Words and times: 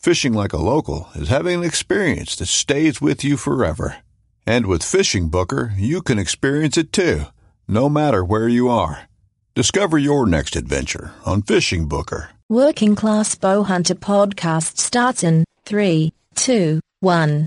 Fishing 0.00 0.32
like 0.32 0.54
a 0.54 0.56
local 0.56 1.10
is 1.14 1.28
having 1.28 1.58
an 1.58 1.64
experience 1.64 2.34
that 2.36 2.46
stays 2.46 3.02
with 3.02 3.22
you 3.22 3.36
forever. 3.36 3.98
And 4.46 4.64
with 4.64 4.82
Fishing 4.82 5.28
Booker, 5.28 5.74
you 5.76 6.00
can 6.00 6.18
experience 6.18 6.78
it 6.78 6.90
too, 6.90 7.24
no 7.68 7.90
matter 7.90 8.24
where 8.24 8.48
you 8.48 8.70
are. 8.70 9.10
Discover 9.54 9.98
your 9.98 10.24
next 10.24 10.56
adventure 10.56 11.12
on 11.26 11.42
Fishing 11.42 11.86
Booker. 11.86 12.30
Working 12.48 12.96
Class 12.96 13.34
Bowhunter 13.34 13.94
podcast 13.94 14.78
starts 14.78 15.22
in 15.22 15.44
3, 15.66 16.14
2, 16.34 16.80
1 17.00 17.46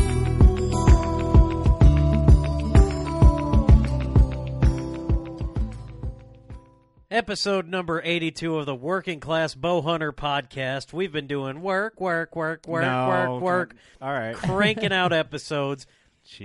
Episode 7.11 7.67
number 7.67 8.01
82 8.05 8.59
of 8.59 8.65
the 8.65 8.73
Working 8.73 9.19
Class 9.19 9.53
Bow 9.53 9.81
Hunter 9.81 10.13
podcast. 10.13 10.93
We've 10.93 11.11
been 11.11 11.27
doing 11.27 11.61
work, 11.61 11.99
work, 11.99 12.37
work, 12.37 12.65
work, 12.65 12.83
No, 12.83 13.07
work, 13.35 13.41
work, 13.41 13.75
All 14.01 14.13
right. 14.13 14.33
cranking 14.33 14.93
out 14.93 15.11
episodes 15.13 15.85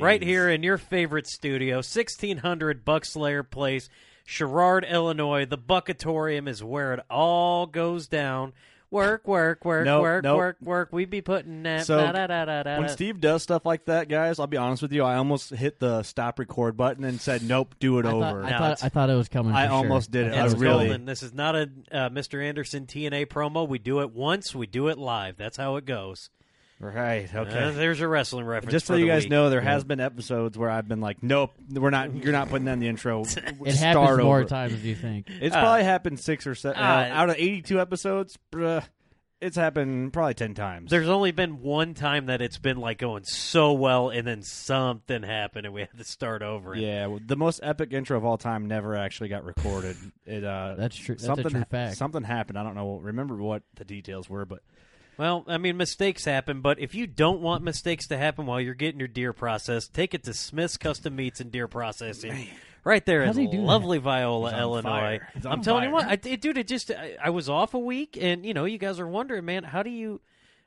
right 0.01 0.21
Jeez. 0.21 0.25
here 0.25 0.49
in 0.51 0.65
your 0.65 0.77
favorite 0.77 1.29
studio, 1.29 1.77
1600 1.77 2.85
Buckslayer 2.85 3.49
Place, 3.49 3.89
Sherrard, 4.25 4.85
Illinois. 4.85 5.45
The 5.45 5.57
Buckatorium 5.57 6.49
is 6.49 6.65
where 6.65 6.95
it 6.95 7.01
all 7.09 7.67
goes 7.67 8.09
down. 8.09 8.53
Work, 8.91 9.27
work, 9.27 9.65
work, 9.65 9.85
Nope, 9.85 10.03
work, 10.03 10.25
nope. 10.25 10.37
work, 10.39 10.57
work. 10.63 10.93
We'd 10.93 11.11
be 11.11 11.21
putting 11.21 11.65
that. 11.65 11.87
So, 11.87 11.99
da-da-da-da-da. 11.99 12.79
When 12.79 12.89
Steve 12.89 13.21
does 13.21 13.43
stuff 13.43 13.67
like 13.67 13.87
that, 13.87 14.09
guys, 14.09 14.39
I'll 14.39 14.47
be 14.47 14.57
honest 14.57 14.81
with 14.81 14.93
you. 14.93 15.03
I 15.03 15.17
almost 15.17 15.51
hit 15.51 15.81
the 15.81 16.03
stop 16.05 16.39
record 16.39 16.77
button 16.77 17.03
and 17.05 17.21
said, 17.21 17.43
"Nope, 17.43 17.75
do 17.81 17.99
it 17.99 18.07
I 18.07 18.13
over." 18.13 18.43
thought, 18.43 18.45
I, 18.45 18.59
thought, 18.59 18.85
I 18.85 18.89
thought 18.89 19.11
it 19.11 19.15
was 19.17 19.29
coming. 19.29 19.53
I 19.55 19.67
for 19.67 19.73
almost 19.73 20.11
did 20.13 20.27
it. 20.29 20.35
It's 20.35 20.55
I 20.55 20.59
really. 20.59 20.87
golden. 20.87 21.05
This 21.05 21.23
is 21.25 21.35
not 21.35 21.57
a 21.57 21.63
uh, 21.91 22.09
Mr. 22.11 22.43
Anderson 22.43 22.87
TNA 22.87 23.27
promo. 23.27 23.67
We 23.69 23.79
do 23.79 24.01
it 24.01 24.13
once. 24.13 24.55
We 24.55 24.67
do 24.67 24.87
it 24.89 24.99
live. 24.99 25.37
That's 25.37 25.57
how 25.57 25.77
it 25.77 25.85
goes. 25.85 26.31
Right. 26.79 27.35
Okay. 27.35 27.59
Uh, 27.59 27.71
there's 27.71 28.03
a 28.03 28.09
wrestling 28.09 28.45
reference. 28.45 28.73
Just 28.73 28.87
so 28.87 28.95
for 28.95 29.01
you 29.01 29.07
guys 29.07 29.23
week. 29.23 29.31
know, 29.31 29.49
there 29.49 29.63
has 29.63 29.83
been 29.85 29.99
episodes 29.99 30.59
where 30.59 30.69
I've 30.69 30.87
been 30.87 31.01
like, 31.01 31.23
"Nope, 31.23 31.53
we're 31.73 31.89
not. 31.89 32.15
You're 32.15 32.33
not 32.33 32.51
putting 32.51 32.67
that 32.67 32.75
in 32.75 32.81
the 32.81 32.89
intro." 32.89 33.23
It 33.25 33.29
Start 33.77 33.77
happens 33.79 34.19
more 34.23 34.45
times 34.45 34.73
than 34.73 34.85
you 34.85 34.95
think. 34.95 35.27
It's 35.41 35.57
Uh, 35.57 35.61
probably 35.61 35.85
happened 35.85 36.21
six 36.21 36.47
or 36.47 36.55
seven 36.55 36.79
uh, 36.83 36.85
uh, 36.87 37.09
out 37.15 37.31
of 37.31 37.37
82 37.37 37.81
episodes. 37.81 38.39
Bruh, 38.53 38.85
it's 39.41 39.57
happened 39.57 40.13
probably 40.13 40.35
ten 40.35 40.53
times. 40.53 40.91
There's 40.91 41.09
only 41.09 41.31
been 41.33 41.63
one 41.63 41.95
time 41.95 42.27
that 42.27 42.43
it's 42.43 42.59
been 42.59 42.77
like 42.79 42.99
going 42.99 43.25
so 43.25 43.73
well, 43.73 44.11
and 44.11 44.27
then 44.27 44.43
something 44.43 45.23
happened, 45.23 45.65
and 45.65 45.75
we 45.75 45.81
had 45.83 45.97
to 45.97 46.05
start 46.05 46.43
over. 46.43 46.75
And 46.75 46.83
yeah, 46.83 47.07
well, 47.07 47.21
the 47.25 47.37
most 47.37 47.61
epic 47.63 47.93
intro 47.95 48.19
of 48.19 48.25
all 48.25 48.37
time 48.39 48.67
never 48.69 48.97
actually 48.97 49.29
got 49.31 49.45
recorded. 49.45 49.97
It 50.27 50.45
uh, 50.45 50.75
That's 50.77 50.97
true. 50.97 51.15
That's 51.15 51.23
a 51.25 51.27
something 51.27 51.51
true 51.51 51.65
fact. 51.71 51.97
Something 51.97 52.23
happened. 52.23 52.59
I 52.59 52.63
don't 52.63 52.75
know. 52.75 52.97
Remember 52.99 53.37
what 53.37 53.63
the 53.77 53.85
details 53.87 54.29
were, 54.29 54.45
but 54.45 54.61
Well, 55.19 55.45
I 55.49 55.57
mean, 55.59 55.77
mistakes 55.77 56.25
happen, 56.25 56.61
but 56.61 56.79
if 56.79 56.95
you 56.95 57.07
don't 57.07 57.41
want 57.41 57.65
mistakes 57.65 58.07
to 58.09 58.19
happen 58.19 58.45
while 58.47 58.61
you're 58.61 58.75
getting 58.75 58.99
your 58.99 59.09
deer 59.09 59.33
processed, 59.33 59.95
take 59.95 60.13
it 60.13 60.25
to 60.25 60.35
Smith's 60.35 60.77
Custom 60.77 61.17
Meats 61.17 61.41
and 61.41 61.51
Deer 61.51 61.69
Processing. 61.69 62.49
Right 62.85 63.05
there 63.05 63.23
in 63.23 63.29
How's 63.29 63.37
he 63.37 63.47
do 63.47 63.57
that? 63.57 63.63
lovely 63.63 63.99
Viola, 63.99 64.53
He's 64.53 64.61
Illinois. 64.61 64.89
fire. 64.91 65.29
He's 65.35 65.47
on 65.47 65.53
I'm 65.55 65.63
telling 65.63 65.85
you 65.85 65.91
what, 65.91 66.07
I, 66.07 66.13
it- 66.23 66.41
dude, 66.41 66.59
it 66.59 66.69
just 66.69 66.91
I, 66.91 67.17
I 67.21 67.31
was 67.31 67.49
off 67.49 67.75
a 67.75 67.79
week, 67.79 68.17
and 68.21 68.45
you 68.47 68.55
know, 68.55 68.65
you 68.65 68.79
guys 68.79 69.01
are 69.01 69.09
wondering, 69.09 69.45
man, 69.45 69.65
how 69.65 69.83
do 69.83 69.91
you? 69.91 70.21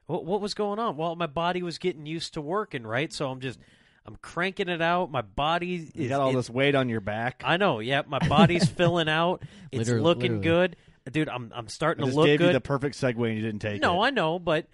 What, 0.08 0.26
what 0.26 0.42
was 0.42 0.54
going 0.56 0.80
on? 0.80 0.98
Well, 0.98 1.16
my 1.16 1.28
body 1.28 1.62
was 1.62 1.78
getting 1.78 2.06
used 2.08 2.34
to 2.34 2.42
working, 2.42 2.84
right? 2.86 3.14
So 3.14 3.30
I'm 3.30 3.40
just 3.40 3.60
I'm 4.06 4.18
cranking 4.18 4.68
it 4.68 4.82
out. 4.82 5.12
My 5.12 5.22
body 5.22 5.76
is 5.76 5.92
you 5.96 6.10
got 6.10 6.20
all 6.20 6.32
it- 6.32 6.34
this 6.36 6.50
weight 6.50 6.74
on 6.76 6.90
your 6.90 7.00
back. 7.02 7.44
I 7.46 7.56
know. 7.58 7.80
Yeah, 7.80 8.02
my 8.08 8.20
body's 8.20 8.68
filling 8.70 9.08
out. 9.08 9.44
It's 9.72 9.78
Literally- 9.88 10.02
looking 10.02 10.22
literally. 10.42 10.44
good, 10.44 10.76
dude. 11.10 11.30
I'm 11.30 11.52
I'm 11.56 11.68
starting 11.68 12.04
I 12.06 12.10
to 12.10 12.16
look 12.16 12.26
gave 12.26 12.40
good. 12.40 12.48
you 12.48 12.54
the 12.54 12.62
perfect 12.62 12.96
segue 12.96 13.28
and 13.28 13.36
you 13.36 13.42
didn't 13.42 13.60
take 13.60 13.82
No, 13.82 13.92
it. 13.92 13.96
No, 13.96 14.02
I 14.04 14.10
know, 14.12 14.40
but 14.40 14.68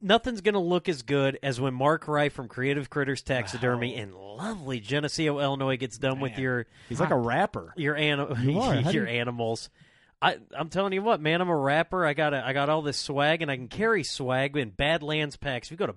nothing's 0.00 0.40
going 0.40 0.54
to 0.54 0.58
look 0.60 0.88
as 0.88 1.02
good 1.02 1.38
as 1.42 1.60
when 1.60 1.74
Mark 1.74 2.06
Wright 2.08 2.32
from 2.32 2.48
Creative 2.48 2.88
Critters 2.90 3.22
Taxidermy 3.22 3.96
in 3.96 4.12
lovely 4.14 4.80
Geneseo, 4.80 5.40
Illinois, 5.40 5.76
gets 5.76 5.98
done 5.98 6.20
with 6.20 6.38
your 6.38 6.66
He's 6.88 7.00
like 7.00 7.10
a 7.10 7.16
rapper. 7.16 7.72
your 7.76 7.96
ani- 7.96 8.26
You 8.42 8.60
are. 8.60 8.74
How 8.76 8.90
do 8.90 8.96
your 8.96 9.08
you- 9.08 9.18
animals. 9.20 9.70
I, 10.22 10.38
I'm 10.56 10.70
telling 10.70 10.94
you 10.94 11.02
what, 11.02 11.20
man. 11.20 11.42
I'm 11.42 11.50
a 11.50 11.56
rapper. 11.56 12.06
I 12.06 12.14
got 12.14 12.32
a, 12.32 12.44
I 12.44 12.54
got 12.54 12.70
all 12.70 12.80
this 12.80 12.96
swag, 12.96 13.42
and 13.42 13.50
I 13.50 13.56
can 13.56 13.68
carry 13.68 14.02
swag 14.02 14.56
in 14.56 14.70
Badlands 14.70 15.36
Packs. 15.36 15.68
If 15.68 15.72
you 15.72 15.76
go 15.76 15.86
to 15.86 15.92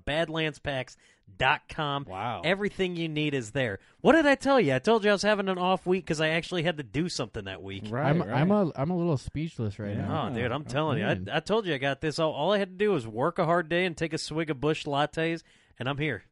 badlandspacks.com, 1.37 2.05
Wow. 2.09 2.41
everything 2.43 2.95
you 2.95 3.07
need 3.09 3.33
is 3.33 3.51
there. 3.51 3.79
What 4.01 4.13
did 4.13 4.25
I 4.25 4.35
tell 4.35 4.59
you? 4.59 4.73
I 4.75 4.79
told 4.79 5.03
you 5.03 5.09
I 5.09 5.13
was 5.13 5.21
having 5.21 5.49
an 5.49 5.57
off 5.57 5.85
week 5.85 6.05
because 6.05 6.21
I 6.21 6.29
actually 6.29 6.63
had 6.63 6.77
to 6.77 6.83
do 6.83 7.09
something 7.09 7.45
that 7.45 7.61
week. 7.61 7.83
Right, 7.89 8.09
I'm 8.09 8.19
right. 8.21 8.29
I'm 8.29 8.51
a 8.51 8.71
I'm 8.75 8.89
a 8.89 8.97
little 8.97 9.17
speechless 9.17 9.79
right 9.79 9.95
Yeah. 9.95 10.07
now. 10.07 10.29
Oh, 10.31 10.35
dude, 10.35 10.51
I'm 10.51 10.65
oh, 10.67 10.69
telling 10.69 10.99
you. 10.99 11.05
I, 11.05 11.19
I 11.37 11.39
told 11.39 11.65
you 11.65 11.73
I 11.73 11.77
got 11.77 12.01
this. 12.01 12.19
All, 12.19 12.31
all 12.31 12.53
I 12.53 12.57
had 12.57 12.69
to 12.69 12.75
do 12.85 12.91
was 12.91 13.05
work 13.07 13.39
a 13.39 13.45
hard 13.45 13.69
day 13.69 13.85
and 13.85 13.95
take 13.95 14.13
a 14.13 14.17
swig 14.17 14.49
of 14.49 14.59
Busch 14.61 14.85
lattes, 14.85 15.43
and 15.77 15.87
I'm 15.89 15.97
here. 15.97 16.23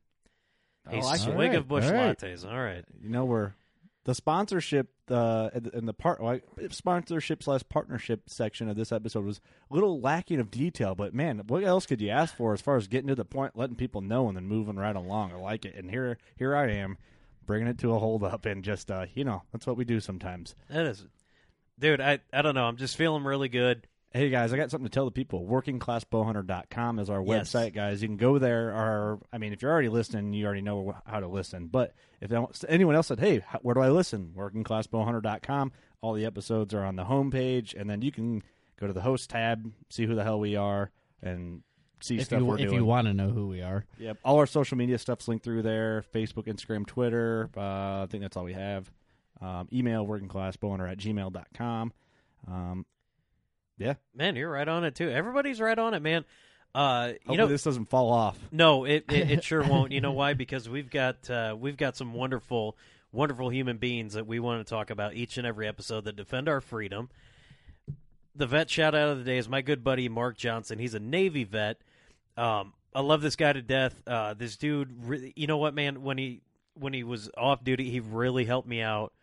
A 0.89 0.95
oh, 0.95 0.99
I 0.99 1.01
like 1.01 1.19
it. 1.19 1.23
swig 1.23 1.33
All 1.35 1.37
right, 1.39 1.55
of 1.55 1.67
Busch 1.67 1.85
all 1.85 1.91
right. 1.93 2.17
lattes. 2.17 2.45
All 2.49 2.59
right. 2.59 2.85
You 3.01 3.09
know 3.09 3.25
we're 3.25 3.53
the 4.07 4.15
sponsorship 4.15 4.87
uh, 5.11 5.49
and 5.53 5.85
the- 5.85 5.93
part 5.93 6.23
like, 6.23 6.41
sponsorship 6.69 7.43
slash 7.43 7.61
partnership 7.67 8.29
section 8.29 8.69
of 8.69 8.77
this 8.77 8.93
episode 8.93 9.25
was 9.25 9.41
a 9.69 9.73
little 9.73 9.99
lacking 9.99 10.39
of 10.39 10.49
detail. 10.49 10.95
But 10.95 11.13
man, 11.13 11.43
what 11.45 11.65
else 11.65 11.85
could 11.85 11.99
you 11.99 12.09
ask 12.09 12.33
for 12.33 12.53
as 12.53 12.61
far 12.61 12.77
as 12.77 12.87
getting 12.87 13.09
to 13.09 13.15
the 13.15 13.25
point, 13.25 13.57
letting 13.57 13.75
people 13.75 13.99
know, 13.99 14.29
and 14.29 14.37
then 14.37 14.47
moving 14.47 14.77
right 14.77 14.95
along? 14.95 15.33
I 15.33 15.35
like 15.35 15.65
it, 15.65 15.75
and 15.75 15.91
here 15.91 16.17
here 16.37 16.55
I 16.55 16.71
am, 16.71 16.97
bringing 17.45 17.67
it 17.67 17.77
to 17.79 17.93
a 17.93 17.99
hold 17.99 18.23
up, 18.23 18.45
and 18.45 18.63
just 18.63 18.89
uh, 18.89 19.07
you 19.13 19.25
know 19.25 19.43
that's 19.51 19.67
what 19.67 19.75
we 19.75 19.83
do 19.83 19.99
sometimes. 19.99 20.55
That 20.69 20.85
is, 20.85 21.05
dude. 21.77 21.99
I 21.99 22.19
I 22.31 22.41
don't 22.41 22.55
know. 22.55 22.65
I'm 22.65 22.77
just 22.77 22.95
feeling 22.95 23.25
really 23.25 23.49
good. 23.49 23.87
Hey 24.17 24.29
guys, 24.31 24.51
I 24.51 24.57
got 24.57 24.71
something 24.71 24.87
to 24.87 24.91
tell 24.91 25.05
the 25.05 25.11
people. 25.11 25.45
WorkingClassBowhunter.com 25.45 26.97
is 26.97 27.07
our 27.11 27.21
Yes. 27.21 27.51
website, 27.53 27.73
guys. 27.75 28.01
You 28.01 28.07
can 28.07 28.17
go 28.17 28.39
there. 28.39 28.69
Or 28.69 29.19
I 29.31 29.37
mean, 29.37 29.53
if 29.53 29.61
you're 29.61 29.71
already 29.71 29.89
listening, 29.89 30.33
you 30.33 30.43
already 30.43 30.63
know 30.63 30.95
how 31.05 31.19
to 31.19 31.27
listen. 31.27 31.67
But 31.67 31.93
if 32.19 32.31
anyone 32.67 32.95
else 32.95 33.05
said, 33.07 33.19
"Hey, 33.19 33.41
where 33.61 33.75
do 33.75 33.81
I 33.81 33.89
listen?" 33.89 34.33
WorkingClassBowhunter.com. 34.35 35.71
All 36.01 36.13
the 36.13 36.25
episodes 36.25 36.73
are 36.73 36.83
on 36.83 36.95
the 36.95 37.05
homepage, 37.05 37.79
and 37.79 37.87
then 37.87 38.01
you 38.01 38.11
can 38.11 38.41
go 38.77 38.87
to 38.87 38.93
the 38.93 39.01
host 39.01 39.29
tab, 39.29 39.71
see 39.91 40.07
who 40.07 40.15
the 40.15 40.23
hell 40.23 40.39
we 40.39 40.55
are, 40.55 40.89
and 41.21 41.61
see 42.01 42.17
If 42.17 42.25
stuff 42.25 42.39
you 42.39 42.45
we're 42.47 42.55
if 42.55 42.69
doing. 42.69 42.73
you 42.75 42.85
want 42.85 43.05
to 43.05 43.13
know 43.13 43.29
who 43.29 43.47
we 43.47 43.61
are, 43.61 43.85
Yep. 43.99 44.17
All 44.25 44.37
our 44.37 44.47
social 44.47 44.77
media 44.79 44.97
stuff's 44.97 45.27
linked 45.27 45.43
through 45.45 45.61
there 45.61 46.03
Facebook, 46.11 46.47
Instagram, 46.47 46.87
Twitter. 46.87 47.51
Uh, 47.55 48.01
I 48.01 48.07
think 48.09 48.21
that's 48.23 48.35
all 48.35 48.45
we 48.45 48.53
have. 48.53 48.91
Um, 49.41 49.67
email 49.71 50.07
workingclassbowhunter 50.07 50.89
at 50.91 50.97
gmail.com. 50.97 51.93
Um, 52.47 52.85
yeah. 53.77 53.95
Man, 54.15 54.35
you're 54.35 54.49
right 54.49 54.67
on 54.67 54.83
it 54.83 54.95
too. 54.95 55.09
Everybody's 55.09 55.61
right 55.61 55.77
on 55.77 55.93
it, 55.93 56.01
man. 56.01 56.25
Uh, 56.75 57.07
you 57.07 57.13
Hopefully 57.13 57.37
know, 57.37 57.47
this 57.47 57.63
doesn't 57.63 57.89
fall 57.89 58.11
off. 58.11 58.37
No, 58.51 58.85
it, 58.85 59.05
it, 59.09 59.31
it 59.31 59.43
sure 59.43 59.63
won't. 59.67 59.91
You 59.91 60.01
know 60.01 60.11
why? 60.11 60.33
Because 60.33 60.69
we've 60.69 60.89
got 60.89 61.29
uh, 61.29 61.55
we've 61.57 61.77
got 61.77 61.97
some 61.97 62.13
wonderful, 62.13 62.77
wonderful 63.11 63.49
human 63.49 63.77
beings 63.77 64.13
that 64.13 64.27
we 64.27 64.39
want 64.39 64.65
to 64.65 64.69
talk 64.69 64.89
about 64.89 65.13
each 65.13 65.37
and 65.37 65.47
every 65.47 65.67
episode 65.67 66.05
that 66.05 66.15
defend 66.15 66.47
our 66.49 66.61
freedom. 66.61 67.09
The 68.35 68.45
vet 68.45 68.69
shout 68.69 68.93
out 68.93 69.09
of 69.09 69.17
the 69.17 69.23
day 69.23 69.37
is 69.37 69.49
my 69.49 69.61
good 69.61 69.83
buddy 69.83 70.09
Mark 70.09 70.37
Johnson. 70.37 70.77
He's 70.77 70.93
a 70.93 70.99
Navy 70.99 71.43
vet. 71.43 71.81
Um, 72.35 72.73
I 72.93 73.01
love 73.01 73.21
this 73.21 73.35
guy 73.35 73.53
to 73.53 73.61
death. 73.61 73.99
Uh, 74.05 74.35
this 74.35 74.57
dude, 74.57 75.07
really, 75.07 75.33
you 75.35 75.47
know 75.47 75.57
what, 75.57 75.73
man? 75.73 76.03
When 76.03 76.17
he 76.17 76.41
when 76.75 76.93
he 76.93 77.03
was 77.03 77.29
off 77.35 77.63
duty, 77.63 77.89
he 77.89 77.99
really 77.99 78.45
helped 78.45 78.67
me 78.67 78.81
out 78.81 79.13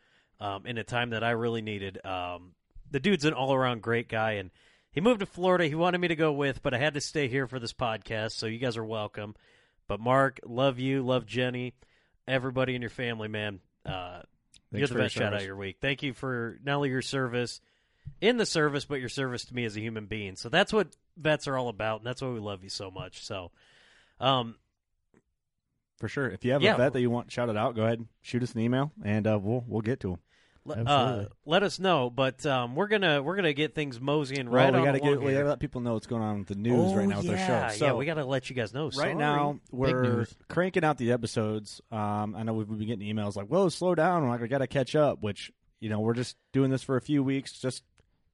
um, 0.40 0.66
in 0.66 0.78
a 0.78 0.84
time 0.84 1.10
that 1.10 1.22
I 1.22 1.30
really 1.30 1.62
needed. 1.62 2.04
Um, 2.04 2.52
the 2.94 3.00
dude's 3.00 3.24
an 3.24 3.32
all 3.34 3.52
around 3.52 3.82
great 3.82 4.08
guy, 4.08 4.34
and 4.34 4.52
he 4.92 5.00
moved 5.00 5.18
to 5.18 5.26
Florida. 5.26 5.66
He 5.66 5.74
wanted 5.74 5.98
me 5.98 6.06
to 6.06 6.14
go 6.14 6.32
with, 6.32 6.62
but 6.62 6.72
I 6.74 6.78
had 6.78 6.94
to 6.94 7.00
stay 7.00 7.26
here 7.26 7.48
for 7.48 7.58
this 7.58 7.72
podcast, 7.72 8.32
so 8.34 8.46
you 8.46 8.58
guys 8.58 8.76
are 8.76 8.84
welcome. 8.84 9.34
But 9.88 9.98
Mark, 9.98 10.38
love 10.46 10.78
you, 10.78 11.02
love 11.02 11.26
Jenny, 11.26 11.74
everybody 12.28 12.76
in 12.76 12.82
your 12.82 12.90
family, 12.92 13.26
man. 13.26 13.58
Uh, 13.84 14.20
you're 14.70 14.86
the 14.86 14.94
best 14.94 15.16
shout 15.16 15.34
out 15.34 15.42
your 15.44 15.56
week. 15.56 15.78
Thank 15.80 16.04
you 16.04 16.12
for 16.12 16.56
not 16.62 16.76
only 16.76 16.90
your 16.90 17.02
service 17.02 17.60
in 18.20 18.36
the 18.36 18.46
service, 18.46 18.84
but 18.84 19.00
your 19.00 19.08
service 19.08 19.44
to 19.46 19.54
me 19.56 19.64
as 19.64 19.76
a 19.76 19.80
human 19.80 20.06
being. 20.06 20.36
So 20.36 20.48
that's 20.48 20.72
what 20.72 20.94
vets 21.16 21.48
are 21.48 21.56
all 21.58 21.68
about, 21.68 21.98
and 21.98 22.06
that's 22.06 22.22
why 22.22 22.28
we 22.28 22.38
love 22.38 22.62
you 22.62 22.70
so 22.70 22.92
much. 22.92 23.24
So, 23.26 23.50
um, 24.20 24.54
For 25.98 26.06
sure. 26.06 26.28
If 26.28 26.44
you 26.44 26.52
have 26.52 26.62
Yeah. 26.62 26.74
a 26.74 26.76
vet 26.76 26.92
that 26.92 27.00
you 27.00 27.10
want 27.10 27.32
shouted 27.32 27.56
out, 27.56 27.74
go 27.74 27.82
ahead 27.82 27.98
and 27.98 28.08
shoot 28.22 28.44
us 28.44 28.52
an 28.54 28.60
email, 28.60 28.92
and 29.04 29.26
uh, 29.26 29.36
we'll 29.42 29.64
we'll 29.66 29.80
get 29.80 29.98
to 30.00 30.10
them. 30.10 30.20
Uh, 30.68 31.24
let 31.44 31.62
us 31.62 31.78
know. 31.78 32.10
But 32.10 32.44
um, 32.46 32.74
we're 32.74 32.88
gonna 32.88 33.22
we're 33.22 33.36
gonna 33.36 33.52
get 33.52 33.74
things 33.74 34.00
moseying 34.00 34.50
Well, 34.50 34.72
right 34.72 34.74
we 34.74 34.84
gotta 34.84 35.00
get 35.00 35.20
we 35.20 35.32
gotta 35.32 35.48
let 35.48 35.60
people 35.60 35.80
know 35.80 35.94
what's 35.94 36.06
going 36.06 36.22
on 36.22 36.38
with 36.40 36.48
the 36.48 36.54
news 36.54 36.92
oh, 36.92 36.96
right 36.96 37.08
now 37.08 37.18
with 37.18 37.26
yeah, 37.26 37.64
our 37.64 37.70
show. 37.70 37.76
So 37.76 37.86
yeah, 37.86 37.92
we 37.94 38.06
gotta 38.06 38.24
let 38.24 38.48
you 38.48 38.56
guys 38.56 38.72
know. 38.72 38.90
right 38.96 39.16
now 39.16 39.58
we're 39.70 40.26
cranking 40.48 40.84
out 40.84 40.98
the 40.98 41.12
episodes. 41.12 41.80
Um, 41.90 42.34
I 42.36 42.42
know 42.42 42.54
we've 42.54 42.68
been 42.68 42.86
getting 42.86 43.16
emails 43.16 43.36
like, 43.36 43.46
"Whoa, 43.48 43.68
slow 43.68 43.94
down! 43.94 44.28
Like, 44.28 44.42
I 44.42 44.46
got 44.46 44.58
to 44.58 44.66
catch 44.66 44.96
up." 44.96 45.22
Which 45.22 45.52
you 45.80 45.88
know, 45.90 46.00
we're 46.00 46.14
just 46.14 46.36
doing 46.52 46.70
this 46.70 46.82
for 46.82 46.96
a 46.96 47.00
few 47.02 47.22
weeks. 47.22 47.52
Just 47.52 47.82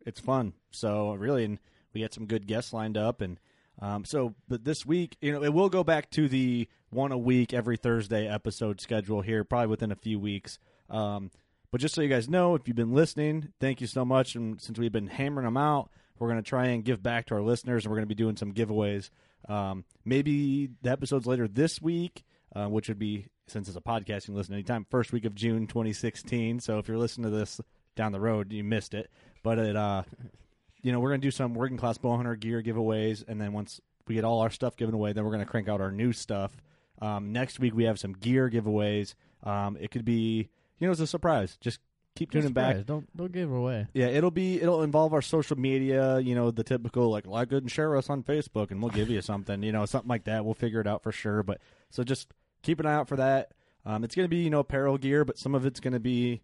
it's 0.07 0.21
fun. 0.21 0.53
So 0.71 1.15
really, 1.15 1.45
and 1.45 1.59
we 1.93 2.01
got 2.01 2.15
some 2.15 2.27
good 2.27 2.47
guests 2.47 2.73
lined 2.73 2.97
up, 2.97 3.21
and 3.21 3.39
um, 3.81 4.05
so 4.05 4.35
but 4.49 4.65
this 4.65 4.87
week, 4.87 5.17
you 5.21 5.33
know, 5.33 5.43
it 5.43 5.53
will 5.53 5.69
go 5.69 5.83
back 5.83 6.11
to 6.11 6.29
the 6.29 6.69
one 6.91 7.13
a 7.13 7.19
week 7.19 7.53
every 7.53 7.77
Thursday 7.77 8.29
episode 8.29 8.81
schedule 8.81 9.21
here, 9.21 9.45
probably 9.45 9.69
within 9.69 9.93
a 9.93 9.97
few 9.97 10.19
weeks. 10.19 10.59
Um, 10.89 11.31
but 11.71 11.81
just 11.81 11.95
so 11.95 12.01
you 12.01 12.09
guys 12.09 12.29
know, 12.29 12.55
if 12.55 12.67
you've 12.67 12.77
been 12.77 12.95
listening, 12.95 13.53
thank 13.61 13.81
you 13.81 13.87
so 13.87 14.05
much. 14.05 14.35
And 14.35 14.61
since 14.61 14.79
we've 14.79 14.93
been 14.93 15.07
hammering 15.07 15.45
them 15.45 15.57
out, 15.57 15.91
we're 16.19 16.29
going 16.29 16.43
to 16.43 16.49
try 16.49 16.67
and 16.67 16.85
give 16.85 17.03
back 17.03 17.27
to 17.27 17.35
our 17.35 17.43
listeners, 17.43 17.85
and 17.85 17.91
we're 17.91 17.97
going 17.97 18.09
to 18.09 18.15
be 18.15 18.23
doing 18.23 18.37
some 18.37 18.53
giveaways. 18.53 19.11
Um, 19.49 19.85
maybe 20.05 20.69
the 20.83 20.91
episodes 20.91 21.27
later 21.27 21.49
this 21.49 21.81
week, 21.81 22.25
uh, 22.55 22.67
which 22.67 22.89
would 22.89 22.99
be 22.99 23.27
since 23.47 23.69
it's 23.69 23.77
a 23.77 23.81
podcast, 23.81 24.23
you 24.23 24.27
can 24.27 24.35
listen 24.35 24.55
anytime. 24.55 24.87
First 24.91 25.13
week 25.13 25.25
of 25.25 25.35
June 25.35 25.67
2016. 25.67 26.61
So 26.61 26.79
if 26.79 26.89
you're 26.89 26.99
listening 26.99 27.31
to 27.31 27.37
this 27.37 27.61
down 27.97 28.13
the 28.13 28.21
road, 28.21 28.53
you 28.53 28.63
missed 28.63 28.95
it. 28.95 29.11
But 29.43 29.59
it, 29.59 29.77
uh, 29.77 30.03
you 30.83 30.93
know, 30.93 31.01
we're 31.01 31.11
going 31.11 31.21
to 31.21 31.27
do 31.27 31.31
some 31.31 31.55
working 31.55 31.77
class 31.77 31.99
bow 31.99 32.17
hunter 32.17 32.37
gear 32.37 32.63
giveaways, 32.63 33.25
and 33.27 33.41
then 33.41 33.53
once 33.53 33.81
we 34.07 34.15
get 34.15 34.25
all 34.25 34.41
our 34.41 34.51
stuff 34.51 34.77
given 34.77 34.95
away, 34.95 35.13
then 35.13 35.25
we're 35.25 35.31
going 35.31 35.45
to 35.45 35.51
crank 35.51 35.69
out 35.69 35.81
our 35.81 35.93
new 35.93 36.13
stuff. 36.13 36.53
Um, 37.01 37.33
next 37.33 37.59
week 37.61 37.75
we 37.75 37.85
have 37.85 37.99
some 37.99 38.13
gear 38.13 38.51
giveaways. 38.51 39.15
Um, 39.43 39.77
it 39.81 39.91
could 39.91 40.05
be, 40.05 40.49
you 40.81 40.87
know, 40.87 40.93
it's 40.93 41.01
a 41.01 41.07
surprise. 41.07 41.57
Just 41.61 41.79
keep 42.17 42.31
tuning 42.33 42.53
back. 42.53 42.87
Don't 42.87 43.15
don't 43.17 43.31
give 43.33 43.51
it 43.51 43.55
away. 43.55 43.87
Yeah, 43.95 44.07
it'll 44.07 44.31
be 44.31 44.61
it'll 44.61 44.83
involve 44.83 45.13
our 45.15 45.23
social 45.23 45.57
media, 45.59 46.19
you 46.19 46.35
know, 46.35 46.51
the 46.51 46.65
typical 46.65 47.11
like 47.11 47.27
like 47.27 47.51
go 47.51 47.59
and 47.59 47.71
share 47.71 47.97
us 47.97 48.11
on 48.11 48.23
Facebook 48.23 48.71
and 48.71 48.83
we'll 48.83 48.91
give 48.91 49.09
you 49.11 49.21
something, 49.23 49.63
you 49.63 49.73
know, 49.73 49.87
something 49.87 50.09
like 50.09 50.25
that. 50.25 50.45
We'll 50.45 50.55
figure 50.55 50.81
it 50.81 50.87
out 50.87 51.03
for 51.03 51.13
sure. 51.13 51.43
But 51.43 51.61
so 51.91 52.03
just 52.03 52.33
keep 52.63 52.81
an 52.81 52.87
eye 52.87 52.95
out 52.95 53.09
for 53.09 53.17
that. 53.17 53.53
Um, 53.87 54.05
it's 54.05 54.15
gonna 54.15 54.29
be, 54.29 54.39
you 54.39 54.51
know, 54.51 54.61
apparel 54.61 54.99
gear, 54.99 55.25
but 55.25 55.39
some 55.39 55.55
of 55.55 55.65
it's 55.65 55.81
gonna 55.81 56.01
be 56.01 56.43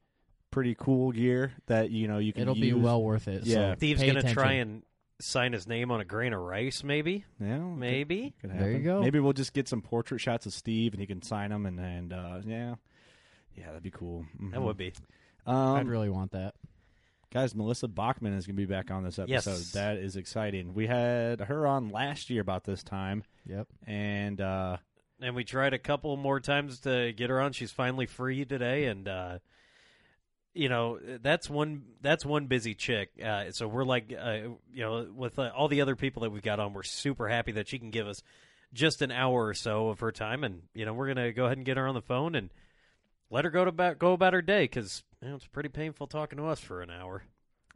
pretty 0.50 0.74
cool 0.74 1.12
gear 1.12 1.52
that, 1.66 1.90
you 1.90 2.08
know, 2.08 2.18
you 2.18 2.32
can 2.32 2.42
It'll 2.42 2.54
be 2.54 2.72
well 2.72 3.02
worth 3.02 3.28
it. 3.28 3.44
Yeah. 3.44 3.72
so 3.72 3.76
Steve's 3.76 4.02
gonna 4.02 4.32
try 4.32 4.52
and 4.52 4.82
sign 5.18 5.52
his 5.52 5.66
name 5.66 5.90
on 5.90 6.00
a 6.00 6.04
grain 6.04 6.32
of 6.32 6.40
rice, 6.40 6.84
maybe. 6.84 7.24
yeah, 7.40 7.58
Maybe. 7.58 8.34
could 8.40 8.58
There 8.58 8.70
you 8.70 8.78
go. 8.80 9.00
Maybe 9.02 9.18
we'll 9.18 9.32
just 9.32 9.52
get 9.52 9.68
some 9.68 9.82
portrait 9.82 10.20
shots 10.20 10.46
of 10.46 10.52
Steve 10.52 10.92
and 10.92 11.00
he 11.00 11.06
can 11.06 11.22
sign 11.22 11.50
them 11.50 11.66
and 11.66 11.78
and 11.80 12.12
uh, 12.12 12.40
yeah. 12.46 12.74
Yeah, 13.56 13.66
that'd 13.68 13.82
be 13.82 13.90
cool. 13.90 14.24
That 14.38 14.60
Mhm. 14.60 14.62
would 14.64 14.76
be. 14.76 14.92
Um, 15.46 15.76
I'd 15.76 15.88
really 15.88 16.10
want 16.10 16.32
that. 16.32 16.54
Guys, 17.32 17.54
Melissa 17.54 17.88
Bachman 17.88 18.32
is 18.34 18.46
going 18.46 18.56
to 18.56 18.60
be 18.60 18.66
back 18.66 18.90
on 18.90 19.02
this 19.02 19.18
episode. 19.18 19.50
Yes. 19.50 19.72
That 19.72 19.96
is 19.98 20.16
exciting. 20.16 20.74
We 20.74 20.86
had 20.86 21.40
her 21.40 21.66
on 21.66 21.88
last 21.90 22.30
year 22.30 22.40
about 22.40 22.64
this 22.64 22.82
time, 22.82 23.24
Yep. 23.46 23.66
and 23.86 24.40
uh, 24.40 24.76
And 25.20 25.34
we 25.34 25.44
tried 25.44 25.72
a 25.72 25.78
couple 25.78 26.16
more 26.16 26.40
times 26.40 26.80
to 26.80 27.12
get 27.14 27.30
her 27.30 27.40
on. 27.40 27.52
She's 27.52 27.72
finally 27.72 28.06
free 28.06 28.44
today, 28.44 28.84
and 28.86 29.08
uh, 29.08 29.38
you 30.54 30.68
know 30.68 30.98
that's 31.22 31.50
one 31.50 31.84
that's 32.00 32.24
one 32.24 32.46
busy 32.46 32.74
chick. 32.74 33.10
Uh, 33.22 33.50
so 33.50 33.66
we're 33.68 33.84
like, 33.84 34.12
uh, 34.18 34.38
you 34.72 34.82
know, 34.84 35.06
with 35.14 35.38
uh, 35.38 35.50
all 35.54 35.68
the 35.68 35.80
other 35.80 35.96
people 35.96 36.22
that 36.22 36.30
we've 36.30 36.42
got 36.42 36.60
on, 36.60 36.72
we're 36.74 36.82
super 36.82 37.28
happy 37.28 37.52
that 37.52 37.68
she 37.68 37.78
can 37.78 37.90
give 37.90 38.06
us 38.06 38.22
just 38.72 39.00
an 39.02 39.10
hour 39.10 39.46
or 39.46 39.54
so 39.54 39.88
of 39.88 40.00
her 40.00 40.12
time, 40.12 40.44
and 40.44 40.62
you 40.74 40.84
know 40.84 40.92
we're 40.94 41.08
gonna 41.08 41.32
go 41.32 41.46
ahead 41.46 41.56
and 41.56 41.66
get 41.66 41.76
her 41.76 41.86
on 41.86 41.94
the 41.94 42.02
phone 42.02 42.34
and 42.34 42.50
let 43.30 43.44
her 43.44 43.50
go 43.50 43.64
to 43.64 43.68
about 43.70 43.98
go 43.98 44.12
about 44.12 44.32
her 44.32 44.42
day 44.42 44.64
because 44.64 45.02
you 45.22 45.28
know, 45.28 45.34
it's 45.36 45.46
pretty 45.46 45.68
painful 45.68 46.06
talking 46.06 46.38
to 46.38 46.46
us 46.46 46.60
for 46.60 46.82
an 46.82 46.90
hour. 46.90 47.22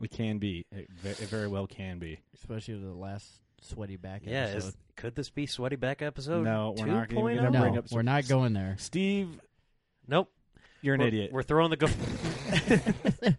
it 0.02 0.10
can 0.10 0.38
be. 0.38 0.64
It, 0.72 0.88
ve- 0.90 1.10
it 1.10 1.28
very 1.28 1.48
well 1.48 1.66
can 1.66 1.98
be. 1.98 2.20
Especially 2.34 2.74
the 2.78 2.92
last 2.92 3.26
sweaty 3.60 3.96
back 3.96 4.22
Yeah, 4.24 4.44
episode. 4.44 4.68
is, 4.68 4.76
could 4.96 5.14
this 5.14 5.30
be 5.30 5.46
sweaty 5.46 5.76
back 5.76 6.02
episode? 6.02 6.44
No, 6.44 6.74
we're 6.76 6.86
not 6.86 7.10
even 7.12 7.24
2.0? 7.24 7.36
gonna 7.42 7.58
oh? 7.66 7.70
no, 7.72 7.78
up 7.78 7.84
we're 7.90 8.02
not 8.02 8.26
going 8.28 8.52
there. 8.52 8.76
Steve, 8.78 9.28
Nope. 10.06 10.30
you're 10.82 10.94
an 10.94 11.00
we're, 11.00 11.06
idiot. 11.08 11.30
We're 11.32 11.42
throwing 11.42 11.70
the 11.70 11.76
go- 11.76 11.86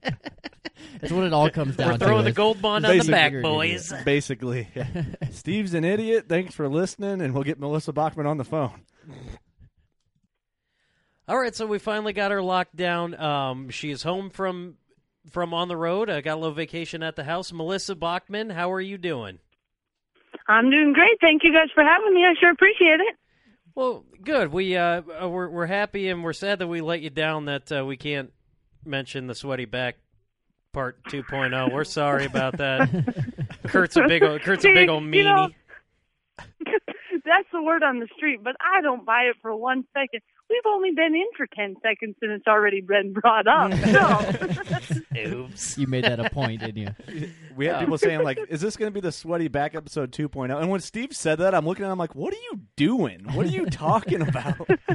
That's 0.99 1.11
what 1.13 1.23
it 1.25 1.33
all 1.33 1.49
comes 1.49 1.75
down 1.75 1.87
we're 1.93 1.97
to. 1.97 2.05
throwing 2.05 2.23
the 2.25 2.29
is- 2.31 2.35
gold 2.35 2.61
bond 2.61 2.85
on 2.85 2.91
the 2.91 2.97
Basically, 2.97 3.11
back, 3.11 3.31
you're 3.31 3.39
an 3.41 3.43
boys. 3.43 3.93
Basically, 4.05 4.67
Steve's 5.31 5.73
an 5.73 5.83
idiot. 5.83 6.25
Thanks 6.29 6.53
for 6.53 6.67
listening, 6.69 7.21
and 7.21 7.33
we'll 7.33 7.43
get 7.43 7.59
Melissa 7.59 7.93
Bachman 7.93 8.25
on 8.27 8.37
the 8.37 8.43
phone. 8.43 8.81
All 11.27 11.37
right, 11.39 11.55
so 11.55 11.65
we 11.65 11.79
finally 11.79 12.13
got 12.13 12.31
her 12.31 12.41
locked 12.41 12.75
down. 12.75 13.19
Um, 13.19 13.69
she 13.69 13.91
is 13.91 14.03
home 14.03 14.29
from 14.29 14.75
from 15.29 15.53
on 15.53 15.67
the 15.67 15.77
road. 15.77 16.09
I 16.09 16.21
got 16.21 16.33
a 16.35 16.39
little 16.39 16.55
vacation 16.55 17.03
at 17.03 17.15
the 17.15 17.23
house. 17.23 17.51
Melissa 17.53 17.95
Bachman, 17.95 18.49
how 18.49 18.71
are 18.71 18.81
you 18.81 18.97
doing? 18.97 19.39
I'm 20.47 20.69
doing 20.71 20.93
great. 20.93 21.17
Thank 21.21 21.43
you 21.43 21.53
guys 21.53 21.69
for 21.73 21.83
having 21.83 22.13
me. 22.13 22.25
I 22.25 22.33
sure 22.39 22.51
appreciate 22.51 22.99
it. 22.99 23.15
Well, 23.75 24.03
good. 24.23 24.51
We 24.51 24.75
uh, 24.75 25.01
uh, 25.23 25.29
we're 25.29 25.47
we're 25.49 25.65
happy 25.67 26.09
and 26.09 26.23
we're 26.23 26.33
sad 26.33 26.59
that 26.59 26.67
we 26.67 26.81
let 26.81 27.01
you 27.01 27.09
down. 27.09 27.45
That 27.45 27.71
uh, 27.71 27.85
we 27.85 27.95
can't 27.97 28.31
mention 28.85 29.27
the 29.27 29.35
sweaty 29.35 29.65
back 29.65 29.97
part 30.73 31.03
2.0. 31.05 31.71
We're 31.71 31.83
sorry 31.83 32.25
about 32.25 32.57
that. 32.57 32.89
Kurt's 33.67 33.95
a 33.97 34.07
big 34.07 34.23
old, 34.23 34.41
Kurt's 34.41 34.65
a 34.65 34.73
big 34.73 34.89
old 34.89 35.03
You 35.13 35.23
know- 35.23 35.49
meanie. 35.49 35.55
That's 37.23 37.47
the 37.53 37.61
word 37.61 37.83
on 37.83 37.99
the 37.99 38.07
street, 38.17 38.39
but 38.43 38.55
I 38.59 38.81
don't 38.81 39.05
buy 39.05 39.23
it 39.23 39.35
for 39.41 39.55
one 39.55 39.85
second. 39.93 40.21
We've 40.51 40.65
only 40.73 40.91
been 40.91 41.15
in 41.15 41.25
for 41.37 41.47
10 41.55 41.77
seconds 41.81 42.15
and 42.21 42.31
it's 42.33 42.45
already 42.45 42.81
been 42.81 43.13
brought 43.13 43.47
up. 43.47 43.71
So, 45.13 45.27
Oops. 45.27 45.77
You 45.77 45.87
made 45.87 46.03
that 46.05 46.19
a 46.19 46.29
point, 46.29 46.61
didn't 46.61 46.77
you? 46.77 47.27
We 47.55 47.65
had 47.65 47.73
Yeah. 47.75 47.79
people 47.79 47.97
saying 47.97 48.23
like, 48.23 48.39
"Is 48.49 48.59
this 48.61 48.75
going 48.77 48.91
to 48.91 48.93
be 48.93 49.01
the 49.01 49.11
sweaty 49.11 49.47
back 49.49 49.75
episode 49.75 50.11
2.0?" 50.11 50.59
And 50.59 50.69
when 50.69 50.79
Steve 50.81 51.13
said 51.15 51.39
that, 51.39 51.53
I'm 51.55 51.65
looking 51.65 51.85
at 51.85 51.91
him 51.91 51.97
like, 51.97 52.15
"What 52.15 52.33
are 52.33 52.37
you 52.51 52.61
doing? 52.75 53.25
What 53.33 53.45
are 53.45 53.49
you 53.49 53.65
talking 53.67 54.21
about?" 54.21 54.67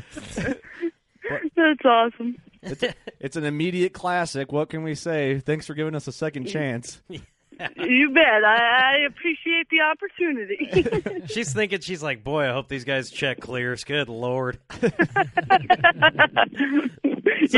that's 1.56 1.84
awesome. 1.84 2.36
It's, 2.62 2.82
it's 3.20 3.36
an 3.36 3.44
immediate 3.44 3.92
classic. 3.92 4.52
What 4.52 4.70
can 4.70 4.82
we 4.82 4.94
say? 4.94 5.38
Thanks 5.40 5.66
for 5.66 5.74
giving 5.74 5.94
us 5.94 6.06
a 6.08 6.12
second 6.12 6.46
chance. 6.48 7.00
You 7.76 8.10
bet. 8.10 8.44
I, 8.44 8.96
I 8.96 9.06
appreciate 9.06 9.68
the 9.70 9.80
opportunity. 9.80 11.26
she's 11.32 11.52
thinking, 11.52 11.80
she's 11.80 12.02
like, 12.02 12.22
boy, 12.22 12.48
I 12.48 12.52
hope 12.52 12.68
these 12.68 12.84
guys 12.84 13.10
check 13.10 13.40
clears. 13.40 13.84
Good 13.84 14.08
lord. 14.08 14.58
yeah, 14.82 14.88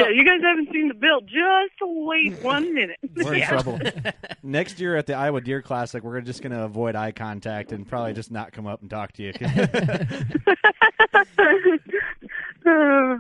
you 0.09 0.25
guys 0.25 0.41
haven't 0.43 0.71
seen 0.73 0.89
the 0.89 0.95
bill. 0.99 1.21
Just 1.23 1.75
wait 1.81 2.41
one 2.43 2.75
minute. 2.75 2.99
We're 3.17 3.35
in 3.35 3.39
Yeah. 3.41 3.49
trouble. 3.49 3.81
Next 4.43 4.79
year 4.81 4.97
at 4.97 5.07
the 5.07 5.15
Iowa 5.15 5.41
Deer 5.41 5.63
Classic, 5.63 6.03
we're 6.03 6.21
just 6.21 6.43
going 6.43 6.53
to 6.53 6.63
avoid 6.65 6.95
eye 6.95 7.13
contact 7.13 7.73
and 7.73 7.87
probably 7.87 8.13
just 8.13 8.31
not 8.31 8.53
come 8.53 8.67
up 8.67 8.81
and 8.83 8.91
talk 8.91 9.13
to 9.13 9.23
you. 9.23 9.33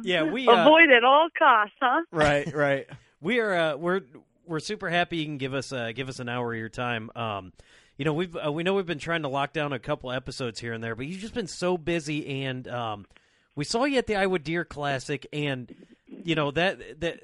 Yeah, 0.04 0.24
we 0.24 0.46
uh, 0.48 0.62
avoid 0.62 0.90
at 0.90 1.04
all 1.04 1.28
costs, 1.38 1.74
huh? 1.80 2.02
right, 2.12 2.52
right. 2.54 2.86
we 3.20 3.40
are 3.40 3.54
uh, 3.54 3.76
we're 3.76 4.02
we're 4.48 4.60
super 4.60 4.88
happy 4.88 5.18
you 5.18 5.24
can 5.24 5.38
give 5.38 5.54
us 5.54 5.72
uh, 5.72 5.92
give 5.94 6.08
us 6.08 6.18
an 6.18 6.28
hour 6.28 6.52
of 6.52 6.58
your 6.58 6.68
time. 6.68 7.10
Um, 7.14 7.52
you 7.96 8.04
know 8.04 8.12
we've 8.12 8.36
uh, 8.36 8.50
we 8.50 8.62
know 8.62 8.74
we've 8.74 8.86
been 8.86 8.98
trying 8.98 9.22
to 9.22 9.28
lock 9.28 9.52
down 9.52 9.72
a 9.72 9.78
couple 9.78 10.10
episodes 10.10 10.60
here 10.60 10.72
and 10.72 10.82
there, 10.82 10.94
but 10.94 11.06
you've 11.06 11.20
just 11.20 11.34
been 11.34 11.46
so 11.46 11.76
busy, 11.76 12.44
and 12.44 12.66
um, 12.68 13.06
we 13.54 13.64
saw 13.64 13.84
you 13.84 13.98
at 13.98 14.06
the 14.06 14.16
Iowa 14.16 14.38
Deer 14.38 14.64
Classic, 14.64 15.26
and 15.32 15.74
you 16.06 16.34
know 16.34 16.50
that 16.52 17.00
that 17.00 17.20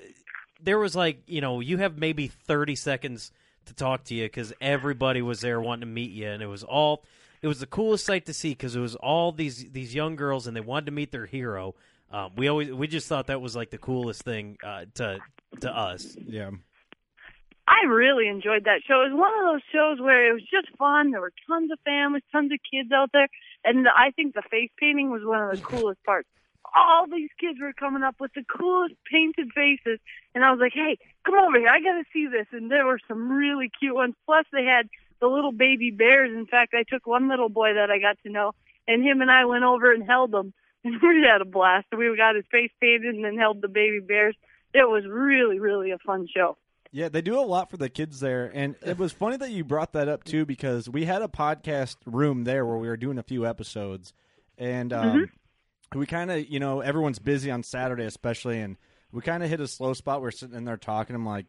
there 0.61 0.79
was 0.79 0.97
like 0.97 1.23
you 1.27 1.41
know 1.41 1.61
you 1.61 1.79
have 1.79 1.97
maybe 1.97 2.29
thirty 2.29 2.75
seconds 2.75 3.33
to 3.67 3.75
talk 3.75 4.05
to 4.05 4.15
you 4.15 4.25
because 4.25 4.53
everybody 4.61 5.23
was 5.23 5.41
there 5.41 5.61
wanting 5.61 5.83
to 5.83 5.87
meet 5.87 6.11
you, 6.11 6.29
and 6.29 6.43
it 6.43 6.49
was 6.49 6.65
all 6.65 7.05
it 7.41 7.47
was 7.47 7.61
the 7.61 7.67
coolest 7.67 8.07
sight 8.07 8.27
to 8.27 8.35
see 8.35 8.51
because 8.51 8.75
it 8.75 8.81
was 8.81 8.97
all 8.97 9.31
these 9.31 9.71
these 9.71 9.95
young 9.95 10.17
girls 10.17 10.47
and 10.47 10.57
they 10.57 10.61
wanted 10.61 10.87
to 10.87 10.93
meet 10.93 11.13
their 11.13 11.27
hero. 11.27 11.75
Um, 12.11 12.33
we 12.37 12.49
always 12.49 12.73
we 12.73 12.87
just 12.87 13.07
thought 13.07 13.27
that 13.27 13.41
was 13.41 13.55
like 13.55 13.71
the 13.71 13.79
coolest 13.79 14.23
thing 14.23 14.57
uh, 14.65 14.87
to 14.95 15.19
to 15.61 15.71
us. 15.71 16.17
Yeah. 16.27 16.51
I 17.67 17.87
really 17.89 18.29
enjoyed 18.29 18.65
that 18.65 18.85
show. 18.87 19.01
It 19.01 19.13
was 19.13 19.19
one 19.19 19.33
of 19.33 19.45
those 19.49 19.65
shows 19.73 20.01
where 20.01 20.29
it 20.29 20.35
was 20.35 20.45
just 20.45 20.77
fun. 20.77 21.11
There 21.11 21.21
were 21.21 21.33
tons 21.49 21.73
of 21.73 21.79
families, 21.85 22.23
tons 22.31 22.53
of 22.53 22.59
kids 22.61 22.93
out 22.93 23.11
there, 23.13 23.29
and 23.65 23.89
I 23.89 24.11
think 24.11 24.35
the 24.35 24.43
face 24.51 24.71
painting 24.79 25.11
was 25.11 25.25
one 25.25 25.41
of 25.41 25.57
the 25.57 25.65
coolest 25.65 26.05
parts. 26.05 26.29
All 26.77 27.07
these 27.07 27.31
kids 27.41 27.59
were 27.61 27.73
coming 27.73 28.03
up 28.03 28.17
with 28.21 28.33
the 28.35 28.45
coolest 28.45 28.95
painted 29.11 29.49
faces, 29.55 29.99
and 30.35 30.45
I 30.45 30.51
was 30.51 30.61
like, 30.61 30.75
"Hey, 30.75 30.99
come 31.25 31.37
over 31.37 31.59
here! 31.59 31.69
I 31.69 31.81
got 31.81 31.97
to 31.97 32.05
see 32.13 32.27
this." 32.27 32.47
And 32.53 32.71
there 32.71 32.85
were 32.85 33.01
some 33.09 33.33
really 33.33 33.71
cute 33.79 33.95
ones. 33.95 34.15
Plus, 34.27 34.45
they 34.53 34.65
had 34.65 34.89
the 35.21 35.27
little 35.29 35.53
baby 35.53 35.91
bears. 35.91 36.33
In 36.37 36.47
fact, 36.47 36.75
I 36.75 36.85
took 36.85 37.07
one 37.07 37.29
little 37.29 37.49
boy 37.49 37.75
that 37.75 37.91
I 37.91 37.99
got 37.99 38.19
to 38.25 38.31
know, 38.31 38.53
and 38.87 39.03
him 39.03 39.23
and 39.23 39.31
I 39.31 39.47
went 39.47 39.65
over 39.65 39.93
and 39.93 40.05
held 40.05 40.35
him, 40.35 40.53
and 40.85 41.01
we 41.01 41.25
had 41.25 41.41
a 41.41 41.49
blast. 41.49 41.87
We 41.97 42.15
got 42.17 42.37
his 42.37 42.45
face 42.51 42.73
painted 42.81 43.15
and 43.15 43.25
then 43.25 43.39
held 43.39 43.63
the 43.63 43.69
baby 43.69 44.01
bears. 44.01 44.37
It 44.75 44.89
was 44.89 45.05
really, 45.07 45.61
really 45.61 45.93
a 45.93 45.99
fun 45.99 46.27
show. 46.27 46.59
Yeah, 46.95 47.09
they 47.09 47.23
do 47.23 47.41
a 47.41 47.43
lot 47.43 47.73
for 47.73 47.77
the 47.77 47.89
kids 47.89 48.21
there, 48.21 48.53
and 48.55 48.77
it 48.87 48.97
was 48.99 49.11
funny 49.11 49.37
that 49.39 49.51
you 49.51 49.65
brought 49.65 49.95
that 49.95 50.09
up 50.09 50.23
too 50.23 50.47
because 50.47 50.89
we 50.89 51.07
had 51.07 51.23
a 51.23 51.27
podcast 51.27 51.97
room 52.07 52.45
there 52.45 52.65
where 52.65 52.77
we 52.77 52.87
were 52.87 52.97
doing 52.97 53.19
a 53.19 53.23
few 53.25 53.45
episodes, 53.45 54.13
and 54.59 54.93
um, 54.93 55.29
we 55.93 56.07
kind 56.07 56.31
of, 56.31 56.49
you 56.49 56.61
know, 56.61 56.83
everyone's 56.83 57.19
busy 57.19 57.51
on 57.51 57.65
Saturday 57.65 58.05
especially, 58.05 58.61
and 58.61 58.77
we 59.11 59.23
kind 59.23 59.43
of 59.43 59.51
hit 59.51 59.59
a 59.59 59.67
slow 59.67 59.93
spot. 59.93 60.23
We're 60.23 60.31
sitting 60.31 60.55
in 60.55 60.65
there 60.67 60.77
talking. 60.77 61.17
I'm 61.17 61.27
like, 61.27 61.47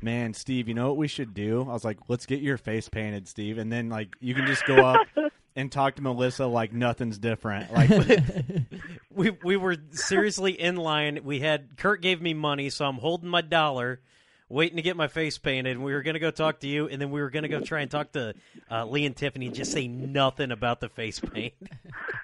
man, 0.00 0.32
Steve, 0.32 0.68
you 0.68 0.74
know 0.74 0.88
what 0.88 0.96
we 0.96 1.06
should 1.06 1.34
do? 1.34 1.66
I 1.68 1.74
was 1.74 1.84
like, 1.84 1.98
let's 2.08 2.24
get 2.24 2.40
your 2.40 2.56
face 2.56 2.88
painted, 2.88 3.28
Steve, 3.28 3.58
and 3.58 3.70
then 3.70 3.90
like 3.90 4.16
you 4.20 4.34
can 4.34 4.46
just 4.46 4.64
go 4.64 4.76
up 4.76 5.06
and 5.54 5.70
talk 5.70 5.96
to 5.96 6.02
Melissa 6.02 6.46
like 6.46 6.72
nothing's 6.72 7.18
different. 7.18 7.70
Like, 7.74 7.90
we 9.14 9.32
we 9.44 9.56
were 9.58 9.76
seriously 9.90 10.58
in 10.58 10.76
line. 10.76 11.20
We 11.24 11.40
had 11.40 11.76
Kurt 11.76 12.00
gave 12.00 12.22
me 12.22 12.32
money, 12.32 12.70
so 12.70 12.86
I'm 12.86 12.96
holding 12.96 13.28
my 13.28 13.42
dollar, 13.42 14.00
waiting 14.48 14.76
to 14.76 14.82
get 14.82 14.96
my 14.96 15.08
face 15.08 15.38
painted. 15.38 15.72
And 15.76 15.84
we 15.84 15.92
were 15.92 16.02
gonna 16.02 16.18
go 16.18 16.30
talk 16.30 16.60
to 16.60 16.66
you, 16.66 16.88
and 16.88 17.00
then 17.00 17.10
we 17.10 17.20
were 17.20 17.30
gonna 17.30 17.48
go 17.48 17.60
try 17.60 17.80
and 17.80 17.90
talk 17.90 18.12
to 18.12 18.34
uh, 18.70 18.84
Lee 18.86 19.06
and 19.06 19.16
Tiffany. 19.16 19.46
and 19.46 19.54
Just 19.54 19.72
say 19.72 19.88
nothing 19.88 20.50
about 20.50 20.80
the 20.80 20.88
face 20.88 21.20
paint. 21.20 21.54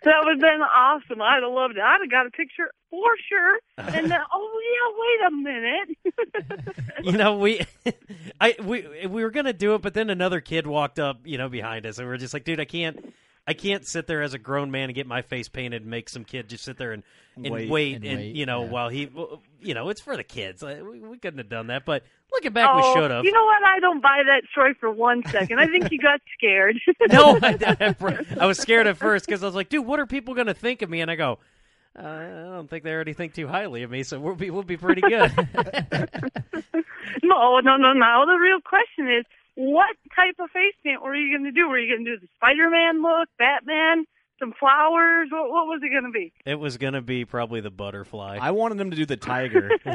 That 0.04 0.16
would 0.22 0.32
have 0.32 0.40
been 0.40 0.60
awesome. 0.60 1.22
I'd 1.22 1.42
have 1.42 1.50
loved 1.50 1.78
it. 1.78 1.80
I'd 1.82 2.00
have 2.02 2.10
got 2.10 2.26
a 2.26 2.30
picture 2.30 2.70
for 2.90 3.08
sure. 3.26 3.58
And 3.78 4.10
then, 4.10 4.20
oh 4.34 4.60
yeah, 4.70 4.98
wait 5.00 5.26
a 5.26 5.30
minute. 5.42 7.06
you 7.06 7.12
know, 7.12 7.38
we, 7.38 7.62
I 8.40 8.54
we 8.62 9.06
we 9.06 9.22
were 9.24 9.30
gonna 9.30 9.54
do 9.54 9.74
it, 9.74 9.80
but 9.80 9.94
then 9.94 10.10
another 10.10 10.42
kid 10.42 10.66
walked 10.66 10.98
up, 10.98 11.20
you 11.24 11.38
know, 11.38 11.48
behind 11.48 11.86
us, 11.86 11.96
and 11.98 12.06
we 12.06 12.12
are 12.12 12.18
just 12.18 12.34
like, 12.34 12.44
dude, 12.44 12.60
I 12.60 12.66
can't. 12.66 13.14
I 13.46 13.52
can't 13.52 13.86
sit 13.86 14.06
there 14.06 14.22
as 14.22 14.34
a 14.34 14.38
grown 14.38 14.70
man 14.70 14.84
and 14.84 14.94
get 14.94 15.06
my 15.06 15.22
face 15.22 15.48
painted 15.48 15.82
and 15.82 15.90
make 15.90 16.08
some 16.08 16.24
kid 16.24 16.48
just 16.48 16.64
sit 16.64 16.78
there 16.78 16.92
and, 16.92 17.02
and 17.36 17.50
Wait. 17.50 17.68
wait, 17.68 17.96
And 17.96 18.04
and, 18.04 18.18
wait, 18.18 18.36
you 18.36 18.46
know 18.46 18.64
yeah. 18.64 18.70
while 18.70 18.88
he 18.88 19.10
you 19.60 19.74
know 19.74 19.90
it's 19.90 20.00
for 20.00 20.16
the 20.16 20.24
kids 20.24 20.62
we, 20.62 21.00
we 21.00 21.18
couldn't 21.18 21.38
have 21.38 21.48
done 21.48 21.66
that 21.66 21.84
but 21.84 22.04
looking 22.32 22.52
back 22.52 22.70
oh, 22.72 22.76
we 22.76 23.00
should 23.00 23.10
have 23.10 23.24
You 23.24 23.32
know 23.32 23.44
what? 23.44 23.62
I 23.64 23.80
don't 23.80 24.00
buy 24.00 24.22
that 24.26 24.42
story 24.50 24.74
for 24.74 24.90
one 24.90 25.22
second. 25.30 25.60
I 25.60 25.66
think 25.66 25.90
you 25.90 25.98
got 25.98 26.20
scared. 26.36 26.78
no, 27.10 27.38
I, 27.42 27.76
I, 27.80 27.94
I 28.40 28.46
was 28.46 28.58
scared 28.58 28.86
at 28.86 28.96
first 28.96 29.26
because 29.26 29.42
I 29.42 29.46
was 29.46 29.54
like, 29.54 29.68
dude, 29.68 29.86
what 29.86 30.00
are 30.00 30.06
people 30.06 30.34
going 30.34 30.48
to 30.48 30.54
think 30.54 30.82
of 30.82 30.90
me? 30.90 31.00
And 31.00 31.10
I 31.10 31.16
go, 31.16 31.38
uh, 31.96 32.02
I 32.02 32.28
don't 32.54 32.68
think 32.68 32.82
they 32.84 32.92
already 32.92 33.12
think 33.12 33.34
too 33.34 33.46
highly 33.46 33.84
of 33.84 33.90
me, 33.90 34.02
so 34.02 34.18
we'll 34.18 34.34
be 34.34 34.50
we'll 34.50 34.64
be 34.64 34.76
pretty 34.76 35.00
good. 35.00 35.10
no, 37.22 37.60
no, 37.60 37.76
no, 37.76 37.92
no. 37.92 38.24
The 38.26 38.38
real 38.40 38.60
question 38.60 39.08
is, 39.08 39.24
what 39.54 39.96
type 40.14 40.37
of 40.38 40.50
face 40.50 40.75
paint 40.82 41.02
were 41.02 41.14
you 41.14 41.37
going 41.37 41.44
to 41.44 41.52
do? 41.52 41.68
Were 41.68 41.78
you 41.78 41.94
going 41.94 42.04
to 42.04 42.16
do 42.16 42.20
the 42.20 42.28
Spider-Man 42.37 43.02
look, 43.02 43.28
Batman, 43.38 44.04
some 44.38 44.52
flowers? 44.58 45.28
What, 45.30 45.50
what 45.50 45.66
was 45.66 45.80
it 45.82 45.90
going 45.90 46.04
to 46.04 46.11
be? 46.11 46.32
it 46.44 46.58
was 46.58 46.76
going 46.76 46.94
to 46.94 47.02
be 47.02 47.25
probably 47.25 47.61
the 47.61 47.70
butterfly. 47.70 48.38
I 48.40 48.50
wanted 48.50 48.78
them 48.78 48.90
to 48.90 48.96
do 48.96 49.06
the 49.06 49.16
tiger. 49.16 49.70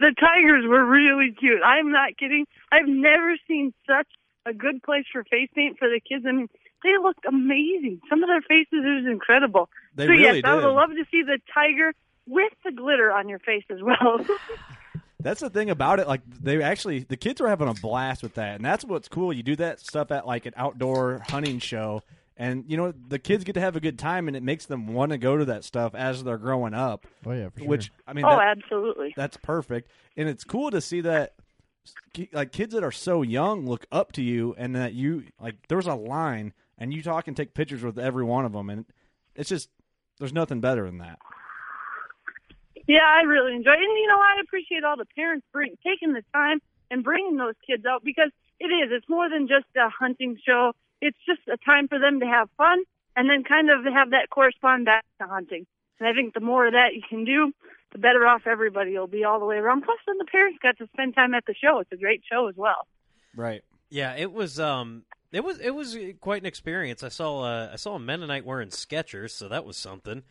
The 0.00 0.14
tigers 0.18 0.64
were 0.66 0.84
really 0.84 1.32
cute. 1.32 1.60
I'm 1.64 1.90
not 1.90 2.16
kidding. 2.16 2.46
I've 2.70 2.86
never 2.86 3.36
seen 3.48 3.72
such 3.86 4.06
a 4.46 4.52
good 4.52 4.82
place 4.82 5.04
for 5.12 5.24
face 5.24 5.48
paint 5.54 5.78
for 5.78 5.88
the 5.88 6.00
kids. 6.00 6.24
I 6.26 6.32
mean, 6.32 6.48
they 6.84 6.96
looked 7.02 7.24
amazing. 7.26 8.00
Some 8.08 8.22
of 8.22 8.28
their 8.28 8.42
faces 8.42 8.68
it 8.72 9.02
was 9.02 9.06
incredible. 9.10 9.68
They 9.94 10.04
so 10.04 10.10
really 10.10 10.22
yes, 10.40 10.42
I 10.44 10.54
would 10.54 10.64
love 10.64 10.90
to 10.90 11.04
see 11.10 11.22
the 11.22 11.38
tiger 11.52 11.94
with 12.26 12.52
the 12.64 12.72
glitter 12.72 13.10
on 13.10 13.28
your 13.28 13.40
face 13.40 13.64
as 13.70 13.82
well. 13.82 14.20
That's 15.20 15.40
the 15.40 15.50
thing 15.50 15.68
about 15.70 15.98
it. 15.98 16.06
Like 16.06 16.20
they 16.40 16.62
actually, 16.62 17.00
the 17.00 17.16
kids 17.16 17.40
were 17.40 17.48
having 17.48 17.68
a 17.68 17.74
blast 17.74 18.22
with 18.22 18.34
that, 18.34 18.56
and 18.56 18.64
that's 18.64 18.84
what's 18.84 19.08
cool. 19.08 19.32
You 19.32 19.42
do 19.42 19.56
that 19.56 19.80
stuff 19.80 20.10
at 20.12 20.26
like 20.26 20.46
an 20.46 20.54
outdoor 20.56 21.22
hunting 21.28 21.58
show, 21.58 22.02
and 22.36 22.64
you 22.68 22.76
know 22.76 22.92
the 22.92 23.18
kids 23.18 23.42
get 23.42 23.54
to 23.54 23.60
have 23.60 23.74
a 23.74 23.80
good 23.80 23.98
time, 23.98 24.28
and 24.28 24.36
it 24.36 24.42
makes 24.44 24.66
them 24.66 24.86
want 24.86 25.10
to 25.10 25.18
go 25.18 25.36
to 25.36 25.44
that 25.46 25.64
stuff 25.64 25.94
as 25.94 26.22
they're 26.22 26.38
growing 26.38 26.72
up. 26.72 27.06
Oh 27.26 27.32
yeah, 27.32 27.48
for 27.48 27.58
sure. 27.60 27.68
Which 27.68 27.90
I 28.06 28.12
mean, 28.12 28.24
oh, 28.24 28.30
that- 28.30 28.58
absolutely. 28.58 29.12
that's 29.16 29.36
perfect, 29.38 29.90
and 30.16 30.28
it's 30.28 30.44
cool 30.44 30.70
to 30.70 30.80
see 30.80 31.00
that. 31.00 31.34
Like 32.32 32.52
kids 32.52 32.74
that 32.74 32.84
are 32.84 32.92
so 32.92 33.22
young 33.22 33.66
look 33.66 33.86
up 33.90 34.12
to 34.12 34.22
you, 34.22 34.54
and 34.58 34.76
that 34.76 34.92
you 34.92 35.24
like. 35.40 35.56
There's 35.68 35.86
a 35.86 35.94
line, 35.94 36.52
and 36.76 36.92
you 36.92 37.02
talk 37.02 37.26
and 37.26 37.36
take 37.36 37.54
pictures 37.54 37.82
with 37.82 37.98
every 37.98 38.24
one 38.24 38.44
of 38.44 38.52
them, 38.52 38.68
and 38.70 38.84
it's 39.34 39.48
just 39.48 39.68
there's 40.18 40.32
nothing 40.32 40.60
better 40.60 40.84
than 40.84 40.98
that. 40.98 41.18
Yeah, 42.88 43.04
I 43.04 43.22
really 43.22 43.54
enjoy 43.54 43.72
it. 43.72 43.84
And, 43.84 43.98
you 44.00 44.08
know, 44.08 44.18
I 44.18 44.40
appreciate 44.42 44.82
all 44.82 44.96
the 44.96 45.06
parents 45.14 45.46
bring, 45.52 45.76
taking 45.84 46.14
the 46.14 46.24
time 46.32 46.58
and 46.90 47.04
bringing 47.04 47.36
those 47.36 47.54
kids 47.66 47.84
out 47.84 48.02
because 48.02 48.30
it 48.58 48.72
is. 48.72 48.90
It's 48.90 49.08
more 49.08 49.28
than 49.28 49.46
just 49.46 49.66
a 49.76 49.90
hunting 49.90 50.38
show. 50.44 50.72
It's 51.00 51.18
just 51.26 51.46
a 51.46 51.58
time 51.64 51.86
for 51.86 51.98
them 51.98 52.18
to 52.20 52.26
have 52.26 52.48
fun 52.56 52.82
and 53.14 53.28
then 53.28 53.44
kind 53.44 53.68
of 53.70 53.84
have 53.92 54.10
that 54.10 54.30
correspond 54.30 54.86
back 54.86 55.04
to 55.20 55.28
hunting. 55.28 55.66
And 56.00 56.08
I 56.08 56.14
think 56.14 56.32
the 56.32 56.40
more 56.40 56.66
of 56.66 56.72
that 56.72 56.94
you 56.94 57.02
can 57.06 57.26
do, 57.26 57.52
the 57.92 57.98
better 57.98 58.26
off 58.26 58.46
everybody 58.46 58.96
will 58.96 59.06
be 59.06 59.22
all 59.22 59.38
the 59.38 59.46
way 59.46 59.56
around. 59.56 59.82
Plus, 59.82 59.98
then 60.06 60.16
the 60.18 60.24
parents 60.24 60.58
got 60.62 60.78
to 60.78 60.88
spend 60.94 61.14
time 61.14 61.34
at 61.34 61.44
the 61.46 61.54
show. 61.54 61.80
It's 61.80 61.92
a 61.92 61.96
great 61.96 62.22
show 62.30 62.48
as 62.48 62.56
well. 62.56 62.86
Right. 63.36 63.62
yeah, 63.90 64.14
it 64.16 64.32
was 64.32 64.58
um 64.58 65.04
it 65.30 65.44
was 65.44 65.58
it 65.60 65.74
was 65.74 65.96
quite 66.20 66.42
an 66.42 66.46
experience. 66.46 67.02
I 67.02 67.08
saw 67.08 67.42
uh, 67.42 67.70
I 67.72 67.76
saw 67.76 67.96
a 67.96 67.98
Mennonite 67.98 68.46
wearing 68.46 68.70
Skechers, 68.70 69.30
so 69.30 69.48
that 69.48 69.64
was 69.64 69.76
something. 69.76 70.22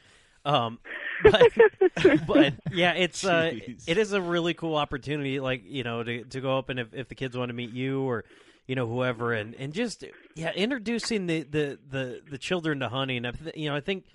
Um, 0.48 0.80
but, 1.24 1.52
but 2.28 2.54
yeah, 2.72 2.94
it's 2.94 3.26
uh, 3.26 3.52
it 3.88 3.98
is 3.98 4.14
a 4.14 4.22
really 4.22 4.54
cool 4.54 4.76
opportunity, 4.76 5.40
like 5.40 5.64
you 5.66 5.84
know, 5.84 6.04
to 6.04 6.24
to 6.24 6.42
go 6.42 6.58
up 6.58 6.70
and 6.70 6.80
if, 6.80 6.94
if 6.94 7.10
the 7.10 7.16
kids 7.16 7.38
want 7.38 7.50
to 7.50 7.54
meet 7.54 7.72
you 7.72 8.02
or 8.02 8.24
you 8.66 8.76
know 8.76 8.88
whoever, 8.88 9.34
and 9.34 9.54
and 9.56 9.74
just 9.74 10.04
yeah, 10.36 10.52
introducing 10.54 11.28
the 11.28 11.44
the 11.44 11.80
the, 11.90 12.22
the 12.32 12.38
children 12.38 12.80
to 12.80 12.90
hunting. 12.90 13.26
I 13.26 13.34
You 13.56 13.70
know, 13.70 13.76
I 13.76 13.82
think 13.82 14.06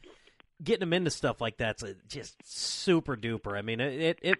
getting 0.62 0.80
them 0.80 0.92
into 0.92 1.10
stuff 1.10 1.40
like 1.40 1.58
that's 1.58 1.82
uh, 1.82 1.94
just 2.08 2.36
super 2.44 3.16
duper. 3.16 3.56
I 3.58 3.62
mean, 3.62 3.80
it 3.80 4.00
it, 4.00 4.18
it 4.22 4.38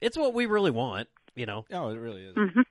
it's 0.00 0.16
what 0.16 0.34
we 0.34 0.46
really 0.46 0.70
want. 0.70 1.08
You 1.34 1.46
know, 1.46 1.64
Oh, 1.72 1.88
it 1.88 1.96
really 1.96 2.24
is. 2.24 2.34
Mhm. 2.36 2.64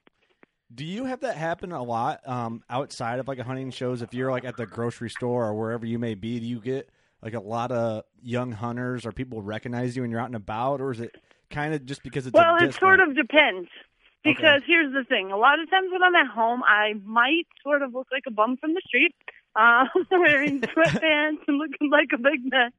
Do 0.74 0.86
you 0.86 1.06
have 1.06 1.22
that 1.22 1.36
happen 1.36 1.72
a 1.72 1.84
lot 1.84 2.22
um, 2.28 2.64
outside 2.70 3.20
of 3.20 3.28
like 3.28 3.40
a 3.40 3.44
hunting 3.44 3.72
shows? 3.72 4.02
If 4.02 4.14
you're 4.14 4.32
like 4.32 4.46
at 4.46 4.56
the 4.56 4.66
grocery 4.66 5.10
store 5.10 5.48
or 5.48 5.54
wherever 5.54 5.86
you 5.86 6.00
may 6.00 6.14
be, 6.14 6.40
do 6.40 6.46
you 6.46 6.60
get 6.62 6.90
like 7.24 7.34
a 7.34 7.40
lot 7.40 7.72
of 7.72 8.04
young 8.22 8.52
hunters 8.52 9.06
or 9.06 9.12
people 9.12 9.42
recognize 9.42 9.96
you 9.96 10.02
when 10.02 10.12
you're 10.12 10.20
out 10.20 10.28
and 10.28 10.36
about, 10.36 10.82
or 10.82 10.92
is 10.92 11.00
it 11.00 11.16
kind 11.52 11.74
of 11.74 11.86
just 11.86 12.04
because 12.04 12.26
it's 12.26 12.34
well, 12.34 12.56
it 12.56 12.74
sort 12.74 13.00
of 13.00 13.16
depends. 13.16 13.70
Because 14.24 14.62
here's 14.66 14.94
the 14.94 15.04
thing: 15.04 15.32
a 15.32 15.38
lot 15.38 15.60
of 15.60 15.70
times 15.70 15.90
when 15.92 16.04
I'm 16.04 16.16
at 16.16 16.28
home, 16.28 16.62
I 16.64 16.94
might 17.06 17.48
sort 17.64 17.82
of 17.82 17.94
look 17.94 18.08
like 18.12 18.24
a 18.28 18.32
bum 18.32 18.58
from 18.58 18.74
the 18.74 18.82
street, 18.86 19.16
uh, 19.56 19.86
wearing 20.12 20.62
sweatpants 20.62 21.42
and 21.48 21.58
looking 21.58 21.90
like 21.90 22.10
a 22.14 22.18
big 22.18 22.42
mess, 22.44 22.72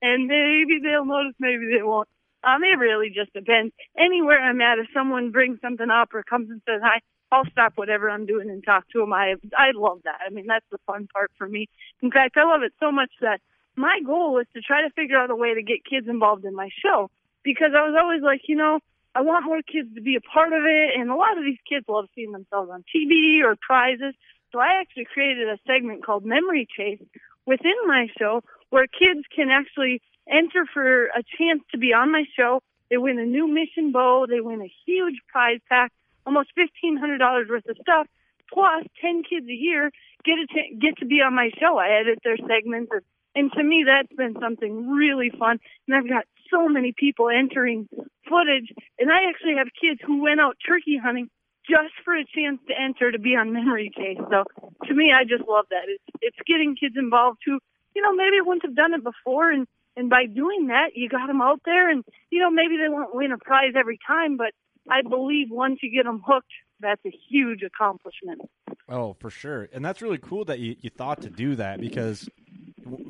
and 0.00 0.26
maybe 0.26 0.80
they'll 0.82 1.04
notice, 1.04 1.34
maybe 1.38 1.70
they 1.74 1.82
won't. 1.82 2.08
Um, 2.44 2.62
it 2.62 2.78
really 2.78 3.10
just 3.10 3.32
depends. 3.32 3.74
Anywhere 3.98 4.40
I'm 4.40 4.60
at, 4.60 4.78
if 4.78 4.86
someone 4.94 5.32
brings 5.32 5.60
something 5.60 5.90
up 5.90 6.14
or 6.14 6.22
comes 6.22 6.48
and 6.48 6.62
says 6.66 6.80
hi, 6.82 7.00
I'll 7.32 7.46
stop 7.50 7.72
whatever 7.74 8.08
I'm 8.08 8.24
doing 8.24 8.48
and 8.50 8.64
talk 8.64 8.88
to 8.90 9.00
them. 9.00 9.12
I 9.12 9.34
I 9.56 9.72
love 9.74 10.00
that. 10.04 10.20
I 10.26 10.30
mean, 10.30 10.46
that's 10.46 10.66
the 10.70 10.78
fun 10.86 11.08
part 11.12 11.30
for 11.36 11.48
me. 11.48 11.68
In 12.02 12.10
fact, 12.10 12.36
I 12.36 12.44
love 12.44 12.62
it 12.62 12.72
so 12.80 12.92
much 12.92 13.10
that 13.20 13.40
my 13.76 14.00
goal 14.04 14.34
was 14.34 14.46
to 14.54 14.60
try 14.60 14.82
to 14.82 14.90
figure 14.90 15.18
out 15.18 15.30
a 15.30 15.36
way 15.36 15.54
to 15.54 15.62
get 15.62 15.84
kids 15.84 16.08
involved 16.08 16.44
in 16.44 16.54
my 16.54 16.70
show 16.82 17.10
because 17.44 17.70
I 17.76 17.86
was 17.86 17.94
always 18.00 18.22
like, 18.22 18.42
you 18.48 18.56
know, 18.56 18.80
I 19.14 19.22
want 19.22 19.44
more 19.44 19.62
kids 19.62 19.94
to 19.94 20.02
be 20.02 20.16
a 20.16 20.20
part 20.20 20.52
of 20.52 20.64
it, 20.64 20.98
and 20.98 21.10
a 21.10 21.14
lot 21.14 21.38
of 21.38 21.44
these 21.44 21.58
kids 21.66 21.86
love 21.88 22.06
seeing 22.14 22.32
themselves 22.32 22.70
on 22.70 22.84
TV 22.94 23.42
or 23.42 23.56
prizes. 23.56 24.14
So 24.52 24.58
I 24.58 24.80
actually 24.80 25.06
created 25.06 25.48
a 25.48 25.58
segment 25.66 26.04
called 26.04 26.24
Memory 26.24 26.68
Chase 26.76 27.00
within 27.46 27.76
my 27.86 28.08
show 28.18 28.42
where 28.70 28.86
kids 28.86 29.24
can 29.34 29.48
actually 29.48 30.02
enter 30.28 30.66
for 30.72 31.06
a 31.06 31.22
chance 31.38 31.62
to 31.72 31.78
be 31.78 31.94
on 31.94 32.12
my 32.12 32.24
show. 32.36 32.62
They 32.90 32.98
win 32.98 33.18
a 33.18 33.24
new 33.24 33.48
mission 33.48 33.92
bow. 33.92 34.26
They 34.28 34.40
win 34.40 34.60
a 34.60 34.72
huge 34.84 35.16
prize 35.28 35.60
pack, 35.68 35.92
almost 36.26 36.50
fifteen 36.54 36.96
hundred 36.96 37.18
dollars 37.18 37.48
worth 37.48 37.68
of 37.68 37.76
stuff. 37.80 38.06
Plus, 38.52 38.84
ten 39.00 39.22
kids 39.22 39.46
a 39.48 39.54
year 39.54 39.90
get 40.24 40.38
a 40.38 40.46
ch- 40.46 40.78
get 40.78 40.98
to 40.98 41.06
be 41.06 41.22
on 41.22 41.34
my 41.34 41.50
show. 41.58 41.78
I 41.78 42.00
edit 42.00 42.20
their 42.22 42.36
segments, 42.36 42.92
and 43.36 43.52
to 43.52 43.62
me, 43.62 43.84
that's 43.86 44.12
been 44.16 44.34
something 44.40 44.88
really 44.90 45.30
fun. 45.30 45.58
And 45.86 45.96
I've 45.96 46.08
got 46.08 46.24
so 46.50 46.68
many 46.68 46.92
people 46.96 47.28
entering 47.28 47.88
footage, 48.28 48.72
and 48.98 49.12
I 49.12 49.28
actually 49.28 49.56
have 49.58 49.68
kids 49.78 50.00
who 50.04 50.22
went 50.22 50.40
out 50.40 50.56
turkey 50.66 50.96
hunting 50.96 51.28
just 51.68 51.94
for 52.04 52.14
a 52.14 52.24
chance 52.24 52.60
to 52.68 52.74
enter 52.74 53.12
to 53.12 53.18
be 53.18 53.36
on 53.36 53.52
Memory 53.52 53.92
Chase. 53.96 54.18
So 54.30 54.44
to 54.86 54.94
me, 54.94 55.12
I 55.12 55.24
just 55.24 55.48
love 55.48 55.66
that. 55.70 55.84
It's 55.86 56.04
it's 56.22 56.38
getting 56.46 56.76
kids 56.76 56.94
involved 56.96 57.38
who, 57.44 57.58
you 57.94 58.02
know, 58.02 58.12
maybe 58.14 58.40
wouldn't 58.40 58.64
have 58.64 58.76
done 58.76 58.94
it 58.94 59.04
before, 59.04 59.50
and 59.50 59.66
and 59.96 60.08
by 60.08 60.26
doing 60.26 60.68
that, 60.68 60.90
you 60.94 61.08
got 61.08 61.26
them 61.26 61.42
out 61.42 61.60
there, 61.64 61.90
and 61.90 62.04
you 62.30 62.40
know, 62.40 62.50
maybe 62.50 62.76
they 62.76 62.88
won't 62.88 63.14
win 63.14 63.32
a 63.32 63.38
prize 63.38 63.72
every 63.76 63.98
time, 64.06 64.36
but 64.36 64.52
I 64.88 65.02
believe 65.02 65.48
once 65.50 65.80
you 65.82 65.90
get 65.90 66.04
them 66.04 66.22
hooked, 66.24 66.52
that's 66.80 67.04
a 67.04 67.12
huge 67.28 67.62
accomplishment. 67.62 68.40
Oh, 68.88 69.16
for 69.18 69.30
sure. 69.30 69.68
And 69.72 69.84
that's 69.84 70.00
really 70.00 70.18
cool 70.18 70.44
that 70.44 70.60
you, 70.60 70.76
you 70.80 70.90
thought 70.90 71.22
to 71.22 71.30
do 71.30 71.56
that 71.56 71.80
because 71.80 72.28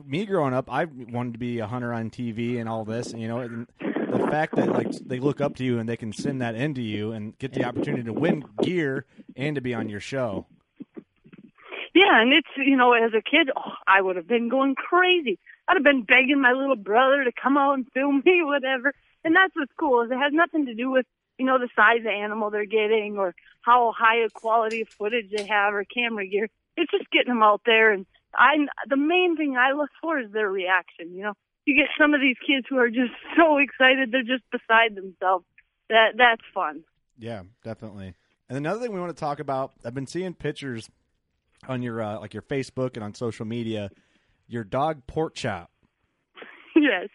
me 0.06 0.26
growing 0.26 0.54
up, 0.54 0.70
I 0.70 0.84
wanted 0.84 1.34
to 1.34 1.38
be 1.38 1.58
a 1.58 1.66
hunter 1.66 1.92
on 1.92 2.10
TV 2.10 2.58
and 2.58 2.68
all 2.68 2.84
this, 2.84 3.12
and 3.12 3.20
you 3.20 3.28
know, 3.28 3.40
and 3.40 3.66
the 3.80 4.26
fact 4.30 4.56
that 4.56 4.68
like 4.68 4.90
they 4.90 5.18
look 5.18 5.40
up 5.40 5.56
to 5.56 5.64
you 5.64 5.78
and 5.78 5.88
they 5.88 5.96
can 5.96 6.12
send 6.12 6.40
that 6.42 6.54
into 6.54 6.82
you 6.82 7.12
and 7.12 7.36
get 7.38 7.52
the 7.52 7.64
opportunity 7.64 8.04
to 8.04 8.12
win 8.12 8.44
gear 8.62 9.04
and 9.36 9.54
to 9.54 9.60
be 9.60 9.74
on 9.74 9.88
your 9.88 10.00
show. 10.00 10.46
Yeah, 11.94 12.20
and 12.20 12.32
it's 12.32 12.48
you 12.56 12.76
know, 12.76 12.92
as 12.92 13.12
a 13.14 13.22
kid, 13.22 13.50
oh, 13.56 13.72
I 13.86 14.02
would 14.02 14.16
have 14.16 14.28
been 14.28 14.48
going 14.48 14.74
crazy. 14.74 15.38
I'd 15.68 15.76
have 15.76 15.84
been 15.84 16.02
begging 16.02 16.40
my 16.40 16.52
little 16.52 16.76
brother 16.76 17.24
to 17.24 17.32
come 17.32 17.56
out 17.56 17.74
and 17.74 17.86
film 17.92 18.22
me, 18.26 18.42
whatever. 18.42 18.92
And 19.24 19.34
that's 19.34 19.54
what's 19.56 19.72
cool 19.78 20.02
is 20.02 20.10
it 20.10 20.18
has 20.18 20.32
nothing 20.32 20.66
to 20.66 20.74
do 20.74 20.90
with 20.90 21.06
you 21.38 21.46
know 21.46 21.58
the 21.58 21.68
size 21.74 22.00
of 22.00 22.06
animal 22.06 22.50
they're 22.50 22.66
getting 22.66 23.18
or 23.18 23.34
how 23.62 23.92
high 23.96 24.18
a 24.24 24.30
quality 24.30 24.82
of 24.82 24.88
footage 24.88 25.30
they 25.30 25.46
have 25.46 25.74
or 25.74 25.84
camera 25.84 26.26
gear. 26.26 26.48
It's 26.76 26.90
just 26.90 27.10
getting 27.10 27.32
them 27.32 27.42
out 27.42 27.62
there, 27.64 27.92
and 27.92 28.06
I 28.36 28.56
the 28.88 28.96
main 28.96 29.36
thing 29.36 29.56
I 29.56 29.72
look 29.72 29.90
for 30.00 30.18
is 30.18 30.30
their 30.32 30.50
reaction. 30.50 31.14
You 31.14 31.24
know, 31.24 31.32
you 31.64 31.74
get 31.76 31.88
some 31.98 32.14
of 32.14 32.20
these 32.20 32.36
kids 32.46 32.66
who 32.68 32.78
are 32.78 32.88
just 32.88 33.12
so 33.36 33.58
excited 33.58 34.12
they're 34.12 34.22
just 34.22 34.44
beside 34.50 34.94
themselves. 34.94 35.44
That 35.88 36.12
that's 36.16 36.42
fun. 36.54 36.82
Yeah, 37.18 37.42
definitely. 37.64 38.14
And 38.48 38.56
another 38.56 38.80
thing 38.80 38.92
we 38.92 39.00
want 39.00 39.16
to 39.16 39.20
talk 39.20 39.40
about, 39.40 39.72
I've 39.84 39.94
been 39.94 40.06
seeing 40.06 40.34
pictures 40.34 40.90
on 41.68 41.82
your 41.82 42.02
uh, 42.02 42.20
like 42.20 42.34
your 42.34 42.42
Facebook 42.42 42.94
and 42.94 43.04
on 43.04 43.14
social 43.14 43.46
media, 43.46 43.90
your 44.48 44.64
dog 44.64 45.06
pork 45.06 45.34
chop. 45.34 45.70
Yes. 46.78 47.08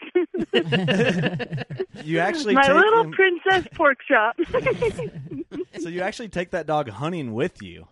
You 2.04 2.18
actually 2.18 2.56
my 2.56 2.72
little 2.74 3.04
him- 3.04 3.12
princess 3.12 3.68
pork 3.75 4.00
chop. 4.08 4.36
so 5.80 5.88
you 5.88 6.01
actually 6.01 6.30
take 6.30 6.50
that 6.50 6.66
dog 6.66 6.90
hunting 6.90 7.34
with 7.34 7.62
you. 7.62 7.88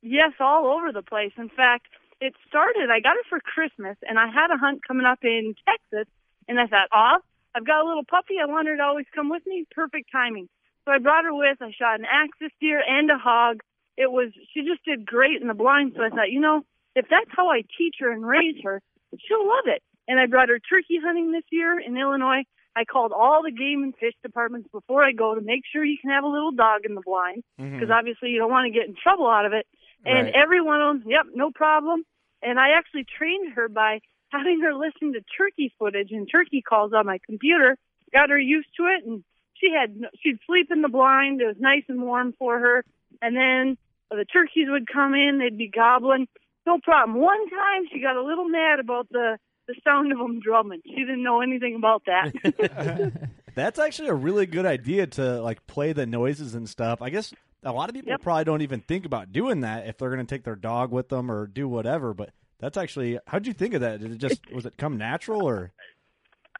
Yes, 0.00 0.32
all 0.40 0.66
over 0.66 0.90
the 0.90 1.02
place. 1.02 1.32
In 1.36 1.50
fact, 1.50 1.88
it 2.24 2.34
started, 2.48 2.88
I 2.90 3.00
got 3.00 3.16
it 3.16 3.26
for 3.28 3.38
Christmas, 3.38 3.96
and 4.08 4.18
I 4.18 4.26
had 4.26 4.50
a 4.50 4.56
hunt 4.56 4.80
coming 4.86 5.04
up 5.04 5.20
in 5.22 5.54
Texas, 5.68 6.08
and 6.48 6.58
I 6.58 6.66
thought, 6.66 6.88
oh, 6.94 7.18
I've 7.54 7.66
got 7.66 7.84
a 7.84 7.86
little 7.86 8.04
puppy. 8.04 8.40
I 8.42 8.46
want 8.46 8.66
her 8.66 8.76
to 8.76 8.82
always 8.82 9.06
come 9.14 9.28
with 9.28 9.42
me. 9.46 9.66
Perfect 9.70 10.10
timing. 10.10 10.48
So 10.84 10.92
I 10.92 10.98
brought 10.98 11.24
her 11.24 11.34
with. 11.34 11.58
I 11.60 11.70
shot 11.70 12.00
an 12.00 12.06
axis 12.10 12.50
deer 12.60 12.82
and 12.86 13.10
a 13.10 13.18
hog. 13.18 13.60
It 13.96 14.10
was, 14.10 14.32
she 14.52 14.62
just 14.62 14.84
did 14.84 15.06
great 15.06 15.40
in 15.40 15.48
the 15.48 15.54
blind. 15.54 15.92
So 15.96 16.02
I 16.02 16.08
thought, 16.08 16.30
you 16.30 16.40
know, 16.40 16.64
if 16.96 17.06
that's 17.08 17.30
how 17.30 17.48
I 17.50 17.62
teach 17.78 17.96
her 18.00 18.10
and 18.10 18.26
raise 18.26 18.56
her, 18.64 18.82
she'll 19.20 19.46
love 19.46 19.66
it. 19.66 19.82
And 20.08 20.18
I 20.18 20.26
brought 20.26 20.48
her 20.48 20.58
turkey 20.58 20.98
hunting 21.02 21.30
this 21.32 21.44
year 21.50 21.78
in 21.78 21.96
Illinois. 21.96 22.42
I 22.76 22.84
called 22.84 23.12
all 23.12 23.42
the 23.44 23.52
game 23.52 23.84
and 23.84 23.94
fish 23.96 24.14
departments 24.22 24.68
before 24.72 25.04
I 25.04 25.12
go 25.12 25.34
to 25.34 25.40
make 25.40 25.62
sure 25.72 25.84
you 25.84 25.96
can 26.00 26.10
have 26.10 26.24
a 26.24 26.28
little 26.28 26.50
dog 26.50 26.80
in 26.84 26.94
the 26.94 27.02
blind 27.04 27.44
mm-hmm. 27.60 27.78
because 27.78 27.90
obviously 27.90 28.30
you 28.30 28.38
don't 28.38 28.50
want 28.50 28.66
to 28.66 28.76
get 28.76 28.88
in 28.88 28.96
trouble 29.00 29.28
out 29.28 29.46
of 29.46 29.52
it. 29.52 29.66
And 30.04 30.26
Right. 30.26 30.34
every 30.34 30.60
one 30.60 30.82
of 30.82 31.00
them, 31.00 31.10
yep, 31.10 31.26
no 31.34 31.50
problem. 31.50 32.04
And 32.44 32.60
I 32.60 32.70
actually 32.76 33.04
trained 33.04 33.54
her 33.54 33.68
by 33.68 34.00
having 34.30 34.60
her 34.60 34.74
listen 34.74 35.12
to 35.14 35.20
turkey 35.36 35.72
footage 35.78 36.10
and 36.10 36.28
turkey 36.30 36.62
calls 36.62 36.92
on 36.92 37.06
my 37.06 37.18
computer. 37.24 37.76
Got 38.12 38.30
her 38.30 38.38
used 38.38 38.68
to 38.76 38.84
it, 38.84 39.06
and 39.06 39.24
she 39.54 39.72
had 39.72 39.96
she'd 40.22 40.38
sleep 40.46 40.68
in 40.70 40.82
the 40.82 40.88
blind. 40.88 41.40
It 41.40 41.46
was 41.46 41.56
nice 41.58 41.84
and 41.88 42.02
warm 42.02 42.34
for 42.38 42.58
her. 42.58 42.84
And 43.22 43.36
then 43.36 43.78
the 44.10 44.24
turkeys 44.24 44.68
would 44.68 44.86
come 44.86 45.14
in, 45.14 45.38
they'd 45.38 45.58
be 45.58 45.68
gobbling. 45.68 46.28
No 46.66 46.78
problem. 46.82 47.18
One 47.18 47.50
time 47.50 47.88
she 47.92 48.00
got 48.00 48.16
a 48.16 48.22
little 48.22 48.48
mad 48.48 48.78
about 48.80 49.08
the 49.10 49.38
the 49.66 49.74
sound 49.82 50.12
of 50.12 50.18
them 50.18 50.40
drumming. 50.40 50.82
She 50.84 50.96
didn't 50.96 51.22
know 51.22 51.40
anything 51.40 51.74
about 51.76 52.02
that. 52.06 53.12
That's 53.54 53.78
actually 53.78 54.08
a 54.08 54.14
really 54.14 54.46
good 54.46 54.66
idea 54.66 55.06
to 55.06 55.40
like 55.40 55.66
play 55.66 55.92
the 55.92 56.06
noises 56.06 56.54
and 56.54 56.68
stuff. 56.68 57.00
I 57.00 57.10
guess 57.10 57.32
a 57.64 57.72
lot 57.72 57.88
of 57.88 57.94
people 57.94 58.16
probably 58.18 58.44
don't 58.44 58.62
even 58.62 58.80
think 58.80 59.06
about 59.06 59.32
doing 59.32 59.60
that 59.60 59.86
if 59.86 59.98
they're 59.98 60.10
going 60.10 60.24
to 60.24 60.34
take 60.34 60.44
their 60.44 60.56
dog 60.56 60.90
with 60.92 61.08
them 61.08 61.30
or 61.30 61.46
do 61.46 61.68
whatever. 61.68 62.14
But 62.14 62.30
that's 62.60 62.76
actually 62.76 63.18
how'd 63.26 63.46
you 63.46 63.52
think 63.52 63.74
of 63.74 63.80
that? 63.80 64.00
Did 64.00 64.12
it 64.12 64.18
just 64.18 64.50
was 64.52 64.66
it 64.66 64.76
come 64.76 64.96
natural 64.96 65.42
or? 65.42 65.72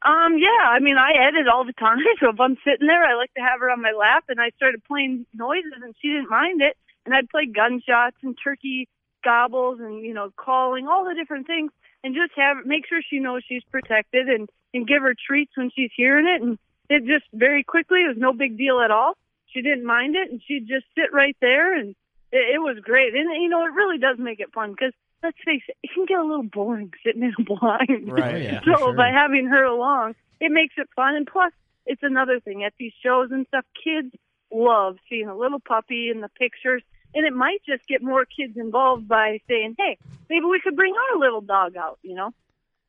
Um, 0.05 0.37
yeah, 0.37 0.69
I 0.69 0.81
mean, 0.81 0.99
I 0.99 1.13
edit 1.29 1.49
all 1.49 1.65
the 1.65 1.73
time, 1.73 1.97
so 2.21 2.29
if 2.29 2.39
I'm 2.39 2.59
sitting 2.63 2.87
there, 2.87 3.05
I 3.05 3.15
like 3.15 3.33
to 3.35 3.41
have 3.41 3.61
her 3.61 3.71
on 3.71 3.81
my 3.81 3.93
lap, 3.93 4.25
and 4.29 4.39
I 4.39 4.51
started 4.57 4.85
playing 4.85 5.25
noises, 5.33 5.73
and 5.83 5.95
she 6.03 6.09
didn't 6.09 6.29
mind 6.29 6.61
it, 6.61 6.77
and 7.07 7.15
I'd 7.15 7.31
play 7.31 7.47
gunshots 7.47 8.17
and 8.23 8.37
turkey 8.43 8.87
gobbles 9.25 9.81
and 9.81 10.05
you 10.05 10.13
know 10.13 10.31
calling 10.37 10.87
all 10.87 11.07
the 11.07 11.15
different 11.15 11.47
things, 11.47 11.73
and 12.03 12.15
just 12.15 12.33
have 12.37 12.67
make 12.67 12.87
sure 12.87 13.01
she 13.09 13.19
knows 13.19 13.43
she's 13.49 13.65
protected, 13.71 14.29
and 14.29 14.51
and 14.75 14.87
give 14.87 15.03
her 15.03 15.15
treats 15.15 15.57
when 15.57 15.71
she's 15.75 15.91
hearing 15.97 16.27
it, 16.27 16.43
and 16.43 16.59
it 16.91 17.07
just 17.07 17.25
very 17.33 17.65
quickly 17.65 18.01
it 18.01 18.09
was 18.09 18.19
no 18.19 18.33
big 18.33 18.59
deal 18.59 18.81
at 18.81 18.91
all. 18.91 19.17
She 19.55 19.63
didn't 19.63 19.85
mind 19.87 20.17
it, 20.17 20.31
and 20.31 20.43
she'd 20.47 20.67
just 20.67 20.87
sit 20.95 21.13
right 21.13 21.37
there, 21.41 21.79
and 21.79 21.95
it, 22.33 22.57
it 22.57 22.59
was 22.59 22.79
great, 22.83 23.15
and 23.15 23.31
you 23.43 23.49
know 23.49 23.65
it 23.65 23.73
really 23.73 23.99
does 23.99 24.19
make 24.19 24.41
it 24.41 24.53
fun 24.53 24.73
because. 24.73 24.93
Let's 25.23 25.39
face 25.43 25.63
it, 25.69 25.77
it 25.83 25.89
can 25.95 26.05
get 26.05 26.19
a 26.19 26.23
little 26.23 26.43
boring 26.43 26.93
sitting 27.03 27.23
in 27.23 27.33
a 27.39 27.43
blind. 27.43 28.13
Right, 28.13 28.35
oh, 28.35 28.37
yeah, 28.37 28.61
so 28.63 28.77
sure. 28.77 28.93
by 28.93 29.09
having 29.09 29.47
her 29.47 29.65
along, 29.65 30.17
it 30.39 30.53
makes 30.53 30.75
it 30.77 30.87
fun. 30.95 31.15
And 31.15 31.27
plus, 31.27 31.51
it's 31.87 32.03
another 32.03 32.41
thing 32.41 32.63
at 32.63 32.75
these 32.79 32.93
shows 33.03 33.31
and 33.31 33.47
stuff. 33.47 33.65
Kids 33.83 34.15
love 34.53 34.97
seeing 35.09 35.29
a 35.29 35.35
little 35.35 35.61
puppy 35.61 36.11
in 36.11 36.21
the 36.21 36.29
pictures, 36.29 36.83
and 37.15 37.27
it 37.27 37.33
might 37.33 37.63
just 37.67 37.87
get 37.87 38.03
more 38.03 38.25
kids 38.25 38.59
involved 38.59 39.09
by 39.09 39.41
saying, 39.49 39.77
"Hey, 39.79 39.97
maybe 40.29 40.45
we 40.45 40.61
could 40.61 40.77
bring 40.77 40.95
our 40.95 41.19
little 41.19 41.41
dog 41.41 41.77
out." 41.77 41.99
You 42.03 42.17
know? 42.17 42.35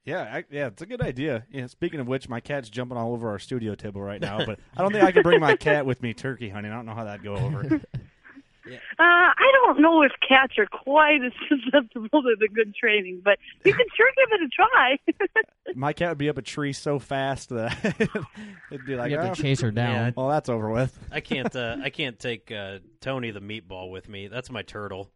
Yeah, 0.06 0.22
I, 0.22 0.44
yeah, 0.52 0.68
it's 0.68 0.82
a 0.82 0.86
good 0.86 1.02
idea. 1.02 1.46
Yeah, 1.52 1.66
speaking 1.68 2.00
of 2.00 2.08
which, 2.08 2.30
my 2.30 2.40
cat's 2.40 2.70
jumping 2.70 2.96
all 2.98 3.14
over 3.14 3.30
our 3.30 3.40
studio 3.40 3.74
table 3.74 4.02
right 4.02 4.22
now, 4.22 4.46
but 4.46 4.60
I 4.78 4.82
don't 4.84 4.92
think 4.92 5.04
I 5.04 5.12
can 5.12 5.24
bring 5.24 5.40
my 5.40 5.56
cat 5.56 5.86
with 5.88 6.02
me 6.04 6.14
turkey 6.14 6.50
hunting. 6.50 6.72
I 6.72 6.76
don't 6.76 6.86
know 6.86 6.94
how 6.94 7.06
that'd 7.06 7.24
go 7.24 7.36
over. 7.36 7.82
Uh, 8.68 9.04
I 9.04 9.52
don't 9.62 9.80
know 9.80 10.02
if 10.02 10.12
cats 10.28 10.54
are 10.58 10.66
quite 10.66 11.20
as 11.24 11.32
susceptible 11.50 12.24
to 12.24 12.36
the 12.40 12.48
good 12.48 12.74
training, 12.74 13.22
but 13.24 13.38
you 13.64 13.72
can 13.72 13.86
sure 13.96 14.08
give 14.18 14.40
it 14.42 14.42
a 14.42 15.30
try. 15.38 15.44
my 15.76 15.94
cat 15.94 16.10
would 16.10 16.18
be 16.18 16.30
up 16.30 16.40
a 16.40 16.42
tree 16.42 16.74
so 16.74 16.98
fast 16.98 17.50
that 17.50 17.78
it'd 18.72 18.86
be 18.88 18.96
like, 18.96 19.12
You 19.12 19.20
have 19.20 19.30
"Oh, 19.30 19.34
to 19.36 19.40
chase 19.42 19.62
her 19.62 19.70
down. 19.70 19.94
Yeah. 19.94 20.12
Well, 20.16 20.30
that's 20.30 20.50
over 20.50 20.72
with. 20.72 20.98
I 21.12 21.20
can't. 21.20 21.56
Uh, 21.56 21.78
I 21.84 21.92
can't 21.92 22.18
take 22.18 22.52
uh, 22.52 22.80
Tony 23.02 23.30
the 23.30 23.40
meatball 23.40 23.92
with 23.92 24.10
me. 24.10 24.30
That's 24.30 24.50
my 24.50 24.64
turtle. 24.64 25.12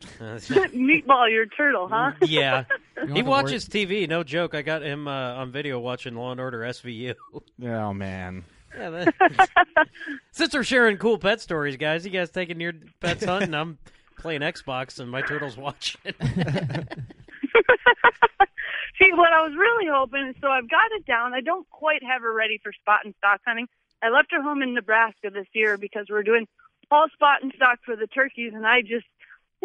Meatball, 0.18 1.30
your 1.30 1.46
turtle, 1.46 1.88
huh? 1.88 2.12
yeah, 2.22 2.64
he 2.96 3.22
want 3.22 3.48
to 3.48 3.54
watches 3.54 3.68
TV. 3.68 4.08
No 4.08 4.22
joke. 4.22 4.54
I 4.54 4.62
got 4.62 4.82
him 4.82 5.08
uh, 5.08 5.34
on 5.34 5.50
video 5.50 5.78
watching 5.78 6.14
Law 6.14 6.32
and 6.32 6.40
Order 6.40 6.60
SVU. 6.60 7.14
Oh 7.64 7.92
man. 7.94 8.44
Yeah, 8.76 8.90
that- 8.90 9.88
Since 10.32 10.52
we're 10.54 10.64
sharing 10.64 10.96
cool 10.98 11.16
pet 11.18 11.40
stories, 11.40 11.76
guys, 11.76 12.04
you 12.04 12.10
guys 12.10 12.30
taking 12.30 12.60
your 12.60 12.72
pets 13.00 13.24
hunting? 13.24 13.54
I'm 13.54 13.78
playing 14.18 14.40
Xbox 14.40 14.98
and 14.98 15.08
my 15.10 15.22
turtle's 15.22 15.56
watching. 15.56 16.00
See, 18.98 19.10
what 19.12 19.32
I 19.32 19.42
was 19.42 19.54
really 19.56 19.86
hoping 19.90 20.34
so 20.40 20.48
I've 20.48 20.68
got 20.70 20.90
it 20.96 21.04
down. 21.06 21.34
I 21.34 21.40
don't 21.40 21.68
quite 21.70 22.02
have 22.04 22.22
her 22.22 22.32
ready 22.32 22.58
for 22.62 22.72
spot 22.72 23.00
and 23.04 23.14
stock 23.18 23.40
hunting. 23.46 23.66
I 24.02 24.08
left 24.10 24.30
her 24.32 24.42
home 24.42 24.62
in 24.62 24.74
Nebraska 24.74 25.30
this 25.32 25.46
year 25.52 25.76
because 25.78 26.06
we're 26.10 26.22
doing 26.22 26.46
all 26.90 27.06
spot 27.12 27.42
and 27.42 27.52
stock 27.56 27.78
for 27.84 27.96
the 27.96 28.06
turkeys, 28.06 28.52
and 28.54 28.66
I 28.66 28.82
just 28.82 29.06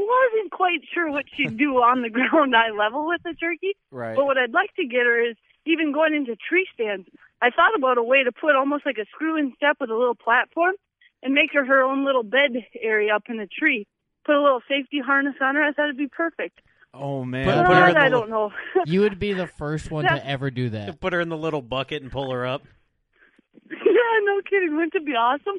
wasn't 0.08 0.52
quite 0.52 0.82
sure 0.94 1.12
what 1.12 1.26
she'd 1.36 1.58
do 1.58 1.76
on 1.78 2.02
the 2.02 2.10
ground 2.18 2.56
eye 2.56 2.72
level 2.78 3.08
with 3.08 3.22
the 3.24 3.34
turkey. 3.34 3.74
Right. 3.92 4.16
But 4.16 4.26
what 4.26 4.38
I'd 4.38 4.54
like 4.54 4.74
to 4.76 4.86
get 4.86 5.06
her 5.06 5.22
is 5.30 5.36
even 5.66 5.92
going 5.94 6.14
into 6.16 6.36
tree 6.36 6.68
stands. 6.74 7.08
I 7.42 7.50
thought 7.52 7.76
about 7.76 7.98
a 7.98 8.04
way 8.04 8.24
to 8.24 8.32
put 8.32 8.56
almost 8.56 8.86
like 8.86 8.98
a 8.98 9.06
screw-in 9.14 9.54
step 9.56 9.78
with 9.80 9.90
a 9.90 9.96
little 9.96 10.16
platform 10.16 10.74
and 11.24 11.34
make 11.34 11.52
her 11.54 11.66
her 11.66 11.82
own 11.84 12.06
little 12.06 12.24
bed 12.24 12.52
area 12.82 13.16
up 13.16 13.24
in 13.30 13.38
the 13.38 13.48
tree. 13.48 13.88
Put 14.26 14.36
a 14.36 14.42
little 14.42 14.62
safety 14.68 15.00
harness 15.06 15.36
on 15.42 15.56
her. 15.56 15.64
I 15.64 15.72
thought 15.72 15.86
it'd 15.86 15.98
be 15.98 16.08
perfect. 16.08 16.60
Oh 16.94 17.24
man, 17.24 17.46
Put- 17.46 17.66
put 17.68 17.76
her 17.76 17.88
in 17.90 17.94
the 17.94 18.00
I 18.00 18.10
don't 18.10 18.30
know. 18.30 18.52
You 18.86 19.02
would 19.02 19.20
be 19.20 19.34
the 19.34 19.48
first 19.48 19.92
one 19.92 20.06
Yeah. 20.06 20.16
to 20.16 20.28
ever 20.28 20.50
do 20.50 20.70
that. 20.70 21.00
Put 21.00 21.14
her 21.14 21.22
in 21.22 21.30
the 21.30 21.38
little 21.38 21.62
bucket 21.62 22.02
and 22.02 22.12
pull 22.12 22.32
her 22.32 22.46
up. 22.46 22.64
yeah, 23.70 24.20
no 24.24 24.42
kidding. 24.50 24.76
Wouldn't 24.76 24.96
it 24.96 25.06
be 25.06 25.12
awesome? 25.14 25.56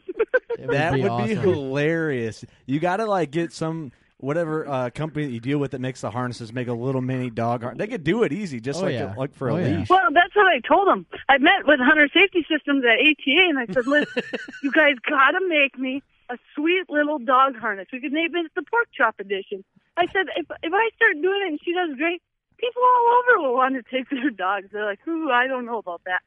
It 0.59 0.67
would 0.67 0.71
that 0.77 0.93
be 0.95 1.03
would 1.09 1.27
be 1.29 1.35
hilarious. 1.35 2.45
You 2.67 2.81
got 2.81 2.97
to 2.97 3.07
like 3.07 3.31
get 3.31 3.53
some 3.53 3.93
whatever 4.21 4.67
uh, 4.69 4.91
company 4.91 5.27
that 5.27 5.33
you 5.33 5.41
deal 5.41 5.59
with 5.59 5.71
that 5.73 5.81
makes 5.81 6.01
the 6.03 6.11
harnesses 6.11 6.53
make 6.53 6.69
a 6.69 6.73
little 6.73 7.01
mini 7.01 7.31
dog. 7.31 7.63
harness. 7.63 7.79
they 7.79 7.87
could 7.87 8.05
do 8.05 8.23
it 8.23 8.33
easy, 8.33 8.61
just 8.61 8.81
Oh, 8.81 8.85
like 8.87 8.95
yeah. 8.95 9.15
like 9.17 9.35
for 9.35 9.49
a 9.49 9.55
Oh, 9.55 9.59
yeah. 9.59 9.79
leash. 9.79 9.89
Well, 9.91 10.09
that's 10.13 10.35
what 10.37 10.47
I 10.47 10.61
told 10.61 10.89
them. 10.89 11.07
I 11.29 11.39
met 11.39 11.67
with 11.67 11.81
Hunter 11.81 12.09
Safety 12.13 12.47
Systems 12.49 12.85
at 12.85 12.99
ATA, 13.01 13.49
and 13.49 13.59
I 13.59 13.67
said, 13.73 13.87
"Listen, 13.87 14.23
you 14.63 14.71
guys 14.73 14.95
got 15.09 15.33
to 15.33 15.41
make 15.49 15.79
me 15.79 16.03
a 16.29 16.39
sweet 16.55 16.85
little 16.89 17.19
dog 17.19 17.57
harness. 17.57 17.89
We 17.93 18.01
could 18.01 18.13
name 18.13 18.35
it 18.37 18.51
the 18.55 18.63
Pork 18.63 18.87
Chop 18.93 19.19
Edition." 19.19 19.65
I 19.97 20.07
said, 20.07 20.27
"If 20.37 20.47
if 20.63 20.73
I 20.73 20.91
start 20.97 21.15
doing 21.21 21.43
it 21.47 21.49
and 21.51 21.61
she 21.65 21.73
does 21.73 21.97
great, 21.97 22.23
people 22.59 22.83
all 22.83 23.15
over 23.35 23.49
will 23.49 23.55
want 23.55 23.75
to 23.75 23.83
take 23.91 24.09
their 24.11 24.31
dogs." 24.31 24.69
They're 24.73 24.85
like, 24.85 25.01
"Ooh, 25.09 25.31
I 25.31 25.47
don't 25.47 25.67
know 25.67 25.79
about 25.79 26.03
that." 26.05 26.21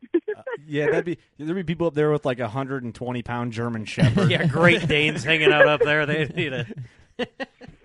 Yeah, 0.67 0.87
that'd 0.87 1.05
be 1.05 1.17
there'd 1.37 1.55
be 1.55 1.63
people 1.63 1.87
up 1.87 1.93
there 1.93 2.11
with 2.11 2.25
like 2.25 2.39
a 2.39 2.47
hundred 2.49 2.83
and 2.83 2.93
twenty 2.93 3.21
pound 3.23 3.51
German 3.53 3.85
Shepherd. 3.85 4.29
Yeah, 4.31 4.45
Great 4.45 4.87
Danes 4.87 5.23
hanging 5.23 5.51
out 5.51 5.67
up 5.67 5.81
there. 5.81 6.05
They 6.05 6.25
need 6.25 6.53
a. 6.53 6.65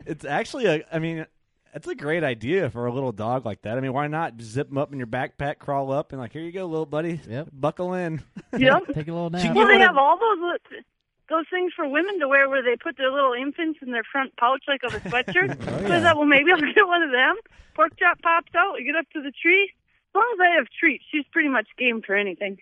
It's 0.08 0.24
actually 0.24 0.66
a. 0.66 0.84
I 0.92 0.98
mean, 0.98 1.26
it's 1.74 1.86
a 1.86 1.94
great 1.94 2.24
idea 2.24 2.70
for 2.70 2.86
a 2.86 2.92
little 2.92 3.12
dog 3.12 3.44
like 3.44 3.62
that. 3.62 3.76
I 3.76 3.80
mean, 3.80 3.92
why 3.92 4.06
not 4.06 4.40
zip 4.40 4.68
them 4.68 4.78
up 4.78 4.92
in 4.92 4.98
your 4.98 5.06
backpack, 5.06 5.58
crawl 5.58 5.92
up, 5.92 6.12
and 6.12 6.20
like, 6.20 6.32
here 6.32 6.42
you 6.42 6.52
go, 6.52 6.66
little 6.66 6.86
buddy. 6.86 7.20
Yep. 7.28 7.48
Buckle 7.52 7.94
in. 7.94 8.22
yep. 8.56 8.82
Take 8.94 9.08
a 9.08 9.12
little 9.12 9.30
She 9.38 9.48
nap. 9.48 9.56
Well, 9.56 9.66
they 9.68 9.78
have 9.78 9.96
all 9.96 10.18
those 10.18 10.38
li- 10.40 10.82
those 11.28 11.44
things 11.50 11.72
for 11.76 11.86
women 11.86 12.18
to 12.20 12.28
wear 12.28 12.48
where 12.48 12.62
they 12.62 12.76
put 12.82 12.96
their 12.96 13.12
little 13.12 13.34
infants 13.34 13.80
in 13.82 13.92
their 13.92 14.04
front 14.10 14.34
pouch 14.36 14.62
like 14.66 14.82
of 14.82 14.94
a 14.94 15.00
sweatshirt. 15.08 15.58
Oh, 15.68 15.86
So 15.86 15.94
I 15.94 16.00
thought, 16.00 16.16
well, 16.16 16.24
maybe 16.26 16.50
I'll 16.52 16.60
get 16.60 16.86
one 16.86 17.02
of 17.02 17.10
them. 17.10 17.36
Pork 17.74 17.92
chop 17.98 18.20
pops 18.22 18.54
out. 18.56 18.74
We 18.74 18.84
get 18.84 18.96
up 18.96 19.04
to 19.12 19.20
the 19.22 19.30
tree. 19.42 19.70
As 20.10 20.14
long 20.14 20.30
as 20.34 20.40
I 20.40 20.56
have 20.56 20.66
treats, 20.80 21.04
she's 21.12 21.26
pretty 21.30 21.50
much 21.50 21.68
game 21.78 22.00
for 22.00 22.16
anything. 22.16 22.58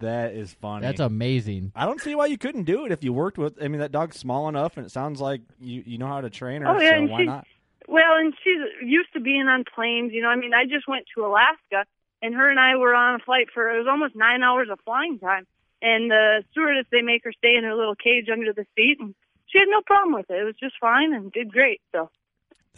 That 0.00 0.32
is 0.32 0.52
funny. 0.52 0.82
That's 0.86 1.00
amazing. 1.00 1.72
I 1.74 1.84
don't 1.84 2.00
see 2.00 2.14
why 2.14 2.26
you 2.26 2.38
couldn't 2.38 2.64
do 2.64 2.84
it 2.86 2.92
if 2.92 3.02
you 3.02 3.12
worked 3.12 3.38
with. 3.38 3.60
I 3.62 3.68
mean, 3.68 3.80
that 3.80 3.92
dog's 3.92 4.16
small 4.16 4.48
enough, 4.48 4.76
and 4.76 4.86
it 4.86 4.90
sounds 4.90 5.20
like 5.20 5.40
you 5.60 5.82
you 5.86 5.98
know 5.98 6.06
how 6.06 6.20
to 6.20 6.30
train 6.30 6.62
her. 6.62 6.68
Oh, 6.68 6.80
yeah, 6.80 6.98
so 6.98 7.06
why 7.06 7.18
she's- 7.18 7.26
not? 7.26 7.46
Well, 7.88 8.16
and 8.16 8.34
she's 8.44 8.60
used 8.86 9.12
to 9.14 9.20
being 9.20 9.48
on 9.48 9.64
planes. 9.74 10.12
You 10.12 10.20
know, 10.22 10.28
I 10.28 10.36
mean, 10.36 10.52
I 10.52 10.64
just 10.66 10.86
went 10.86 11.06
to 11.14 11.24
Alaska, 11.24 11.86
and 12.20 12.34
her 12.34 12.50
and 12.50 12.60
I 12.60 12.76
were 12.76 12.94
on 12.94 13.14
a 13.14 13.18
flight 13.24 13.48
for 13.52 13.70
it 13.70 13.78
was 13.78 13.86
almost 13.88 14.14
nine 14.14 14.42
hours 14.42 14.68
of 14.70 14.78
flying 14.84 15.18
time. 15.18 15.46
And 15.80 16.10
the 16.10 16.44
stewardess, 16.50 16.86
they 16.92 17.02
make 17.02 17.24
her 17.24 17.32
stay 17.32 17.54
in 17.56 17.64
her 17.64 17.74
little 17.74 17.94
cage 17.94 18.28
under 18.30 18.52
the 18.52 18.66
seat, 18.76 18.98
and 19.00 19.14
she 19.46 19.58
had 19.58 19.68
no 19.70 19.80
problem 19.80 20.12
with 20.14 20.28
it. 20.30 20.38
It 20.40 20.44
was 20.44 20.56
just 20.56 20.74
fine 20.78 21.14
and 21.14 21.32
did 21.32 21.50
great. 21.50 21.80
So 21.92 22.10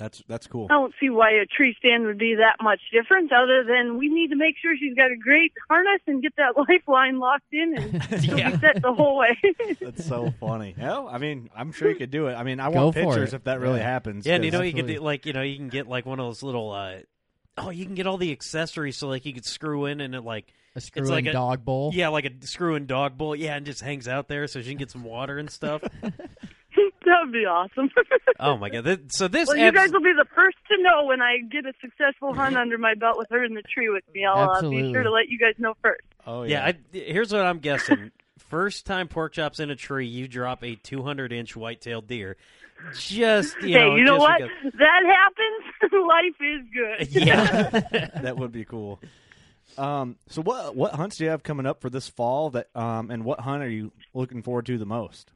That's 0.00 0.22
that's 0.26 0.46
cool. 0.48 0.66
I 0.70 0.74
don't 0.74 0.94
see 0.98 1.10
why 1.10 1.30
a 1.32 1.46
tree 1.46 1.76
stand 1.78 2.06
would 2.06 2.18
be 2.18 2.34
that 2.36 2.56
much 2.60 2.80
different, 2.90 3.30
other 3.32 3.62
than 3.62 3.98
we 3.98 4.08
need 4.08 4.30
to 4.30 4.36
make 4.36 4.56
sure 4.60 4.74
she's 4.76 4.94
got 4.96 5.10
a 5.12 5.16
great 5.16 5.52
harness 5.68 6.00
and 6.08 6.20
get 6.22 6.32
that 6.36 6.56
lifeline 6.68 7.18
locked 7.20 7.52
in, 7.52 7.76
and 7.76 8.02
she'll 8.24 8.38
Yeah. 8.38 8.50
be 8.50 8.58
set 8.58 8.80
the 8.82 8.92
whole 8.94 9.18
way. 9.18 9.36
That's 9.80 10.04
so 10.06 10.32
funny. 10.40 10.74
Hell, 10.76 11.08
I 11.12 11.18
mean, 11.18 11.50
I'm 11.54 11.70
sure 11.70 11.88
you 11.90 11.96
could 11.96 12.10
do 12.10 12.26
it. 12.28 12.34
I 12.34 12.42
mean, 12.42 12.58
I 12.60 12.72
Go 12.72 12.84
want 12.86 12.96
pictures 12.96 13.32
it. 13.34 13.36
if 13.36 13.44
that 13.44 13.60
really 13.60 13.78
Yeah. 13.80 13.84
happens. 13.90 14.26
Yeah, 14.26 14.34
and 14.36 14.44
you 14.44 14.50
'cause- 14.50 14.58
know 14.60 14.64
you 14.64 14.72
could 14.72 14.78
Absolutely. 14.86 14.94
do 15.00 15.04
like 15.04 15.26
you 15.26 15.32
know 15.34 15.42
you 15.42 15.56
can 15.56 15.68
get 15.68 15.86
like 15.86 16.06
one 16.06 16.18
of 16.18 16.26
those 16.26 16.42
little. 16.42 16.72
uh 16.72 16.96
Oh, 17.58 17.68
you 17.68 17.84
can 17.84 17.94
get 17.94 18.06
all 18.06 18.16
the 18.16 18.32
accessories 18.32 18.96
so 18.96 19.06
like 19.08 19.26
you 19.26 19.34
could 19.34 19.44
screw 19.44 19.84
in 19.84 20.00
and 20.00 20.14
it 20.14 20.22
like 20.22 20.46
A 20.76 20.80
screw 20.80 21.02
like 21.04 21.26
a- 21.26 21.32
dog 21.32 21.62
bowl. 21.62 21.90
yeah 21.92 22.08
like 22.08 22.24
a 22.24 22.46
screw 22.46 22.74
in 22.74 22.86
dog 22.86 23.18
bowl 23.18 23.36
yeah 23.36 23.54
and 23.56 23.66
just 23.66 23.82
hangs 23.82 24.08
out 24.08 24.28
there 24.28 24.46
so 24.46 24.62
she 24.62 24.70
can 24.70 24.78
get 24.78 24.90
some 24.90 25.04
water 25.04 25.36
and 25.36 25.50
stuff. 25.50 25.82
that 27.04 27.16
would 27.22 27.32
be 27.32 27.44
awesome. 27.46 27.90
oh 28.40 28.56
my 28.56 28.68
god! 28.68 28.84
Th- 28.84 29.00
So 29.08 29.28
this 29.28 29.48
Well, 29.48 29.56
you 29.56 29.72
guys 29.72 29.92
will 29.92 30.00
be 30.00 30.12
the 30.16 30.26
first 30.34 30.56
to 30.70 30.82
know 30.82 31.04
when 31.06 31.20
I 31.22 31.38
get 31.50 31.66
a 31.66 31.72
successful 31.80 32.34
hunt 32.34 32.56
under 32.58 32.78
my 32.78 32.94
belt 32.94 33.16
with 33.18 33.28
her 33.30 33.44
in 33.44 33.54
the 33.54 33.62
tree 33.62 33.88
with 33.88 34.04
me. 34.14 34.24
I'll 34.24 34.50
uh, 34.50 34.68
be 34.68 34.92
sure 34.92 35.02
to 35.02 35.10
let 35.10 35.28
you 35.28 35.38
guys 35.38 35.54
know 35.58 35.74
first. 35.82 36.02
Oh 36.26 36.42
yeah. 36.42 36.66
yeah. 36.66 36.66
I, 36.66 36.98
here's 37.12 37.32
what 37.32 37.42
I'm 37.42 37.58
guessing. 37.58 38.10
First 38.38 38.86
time 38.86 39.08
pork 39.08 39.32
chops 39.34 39.60
in 39.60 39.70
a 39.70 39.76
tree, 39.76 40.06
you 40.06 40.26
drop 40.26 40.64
a 40.64 40.74
200 40.74 41.32
inch 41.32 41.54
white-tailed 41.54 42.06
deer. 42.08 42.36
Just 42.94 43.56
you 43.62 43.68
hey, 43.68 43.74
know, 43.74 43.96
you 43.96 44.04
know 44.04 44.16
what? 44.16 44.38
because- 44.40 44.72
That 44.78 45.02
happens. 45.04 45.92
Life 45.92 46.40
is 46.40 46.66
good. 46.74 47.24
yeah. 47.24 48.20
that 48.22 48.36
would 48.36 48.52
be 48.52 48.64
cool. 48.64 49.00
Um, 49.78 50.16
so 50.28 50.42
what 50.42 50.74
what 50.74 50.92
hunts 50.94 51.16
do 51.16 51.24
you 51.24 51.30
have 51.30 51.42
coming 51.42 51.66
up 51.66 51.80
for 51.80 51.90
this 51.90 52.08
fall? 52.08 52.50
That 52.50 52.68
um, 52.74 53.10
and 53.10 53.24
what 53.24 53.40
hunt 53.40 53.62
are 53.62 53.68
you 53.68 53.92
looking 54.14 54.42
forward 54.42 54.66
to 54.66 54.78
the 54.78 54.86
most? 54.86 55.30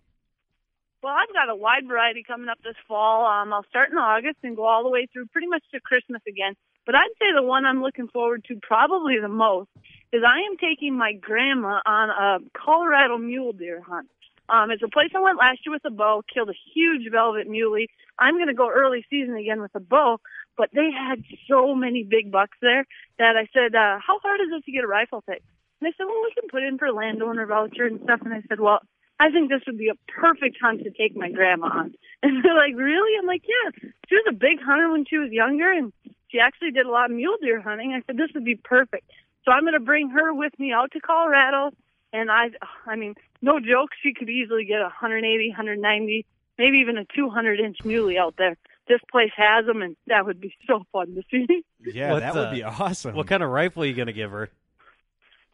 Well, 1.05 1.13
I've 1.13 1.35
got 1.35 1.53
a 1.53 1.55
wide 1.55 1.87
variety 1.87 2.25
coming 2.27 2.49
up 2.49 2.57
this 2.65 2.81
fall. 2.89 3.27
Um, 3.27 3.53
I'll 3.53 3.69
start 3.69 3.91
in 3.93 3.99
August 3.99 4.39
and 4.43 4.57
go 4.57 4.65
all 4.65 4.83
the 4.83 4.89
way 4.89 5.07
through 5.13 5.27
pretty 5.27 5.49
much 5.49 5.63
to 5.75 5.81
Christmas 5.81 6.23
again. 6.27 6.55
But 6.87 6.95
I'd 6.95 7.13
say 7.21 7.27
the 7.37 7.43
one 7.43 7.67
I'm 7.67 7.83
looking 7.83 8.09
forward 8.09 8.43
to 8.49 8.57
probably 8.63 9.21
the 9.21 9.29
most 9.29 9.69
is 10.15 10.23
I 10.25 10.49
am 10.49 10.57
taking 10.57 10.97
my 10.97 11.13
grandma 11.13 11.81
on 11.85 12.09
a 12.09 12.39
Colorado 12.57 13.19
mule 13.19 13.53
deer 13.53 13.83
hunt. 13.83 14.09
Um, 14.49 14.71
it's 14.71 14.83
a 14.83 14.89
place 14.89 15.11
I 15.15 15.21
went 15.21 15.37
last 15.37 15.61
year 15.67 15.75
with 15.75 15.85
a 15.85 15.91
bow, 15.91 16.23
killed 16.33 16.49
a 16.49 16.57
huge 16.73 17.13
velvet 17.13 17.47
muley. 17.47 17.89
I'm 18.19 18.37
going 18.37 18.49
to 18.49 18.55
go 18.55 18.71
early 18.73 19.05
season 19.11 19.37
again 19.37 19.61
with 19.61 19.75
a 19.75 19.81
bow, 19.81 20.21
but 20.57 20.71
they 20.73 20.89
had 20.89 21.23
so 21.51 21.75
many 21.75 22.03
big 22.03 22.33
bucks 22.33 22.57
there 22.63 22.87
that 23.19 23.37
I 23.37 23.45
said, 23.53 23.75
uh, 23.75 24.01
how 24.01 24.21
hard 24.21 24.41
is 24.41 24.49
it 24.57 24.65
to 24.65 24.73
get 24.73 24.85
a 24.85 24.89
rifle 24.89 25.21
pick? 25.29 25.43
And 25.81 25.85
they 25.85 25.93
said, 25.99 26.07
well, 26.09 26.25
we 26.25 26.33
can 26.33 26.49
put 26.49 26.63
in 26.63 26.79
for 26.79 26.91
landowner 26.91 27.45
voucher 27.45 27.85
and 27.85 28.01
stuff. 28.05 28.21
And 28.25 28.33
I 28.33 28.41
said, 28.49 28.59
well, 28.59 28.81
I 29.21 29.31
think 29.31 29.49
this 29.49 29.63
would 29.67 29.79
be 29.79 29.89
a 29.89 30.11
perfect 30.21 30.57
hunt 30.61 30.83
to 30.83 30.91
take 30.91 31.17
my 31.17 31.31
grandma 31.31 31.67
on. 31.67 31.95
And 32.25 32.43
they're 32.43 32.55
like, 32.55 32.75
really? 32.75 33.19
I'm 33.19 33.27
like, 33.27 33.43
yeah. 33.47 33.91
She 34.09 34.15
was 34.15 34.25
a 34.31 34.33
big 34.33 34.59
hunter 34.59 34.91
when 34.91 35.05
she 35.05 35.19
was 35.19 35.31
younger, 35.31 35.71
and 35.71 35.93
she 36.31 36.39
actually 36.41 36.71
did 36.71 36.87
a 36.87 36.91
lot 36.91 37.11
of 37.11 37.17
mule 37.17 37.37
deer 37.43 37.61
hunting. 37.61 37.93
I 37.93 38.01
said, 38.07 38.17
this 38.17 38.31
would 38.35 38.47
be 38.47 38.57
perfect. 38.57 39.11
So 39.45 39.53
I'm 39.53 39.65
going 39.65 39.75
to 39.75 39.81
bring 39.81 40.09
her 40.09 40.33
with 40.33 40.59
me 40.59 40.73
out 40.73 40.91
to 40.93 41.01
Colorado. 41.01 41.71
And 42.15 42.31
I, 42.31 42.47
I 42.87 42.97
mean, 42.97 43.15
no 43.43 43.61
joke, 43.61 43.91
she 44.03 44.15
could 44.15 44.31
easily 44.31 44.65
get 44.65 44.81
a 44.81 44.85
180, 44.85 45.49
190, 45.51 46.25
maybe 46.57 46.79
even 46.79 46.97
a 46.97 47.05
200 47.15 47.61
inch 47.61 47.79
muley 47.85 48.17
out 48.17 48.37
there. 48.39 48.57
This 48.89 49.01
place 49.11 49.33
has 49.37 49.67
them, 49.67 49.83
and 49.83 49.97
that 50.07 50.25
would 50.25 50.41
be 50.41 50.55
so 50.67 50.85
fun 50.93 51.15
to 51.15 51.23
see. 51.31 51.65
Yeah, 51.87 52.13
What, 52.13 52.21
that 52.21 52.35
would 52.35 52.47
uh, 52.47 52.53
be 52.53 52.63
awesome. 52.63 53.15
What 53.15 53.27
kind 53.27 53.43
of 53.43 53.51
rifle 53.51 53.83
are 53.83 53.87
you 53.87 53.93
gonna 53.93 54.15
give 54.15 54.31
her? 54.31 54.49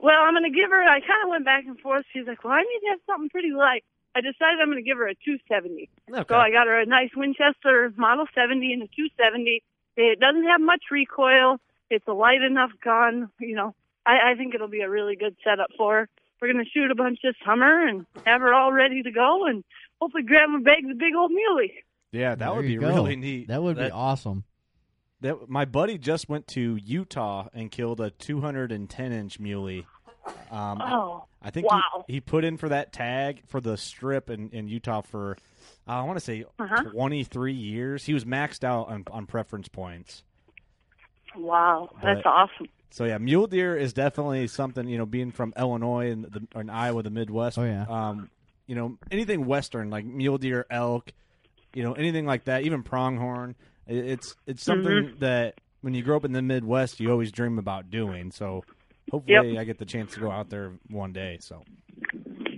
Well, 0.03 0.17
I'm 0.21 0.33
going 0.35 0.51
to 0.51 0.57
give 0.57 0.71
her. 0.71 0.83
I 0.83 1.01
kind 1.01 1.23
of 1.25 1.29
went 1.31 1.45
back 1.45 1.65
and 1.67 1.79
forth. 1.81 2.05
She's 2.13 2.27
like, 2.27 2.43
"Well, 2.43 2.53
I 2.55 2.63
need 2.63 2.81
to 2.87 2.91
have 2.91 3.01
something 3.07 3.29
pretty 3.31 3.51
light." 3.53 3.85
I 4.15 4.21
decided 4.21 4.59
I'm 4.61 4.67
going 4.69 4.83
to 4.83 4.89
give 4.89 4.99
her 4.99 5.07
a 5.07 5.15
270. 5.15 5.89
Okay. 6.11 6.25
So 6.29 6.35
I 6.37 6.51
got 6.51 6.67
her 6.67 6.81
a 6.81 6.87
nice 6.87 7.11
Winchester 7.15 7.93
Model 7.97 8.27
70 8.35 8.73
and 8.73 8.83
a 8.83 8.87
270. 8.89 9.63
It 9.97 10.19
doesn't 10.19 10.45
have 10.45 10.61
much 10.61 10.83
recoil. 10.91 11.59
It's 11.91 12.07
a 12.09 12.13
light 12.13 12.43
enough 12.43 12.71
gun. 12.83 13.29
You 13.39 13.55
know, 13.55 13.75
I, 14.07 14.33
I 14.33 14.35
think 14.37 14.55
it'll 14.55 14.67
be 14.69 14.81
a 14.81 14.91
really 14.91 15.15
good 15.15 15.37
setup 15.45 15.69
for 15.79 15.95
her. 16.01 16.09
We're 16.41 16.53
going 16.53 16.65
to 16.65 16.71
shoot 16.71 16.91
a 16.91 16.95
bunch 16.97 17.21
this 17.23 17.35
summer 17.47 17.87
and 17.87 18.07
have 18.27 18.41
her 18.41 18.53
all 18.55 18.73
ready 18.73 19.03
to 19.03 19.11
go, 19.13 19.47
and 19.47 19.63
hopefully 20.01 20.23
Grandma 20.25 20.59
bag 20.59 20.89
the 20.89 20.95
big 20.95 21.15
old 21.15 21.31
muley. 21.31 21.75
yeah, 22.11 22.31
that 22.31 22.39
There 22.39 22.53
would 22.55 22.63
be 22.67 22.77
go. 22.77 22.89
really 22.89 23.15
neat. 23.17 23.49
That 23.49 23.63
would 23.63 23.77
That- 23.77 23.89
be 23.89 23.93
awesome. 23.93 24.43
That 25.23 25.49
my 25.51 25.65
buddy 25.67 25.99
just 25.99 26.29
went 26.29 26.47
to 26.49 26.77
Utah 26.77 27.49
and 27.53 27.71
killed 27.71 28.01
a 28.01 28.11
210 28.11 29.13
inch 29.13 29.39
muley. 29.39 29.87
Um, 30.51 30.81
Oh, 30.81 31.25
I 31.43 31.51
think 31.51 31.71
wow. 31.71 32.05
he, 32.07 32.15
he 32.15 32.21
put 32.21 32.45
in 32.45 32.57
for 32.57 32.69
that 32.71 32.93
tag 32.93 33.43
for 33.49 33.61
the 33.61 33.77
strip 33.77 34.31
in, 34.31 34.51
in 34.51 34.69
Utah 34.69 35.01
for 35.03 35.37
uh, 35.89 35.93
I 35.93 36.03
want 36.03 36.19
to 36.19 36.25
say 36.25 36.45
Uh-huh. 36.59 36.85
23 36.91 37.53
years. 37.53 38.05
He 38.05 38.15
was 38.15 38.25
maxed 38.25 38.65
out 38.65 38.89
on, 38.89 39.05
on 39.11 39.27
preference 39.27 39.69
points. 39.69 40.23
wow, 41.37 41.91
that's 42.03 42.21
But- 42.23 42.27
awesome. 42.31 42.69
So 42.93 43.05
yeah, 43.05 43.19
mule 43.19 43.47
deer 43.47 43.77
is 43.77 43.93
definitely 43.93 44.49
something 44.49 44.89
you 44.89 44.99
know. 44.99 45.07
Being 45.07 45.31
from 45.31 45.53
Illinois 45.57 46.11
and 46.11 46.25
the 46.25 46.49
or 46.57 46.61
in 46.61 46.69
Iowa, 46.71 47.05
the 47.05 47.11
Midwest. 47.11 47.57
Oh, 47.57 47.63
yeah. 47.65 47.87
Um, 47.89 48.31
you 48.67 48.75
know 48.75 48.99
anything 49.13 49.47
western 49.47 49.91
like 49.91 50.05
mule 50.05 50.39
deer, 50.39 50.67
elk, 50.71 51.13
you 51.73 51.85
know 51.85 51.93
anything 51.93 52.27
like 52.27 52.45
that, 52.47 52.63
even 52.65 52.83
pronghorn. 52.83 53.55
I- 53.91 53.95
It's 53.95 54.37
it's 54.47 54.63
something 54.63 54.91
Mm-hmm. 54.93 55.19
that 55.21 55.61
when 55.83 55.95
you 55.95 56.03
grow 56.03 56.17
up 56.17 56.25
in 56.25 56.33
the 56.33 56.43
Midwest, 56.43 57.01
you 57.01 57.11
always 57.11 57.33
dream 57.33 57.59
about 57.59 57.91
doing. 57.91 58.31
So 58.31 58.63
hopefully, 59.11 59.59
I 59.59 59.65
get 59.65 59.79
the 59.79 59.85
chance 59.87 60.15
to 60.15 60.21
go 60.21 60.31
out 60.31 60.51
there 60.51 60.73
one 60.89 61.13
day. 61.13 61.39
So 61.41 61.63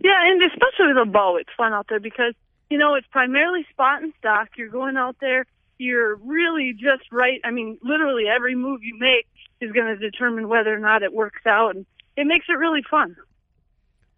Yeah, 0.04 0.26
and 0.26 0.42
especially 0.42 0.88
with 0.94 1.08
a 1.08 1.10
bow, 1.10 1.36
it's 1.36 1.50
fun 1.56 1.72
out 1.72 1.86
there 1.88 2.00
because 2.00 2.34
you 2.70 2.78
know 2.78 2.94
it's 2.94 3.06
primarily 3.10 3.64
spot 3.70 4.02
and 4.02 4.12
stock. 4.18 4.48
You're 4.56 4.68
going 4.68 4.96
out 4.96 5.16
there, 5.20 5.46
you're 5.78 6.16
really 6.16 6.72
just 6.72 7.10
right. 7.12 7.40
I 7.44 7.50
mean, 7.50 7.78
literally 7.82 8.24
every 8.28 8.54
move 8.54 8.82
you 8.82 8.98
make 8.98 9.26
is 9.60 9.70
going 9.72 9.86
to 9.86 9.96
determine 9.96 10.48
whether 10.48 10.74
or 10.74 10.78
not 10.80 11.02
it 11.02 11.12
works 11.12 11.46
out, 11.46 11.76
and 11.76 11.86
it 12.16 12.26
makes 12.26 12.46
it 12.48 12.54
really 12.58 12.82
fun. 12.90 13.14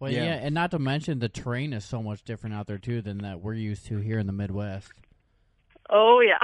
Well, 0.01 0.11
Yeah. 0.11 0.25
yeah. 0.25 0.35
and 0.37 0.55
not 0.55 0.71
to 0.73 0.79
mention 0.79 1.19
the 1.19 1.29
terrain 1.29 1.73
is 1.73 1.85
so 1.85 2.03
much 2.03 2.25
different 2.25 2.55
out 2.55 2.67
there 2.67 2.79
too 2.79 3.01
than 3.03 3.19
that 3.19 3.41
we're 3.41 3.55
used 3.55 3.87
to 3.87 3.99
here 3.99 4.19
in 4.19 4.27
the 4.27 4.33
Midwest. 4.33 4.93
Oh 5.91 6.21
yeah, 6.21 6.39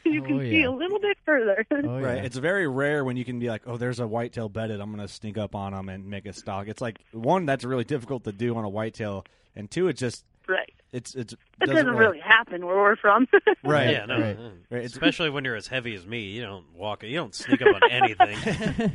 you 0.04 0.22
Oh, 0.22 0.26
can 0.26 0.40
see 0.40 0.62
a 0.62 0.70
little 0.70 1.00
bit 1.00 1.18
further. 1.24 1.66
Oh, 1.72 2.00
Right. 2.00 2.18
yeah. 2.18 2.22
It's 2.22 2.36
very 2.36 2.68
rare 2.68 3.04
when 3.04 3.16
you 3.16 3.24
can 3.24 3.38
be 3.38 3.48
like, 3.48 3.62
oh, 3.66 3.76
there's 3.76 3.98
a 4.00 4.06
whitetail 4.06 4.48
bedded. 4.48 4.80
I'm 4.80 4.94
going 4.94 5.06
to 5.06 5.12
sneak 5.12 5.36
up 5.38 5.54
on 5.56 5.72
them 5.72 5.88
and 5.88 6.06
make 6.08 6.24
a 6.26 6.32
stalk. 6.32 6.68
It's 6.68 6.80
like 6.80 6.98
one 7.12 7.46
that's 7.46 7.64
really 7.64 7.84
difficult 7.84 8.24
to 8.24 8.32
do 8.32 8.54
on 8.56 8.64
a 8.64 8.68
whitetail, 8.68 9.24
and 9.56 9.68
two, 9.70 9.88
it's 9.88 9.98
just 10.00 10.24
right. 10.48 10.72
it's 10.92 11.14
it's 11.16 11.34
That 11.58 11.68
doesn't 11.70 11.96
really 11.96 12.20
happen 12.20 12.64
where 12.64 12.76
we're 12.76 12.94
from. 12.96 13.26
right. 13.64 13.90
Yeah, 13.90 14.06
no. 14.06 14.20
Right. 14.20 14.38
Right, 14.70 14.84
Especially 14.84 15.30
when 15.30 15.44
you're 15.44 15.56
as 15.56 15.66
heavy 15.66 15.94
as 15.96 16.06
me, 16.06 16.20
you 16.20 16.42
don't 16.42 16.66
walk. 16.74 17.02
You 17.02 17.16
don't 17.16 17.34
sneak 17.34 17.62
up 17.62 17.74
on 17.74 17.80
anything. 17.90 18.92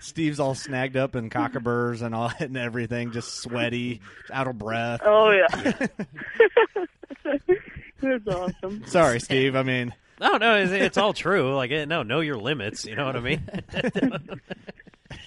Steve's 0.00 0.40
all 0.40 0.54
snagged 0.54 0.96
up 0.96 1.14
in 1.14 1.28
cockaburs 1.28 2.00
and 2.00 2.14
all 2.14 2.32
and 2.38 2.56
everything, 2.56 3.12
just 3.12 3.34
sweaty, 3.42 4.00
out 4.32 4.48
of 4.48 4.56
breath. 4.58 5.00
oh 5.04 5.30
yeah. 5.30 5.86
That's 8.24 8.36
awesome. 8.36 8.84
Sorry, 8.86 9.20
Steve. 9.20 9.56
I 9.56 9.62
mean, 9.62 9.92
No, 10.20 10.36
no, 10.36 10.56
it's, 10.56 10.72
it's 10.72 10.96
all 10.98 11.12
true. 11.12 11.54
Like, 11.54 11.70
eh, 11.70 11.84
no, 11.84 12.02
know 12.02 12.20
your 12.20 12.36
limits. 12.36 12.84
You 12.84 12.94
know 12.96 13.06
what 13.06 13.16
I 13.16 13.20
mean? 13.20 13.42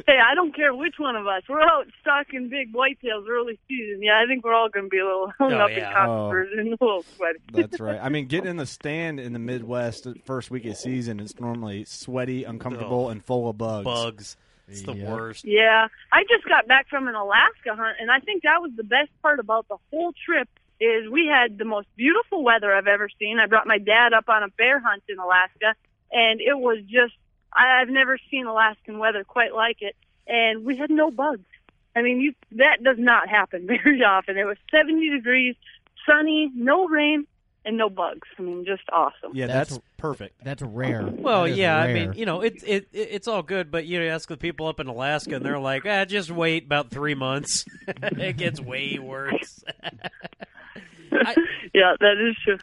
Hey, 0.06 0.18
I 0.20 0.34
don't 0.36 0.54
care 0.56 0.74
which 0.74 0.96
one 0.98 1.16
of 1.16 1.26
us. 1.28 1.44
We're 1.48 1.62
out 1.62 1.86
stalking 2.02 2.50
big 2.50 2.74
whitetails 2.74 3.28
early 3.30 3.60
season. 3.68 4.02
Yeah, 4.02 4.20
I 4.22 4.26
think 4.28 4.44
we're 4.44 4.54
all 4.54 4.68
going 4.70 4.86
to 4.86 4.90
be 4.90 4.98
a 5.00 5.06
little 5.06 5.32
hung 5.38 5.54
Oh, 5.54 5.60
up 5.60 5.70
yeah. 5.72 5.90
in 5.90 5.96
cockaburs 5.96 6.52
and 6.58 6.68
a 6.70 6.72
little 6.84 7.06
sweaty. 7.16 7.40
that's 7.54 7.80
right. 7.80 8.00
I 8.02 8.10
mean, 8.10 8.28
getting 8.28 8.50
in 8.50 8.58
the 8.58 8.66
stand 8.66 9.20
in 9.20 9.34
the 9.34 9.40
Midwest 9.40 10.04
the 10.06 10.16
first 10.26 10.52
week 10.52 10.66
of 10.66 10.76
season 10.78 11.20
is 11.20 11.40
normally 11.40 11.86
sweaty, 11.86 12.44
uncomfortable, 12.44 13.06
Oh. 13.06 13.10
and 13.10 13.24
full 13.24 13.50
of 13.50 13.58
bugs. 13.58 13.84
Bugs. 13.86 14.38
It's 14.68 14.82
the 14.84 14.94
Yep. 14.96 15.08
worst. 15.10 15.46
Yeah, 15.46 15.88
I 16.12 16.24
just 16.30 16.46
got 16.48 16.68
back 16.68 16.88
from 16.90 17.08
an 17.08 17.16
Alaska 17.16 17.76
hunt, 17.76 17.98
and 18.00 18.12
I 18.12 18.20
think 18.20 18.44
that 18.44 18.62
was 18.62 18.72
the 18.76 18.84
best 18.84 19.10
part 19.22 19.40
about 19.40 19.68
the 19.70 19.78
whole 19.92 20.14
trip. 20.26 20.48
Is 20.82 21.10
we 21.12 21.26
had 21.28 21.58
the 21.58 21.66
most 21.66 21.88
beautiful 21.98 22.44
weather 22.44 22.74
I've 22.74 22.88
ever 22.88 23.10
seen. 23.20 23.38
I 23.40 23.48
brought 23.48 23.68
my 23.68 23.80
dad 23.80 24.14
up 24.14 24.30
on 24.30 24.44
a 24.44 24.48
bear 24.50 24.80
hunt 24.80 25.04
in 25.10 25.20
Alaska, 25.20 25.76
and 26.12 26.40
it 26.40 26.58
was 26.58 26.78
just 26.88 27.14
I- 27.52 27.82
I've 27.82 27.90
never 27.90 28.18
seen 28.32 28.46
Alaskan 28.46 28.98
weather 28.98 29.24
quite 29.24 29.54
like 29.54 29.82
it. 29.82 29.96
And 30.28 30.64
we 30.64 30.78
had 30.78 30.90
no 30.90 31.12
bugs. 31.12 31.46
I 31.96 32.02
mean, 32.02 32.22
you 32.22 32.34
that 32.54 32.84
does 32.84 32.98
not 32.98 33.28
happen 33.28 33.68
very 33.84 34.04
often. 34.04 34.38
It 34.38 34.46
was 34.46 34.58
70 34.72 35.10
degrees, 35.10 35.56
sunny, 36.06 36.50
no 36.56 36.88
rain, 36.88 37.26
and 37.66 37.78
no 37.78 37.90
bugs. 37.90 38.28
I 38.38 38.42
mean, 38.44 38.64
just 38.66 38.84
awesome. 38.92 39.32
Yeah, 39.34 39.48
That's- 39.48 39.70
that's, 39.70 39.82
perfect. 39.98 40.42
That's 40.46 40.62
rare. 40.62 41.06
Well, 41.06 41.44
That 41.44 41.50
is 41.52 41.58
yeah, 41.58 41.78
I 41.78 41.92
mean, 41.94 42.14
you 42.14 42.26
know, 42.26 42.40
it, 42.40 42.64
it 42.66 42.88
it 42.94 43.10
it's 43.12 43.28
all 43.28 43.44
good, 43.44 43.70
but 43.70 43.86
you 43.86 44.02
ask 44.04 44.30
the 44.30 44.38
people 44.38 44.68
up 44.68 44.80
in 44.80 44.88
Alaska, 44.88 45.36
and 45.36 45.46
they're 45.46 45.60
like, 45.60 45.84
ah, 45.86 46.06
just 46.06 46.32
wait 46.32 46.64
about 46.66 46.90
three 46.90 47.16
months. 47.16 47.66
it 47.88 48.38
gets 48.38 48.62
way 48.62 48.98
worse. 48.98 49.62
I, 51.12 51.36
Yeah, 51.74 51.94
that 52.00 52.18
is 52.18 52.36
true. 52.44 52.58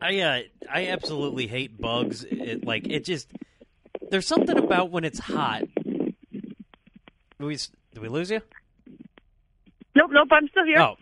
I 0.00 0.20
uh, 0.20 0.40
I 0.72 0.86
absolutely 0.88 1.46
hate 1.46 1.78
bugs. 1.80 2.24
It 2.24 2.64
like 2.64 2.86
it 2.88 3.04
just 3.04 3.28
there's 4.10 4.26
something 4.26 4.56
about 4.58 4.90
when 4.90 5.04
it's 5.04 5.18
hot. 5.18 5.62
Do 5.84 7.46
we 7.46 7.56
do 7.94 8.00
we 8.00 8.08
lose 8.08 8.30
you? 8.30 8.40
Nope, 9.94 10.10
nope, 10.12 10.28
I'm 10.30 10.48
still 10.48 10.64
here. 10.64 10.78
Oh, 10.80 10.96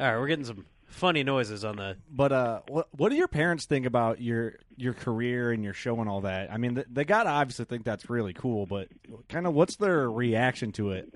all 0.00 0.06
right. 0.12 0.18
We're 0.18 0.26
getting 0.26 0.44
some 0.44 0.66
funny 0.86 1.22
noises 1.22 1.64
on 1.64 1.76
the. 1.76 1.96
But 2.10 2.32
uh, 2.32 2.60
what 2.68 2.88
what 2.96 3.08
do 3.10 3.16
your 3.16 3.28
parents 3.28 3.64
think 3.64 3.86
about 3.86 4.20
your 4.20 4.56
your 4.76 4.92
career 4.92 5.50
and 5.50 5.64
your 5.64 5.74
show 5.74 6.00
and 6.00 6.08
all 6.08 6.22
that? 6.22 6.52
I 6.52 6.58
mean, 6.58 6.74
they, 6.74 6.84
they 6.90 7.04
got 7.04 7.24
to 7.24 7.30
obviously 7.30 7.64
think 7.64 7.84
that's 7.84 8.10
really 8.10 8.32
cool, 8.34 8.66
but 8.66 8.88
kind 9.28 9.46
of 9.46 9.54
what's 9.54 9.76
their 9.76 10.10
reaction 10.10 10.72
to 10.72 10.90
it? 10.92 11.12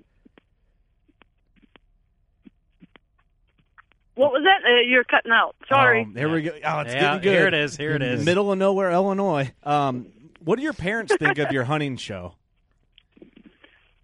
What 4.14 4.32
was 4.32 4.42
that? 4.44 4.68
Uh, 4.68 4.80
you're 4.80 5.04
cutting 5.04 5.32
out. 5.32 5.56
Sorry. 5.68 6.02
Um, 6.02 6.14
here 6.14 6.28
we 6.30 6.42
go. 6.42 6.50
Oh, 6.64 6.80
it's 6.80 6.92
yeah, 6.92 7.00
getting 7.00 7.20
good. 7.22 7.32
here 7.32 7.46
it 7.46 7.54
is. 7.54 7.76
Here 7.76 7.94
it 7.94 8.02
is. 8.02 8.24
Middle 8.24 8.52
of 8.52 8.58
nowhere, 8.58 8.90
Illinois. 8.90 9.52
Um, 9.62 10.06
what 10.44 10.56
do 10.56 10.62
your 10.62 10.74
parents 10.74 11.14
think 11.18 11.38
of 11.38 11.50
your 11.52 11.64
hunting 11.64 11.96
show? 11.96 12.34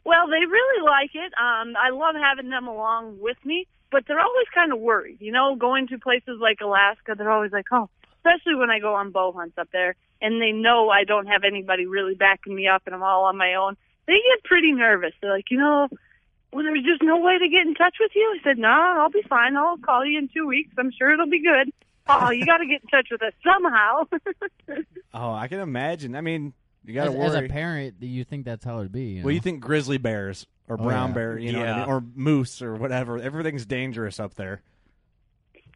Well, 0.05 0.27
they 0.27 0.47
really 0.47 0.83
like 0.87 1.11
it. 1.13 1.35
Um, 1.39 1.75
I 1.77 1.91
love 1.91 2.15
having 2.15 2.49
them 2.49 2.67
along 2.67 3.19
with 3.21 3.37
me, 3.45 3.67
but 3.93 4.05
they're 4.09 4.19
always 4.19 4.47
kind 4.55 4.73
of 4.73 4.79
worried. 4.79 5.19
You 5.21 5.33
know, 5.33 5.55
going 5.55 5.87
to 5.89 5.99
places 5.99 6.39
like 6.41 6.63
Alaska, 6.63 7.15
they're 7.15 7.31
always 7.31 7.53
like, 7.53 7.67
oh, 7.73 7.91
especially 8.17 8.55
when 8.55 8.71
I 8.71 8.79
go 8.79 8.95
on 8.95 9.11
bow 9.11 9.33
hunts 9.33 9.59
up 9.59 9.69
there, 9.71 9.97
and 10.23 10.41
they 10.41 10.51
know 10.51 10.89
I 10.89 11.05
don't 11.05 11.27
have 11.27 11.45
anybody 11.45 11.85
really 11.85 12.15
backing 12.15 12.55
me 12.55 12.67
up, 12.69 12.85
and 12.87 12.95
I'm 12.95 13.03
all 13.03 13.25
on 13.25 13.37
my 13.37 13.53
own. 13.57 13.77
They 14.07 14.15
get 14.15 14.45
pretty 14.45 14.73
nervous. 14.73 15.13
They're 15.21 15.31
like, 15.31 15.51
you 15.51 15.59
know, 15.59 15.89
well, 16.53 16.65
there's 16.65 16.83
just 16.85 17.03
no 17.03 17.19
way 17.21 17.39
to 17.39 17.49
get 17.49 17.67
in 17.67 17.75
touch 17.75 17.97
with 18.01 18.13
you. 18.15 18.37
I 18.41 18.43
said, 18.43 18.59
no, 18.59 18.69
I'll 18.69 19.11
be 19.11 19.23
fine. 19.29 19.57
I'll 19.57 19.77
call 19.79 20.05
you 20.05 20.19
in 20.19 20.29
two 20.29 20.47
weeks. 20.47 20.71
I'm 20.79 20.91
sure 20.97 21.13
it'll 21.13 21.29
be 21.29 21.43
good. 21.43 21.71
Oh, 22.09 22.31
you 22.31 22.47
got 22.47 22.59
to 22.59 22.67
get 22.67 22.81
in 22.83 22.89
touch 22.89 23.09
with 23.11 23.23
us 23.23 23.33
somehow. 23.45 24.05
Oh, 25.15 25.33
I 25.33 25.49
can 25.49 25.61
imagine. 25.61 26.15
I 26.15 26.21
mean, 26.21 26.53
you 26.85 26.93
got 26.95 27.09
as, 27.09 27.15
to 27.15 27.21
as 27.21 27.35
a 27.35 27.49
parent, 27.49 27.99
do 27.99 28.07
you 28.07 28.25
think 28.25 28.45
that's 28.45 28.63
how 28.65 28.79
it'd 28.81 28.93
be? 28.93 29.05
You 29.05 29.23
What 29.25 29.31
do 29.31 29.35
you 29.35 29.41
think 29.41 29.61
grizzly 29.61 29.97
bears 29.97 30.47
or 30.69 30.77
Oh, 30.79 30.83
brown 30.85 31.09
yeah. 31.11 31.15
bear, 31.15 31.39
you 31.39 31.51
know, 31.53 31.61
what 31.61 31.69
I 31.69 31.71
Yeah. 31.71 31.81
mean? 31.81 31.89
or 31.89 32.05
moose 32.15 32.61
or 32.61 32.75
whatever? 32.75 33.19
Everything's 33.19 33.65
dangerous 33.65 34.21
up 34.21 34.35
there. 34.35 34.61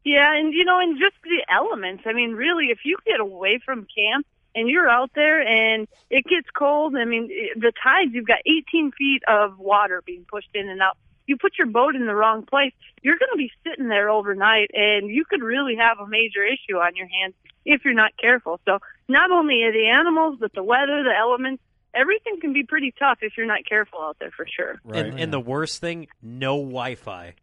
Yeah, 0.04 0.36
and 0.36 0.52
you 0.52 0.64
know, 0.64 0.78
and 0.80 0.98
just 0.98 1.14
the 1.22 1.44
elements. 1.50 2.02
I 2.06 2.12
mean, 2.12 2.32
really, 2.32 2.66
if 2.66 2.80
you 2.84 2.98
get 3.06 3.20
away 3.20 3.58
from 3.64 3.86
camp 3.96 4.26
and 4.54 4.68
you're 4.68 4.88
out 4.88 5.10
there 5.14 5.40
and 5.40 5.88
it 6.10 6.24
gets 6.24 6.48
cold, 6.56 6.94
I 6.96 7.04
mean, 7.04 7.28
the 7.56 7.72
tides, 7.82 8.12
you've 8.12 8.26
got 8.26 8.38
18 8.46 8.92
feet 8.92 9.22
of 9.28 9.58
water 9.58 10.02
being 10.04 10.24
pushed 10.30 10.50
in 10.54 10.68
and 10.68 10.80
out. 10.80 10.96
You 11.26 11.36
put 11.36 11.52
your 11.56 11.68
boat 11.68 11.94
in 11.94 12.06
the 12.06 12.14
wrong 12.14 12.44
place, 12.44 12.72
you're 13.02 13.18
going 13.18 13.30
to 13.32 13.38
be 13.38 13.50
sitting 13.64 13.88
there 13.88 14.10
overnight 14.10 14.70
and 14.74 15.08
you 15.08 15.24
could 15.24 15.42
really 15.42 15.76
have 15.76 15.98
a 15.98 16.06
major 16.06 16.44
issue 16.44 16.76
on 16.78 16.96
your 16.96 17.06
hands 17.06 17.34
if 17.64 17.84
you're 17.84 17.94
not 17.94 18.10
careful. 18.20 18.60
So 18.64 18.78
not 19.08 19.30
only 19.30 19.62
are 19.62 19.72
the 19.72 19.88
animals, 19.88 20.38
but 20.40 20.52
the 20.52 20.64
weather, 20.64 21.02
the 21.04 21.14
elements, 21.16 21.62
everything 21.94 22.40
can 22.40 22.52
be 22.52 22.64
pretty 22.64 22.92
tough 22.98 23.18
if 23.22 23.34
you're 23.36 23.46
not 23.46 23.64
careful 23.68 24.00
out 24.00 24.16
there 24.18 24.32
for 24.36 24.46
sure. 24.46 24.80
Right. 24.84 25.06
And, 25.06 25.20
and 25.20 25.32
the 25.32 25.40
worst 25.40 25.80
thing, 25.80 26.08
no 26.20 26.56
Wi-Fi. 26.56 27.34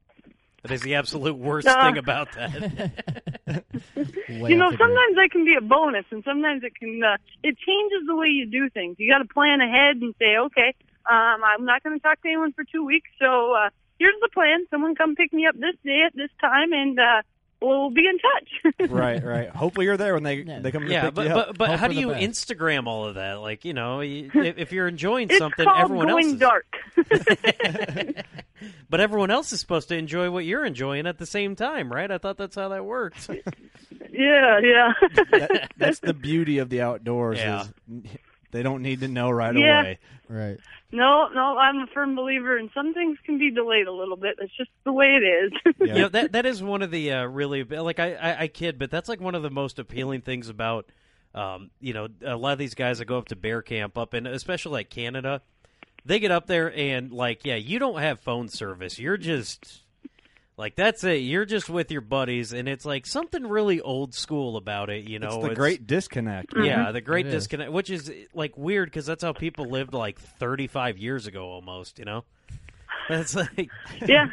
That 0.63 0.71
is 0.71 0.81
the 0.81 0.95
absolute 0.95 1.37
worst 1.37 1.67
Uh. 1.67 1.81
thing 1.85 1.97
about 1.97 2.31
that. 2.33 2.91
You 4.29 4.55
know, 4.57 4.67
off 4.67 4.71
the 4.73 4.77
grid. 4.77 4.89
sometimes 4.89 5.15
that 5.15 5.29
can 5.31 5.43
be 5.45 5.55
a 5.55 5.61
bonus, 5.61 6.05
and 6.11 6.23
sometimes 6.23 6.63
it 6.63 6.75
can. 6.75 7.01
Uh, 7.03 7.17
it 7.43 7.57
changes 7.57 8.05
the 8.07 8.15
way 8.15 8.27
you 8.27 8.45
do 8.45 8.69
things. 8.69 8.95
You 8.99 9.11
got 9.11 9.19
to 9.19 9.25
plan 9.33 9.59
ahead 9.61 9.97
and 9.97 10.13
say, 10.19 10.37
okay, 10.37 10.75
um, 11.09 11.41
I'm 11.43 11.65
not 11.65 11.81
going 11.83 11.97
to 11.97 12.01
talk 12.01 12.21
to 12.21 12.27
anyone 12.27 12.53
for 12.53 12.63
two 12.63 12.85
weeks, 12.85 13.09
so 13.19 13.53
uh, 13.53 13.69
here's 13.97 14.13
the 14.21 14.29
plan. 14.33 14.65
Someone 14.69 14.93
come 14.95 15.15
pick 15.15 15.33
me 15.33 15.47
up 15.47 15.55
this 15.55 15.75
day 15.83 16.03
at 16.05 16.15
this 16.15 16.29
time, 16.39 16.71
and 16.73 16.99
uh, 16.99 17.21
we'll 17.61 17.89
be 17.89 18.05
in 18.07 18.17
touch. 18.19 18.89
right, 18.91 19.23
right. 19.23 19.49
Hopefully 19.49 19.85
you're 19.85 19.97
there 19.97 20.13
when 20.13 20.23
they 20.23 20.35
Yeah. 20.43 20.59
they 20.59 20.71
come 20.71 20.85
to 20.85 20.91
yeah, 20.91 21.05
pick 21.05 21.13
but 21.15 21.27
you 21.27 21.33
up. 21.33 21.47
but, 21.49 21.57
but 21.57 21.69
Hope 21.71 21.79
how 21.79 21.87
do 21.87 21.95
you 21.95 22.09
best. 22.09 22.23
Instagram 22.47 22.87
all 22.87 23.05
of 23.05 23.15
that? 23.15 23.41
Like, 23.41 23.65
you 23.65 23.73
know, 23.73 24.01
you, 24.01 24.29
if, 24.35 24.57
if 24.57 24.71
you're 24.71 24.87
enjoying 24.87 25.29
something, 25.29 25.65
called 25.65 25.79
everyone 25.81 26.09
else 26.09 26.21
going 26.23 26.33
is, 26.35 26.39
dark. 26.39 26.65
but 28.89 28.99
everyone 28.99 29.31
else 29.31 29.51
is 29.51 29.59
supposed 29.59 29.89
to 29.89 29.95
enjoy 29.97 30.29
what 30.31 30.45
you're 30.45 30.65
enjoying 30.65 31.07
at 31.07 31.17
the 31.17 31.25
same 31.25 31.55
time, 31.55 31.91
right? 31.91 32.09
I 32.11 32.17
thought 32.17 32.37
that's 32.37 32.55
how 32.55 32.69
that 32.69 32.85
worked. 32.85 33.29
yeah, 34.11 34.59
yeah. 34.59 34.93
That- 35.31 35.71
that's 35.77 35.99
the 35.99 36.13
beauty 36.13 36.57
of 36.59 36.69
the 36.69 36.81
outdoors. 36.81 37.37
Yeah. 37.39 37.63
Is 37.63 38.03
they 38.51 38.63
don't 38.63 38.81
need 38.81 39.01
to 39.01 39.07
know 39.07 39.29
right 39.29 39.55
Yeah. 39.55 39.81
away. 39.81 39.99
right? 40.27 40.57
No, 40.91 41.27
no, 41.29 41.57
I'm 41.57 41.77
a 41.77 41.87
firm 41.93 42.15
believer, 42.15 42.57
and 42.57 42.69
some 42.73 42.93
things 42.93 43.17
can 43.25 43.37
be 43.37 43.51
delayed 43.51 43.87
a 43.87 43.91
little 43.91 44.15
bit. 44.17 44.35
That's 44.39 44.55
just 44.57 44.71
the 44.85 44.91
way 44.91 45.07
it 45.07 45.23
is. 45.23 45.51
Yeah. 45.79 45.95
You 45.95 46.01
know 46.01 46.09
that 46.09 46.31
that 46.33 46.45
is 46.45 46.61
one 46.61 46.81
of 46.81 46.91
the 46.91 47.11
uh, 47.13 47.25
really 47.25 47.63
like 47.63 47.99
I, 47.99 48.13
I 48.15 48.41
I 48.41 48.47
kid, 48.47 48.77
but 48.77 48.91
that's 48.91 49.07
like 49.07 49.21
one 49.21 49.33
of 49.33 49.43
the 49.43 49.49
most 49.49 49.79
appealing 49.79 50.21
things 50.21 50.49
about 50.49 50.91
um, 51.33 51.69
you 51.79 51.93
know 51.93 52.09
a 52.25 52.35
lot 52.35 52.53
of 52.53 52.59
these 52.59 52.75
guys 52.75 52.99
that 52.99 53.05
go 53.05 53.17
up 53.17 53.29
to 53.29 53.35
bear 53.37 53.61
camp 53.61 53.97
up 53.97 54.13
in 54.13 54.27
especially 54.27 54.73
like 54.73 54.89
Canada, 54.89 55.41
they 56.03 56.19
get 56.19 56.31
up 56.31 56.47
there 56.47 56.73
and 56.75 57.13
like 57.13 57.45
yeah, 57.45 57.55
you 57.55 57.79
don't 57.79 57.99
have 57.99 58.19
phone 58.19 58.49
service. 58.49 58.99
You're 58.99 59.17
just 59.17 59.83
like 60.59 60.75
that's 60.75 61.05
it. 61.05 61.21
You're 61.21 61.45
just 61.45 61.69
with 61.69 61.89
your 61.89 62.01
buddies, 62.01 62.51
and 62.51 62.67
it's 62.67 62.85
like 62.85 63.05
something 63.07 63.47
really 63.47 63.79
old 63.79 64.13
school 64.13 64.57
about 64.57 64.89
it. 64.89 65.05
You 65.05 65.17
know, 65.17 65.39
it's 65.39 65.47
the 65.47 65.55
great 65.55 65.87
disconnect. 65.87 66.53
yeah, 66.61 66.91
the 66.91 66.99
great 66.99 67.25
It 67.25 67.29
is. 67.33 67.43
disconnect, 67.45 67.71
which 67.71 67.89
is 67.89 68.11
like 68.33 68.57
weird 68.57 68.89
because 68.89 69.05
that's 69.05 69.23
how 69.23 69.31
people 69.31 69.65
lived 69.69 69.93
like 69.93 70.19
35 70.19 70.97
years 70.97 71.27
ago 71.27 71.45
almost. 71.45 71.97
You 71.97 72.03
know, 72.03 72.25
that's 73.07 73.35
like 73.35 73.69
yeah. 74.05 74.27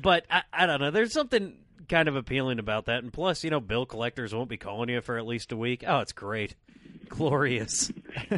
but 0.00 0.24
I, 0.30 0.42
I 0.50 0.64
don't 0.66 0.80
know. 0.80 0.90
There's 0.90 1.12
something 1.12 1.58
kind 1.90 2.08
of 2.08 2.16
appealing 2.16 2.58
about 2.58 2.86
that, 2.86 3.02
and 3.02 3.12
plus, 3.12 3.44
you 3.44 3.50
know, 3.50 3.60
bill 3.60 3.84
collectors 3.84 4.34
won't 4.34 4.48
be 4.48 4.56
calling 4.56 4.88
you 4.88 5.02
for 5.02 5.18
at 5.18 5.26
least 5.26 5.52
a 5.52 5.58
week. 5.58 5.84
Oh, 5.86 5.98
it's 5.98 6.12
great, 6.12 6.54
glorious. 7.10 7.92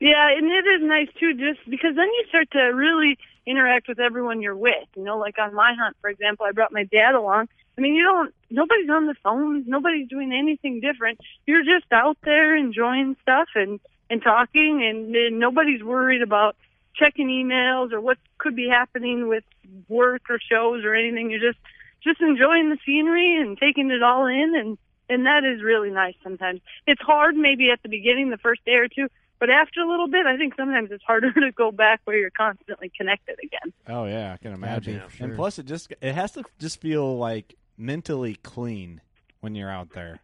Yeah, 0.00 0.28
and 0.36 0.44
it 0.50 0.66
is 0.68 0.82
nice 0.82 1.08
too, 1.18 1.32
just 1.32 1.64
because 1.70 1.94
then 1.96 2.04
you 2.06 2.24
start 2.28 2.50
to 2.50 2.58
really 2.74 3.16
interact 3.46 3.88
with 3.88 3.98
everyone 3.98 4.40
you're 4.40 4.56
with. 4.56 4.88
You 4.96 5.04
know, 5.04 5.18
like 5.18 5.38
on 5.38 5.54
my 5.54 5.74
hunt, 5.78 5.96
for 6.00 6.10
example, 6.10 6.46
I 6.46 6.52
brought 6.52 6.72
my 6.72 6.84
dad 6.84 7.14
along. 7.14 7.48
I 7.76 7.80
mean, 7.80 7.94
you 7.94 8.04
don't, 8.04 8.34
nobody's 8.50 8.88
on 8.88 9.06
the 9.06 9.14
phones, 9.22 9.66
nobody's 9.66 10.08
doing 10.08 10.32
anything 10.32 10.80
different. 10.80 11.18
You're 11.46 11.64
just 11.64 11.92
out 11.92 12.16
there 12.22 12.56
enjoying 12.56 13.16
stuff 13.22 13.48
and, 13.54 13.80
and 14.08 14.22
talking, 14.22 14.86
and, 14.88 15.14
and 15.14 15.38
nobody's 15.40 15.82
worried 15.82 16.22
about 16.22 16.56
checking 16.94 17.26
emails 17.28 17.92
or 17.92 18.00
what 18.00 18.18
could 18.38 18.54
be 18.54 18.68
happening 18.68 19.28
with 19.28 19.44
work 19.88 20.22
or 20.30 20.38
shows 20.38 20.84
or 20.84 20.94
anything. 20.94 21.30
You're 21.30 21.52
just, 21.52 21.58
just 22.04 22.20
enjoying 22.20 22.70
the 22.70 22.78
scenery 22.86 23.40
and 23.40 23.58
taking 23.58 23.90
it 23.90 24.02
all 24.02 24.26
in 24.26 24.54
and, 24.56 24.78
and 25.08 25.26
that 25.26 25.44
is 25.44 25.62
really 25.62 25.90
nice. 25.90 26.14
Sometimes 26.22 26.60
it's 26.86 27.02
hard, 27.02 27.34
maybe 27.34 27.70
at 27.70 27.82
the 27.82 27.88
beginning, 27.88 28.30
the 28.30 28.38
first 28.38 28.64
day 28.64 28.74
or 28.74 28.88
two, 28.88 29.08
but 29.44 29.50
after 29.50 29.82
a 29.82 29.86
little 29.86 30.08
bit, 30.08 30.24
I 30.24 30.38
think 30.38 30.54
sometimes 30.56 30.90
it's 30.90 31.04
harder 31.04 31.30
to 31.34 31.52
go 31.52 31.70
back 31.70 32.00
where 32.04 32.16
you're 32.16 32.30
constantly 32.30 32.90
connected 32.96 33.36
again. 33.44 33.74
Oh 33.86 34.06
yeah, 34.06 34.32
I 34.32 34.36
can 34.38 34.54
imagine. 34.54 35.02
be, 35.18 35.22
And 35.22 35.36
plus, 35.36 35.58
it 35.58 35.66
just 35.66 35.92
it 36.00 36.14
has 36.14 36.32
to 36.32 36.44
just 36.58 36.80
feel 36.80 37.18
like 37.18 37.54
mentally 37.76 38.36
clean 38.36 39.02
when 39.40 39.54
you're 39.54 39.70
out 39.70 39.90
there. 39.90 40.18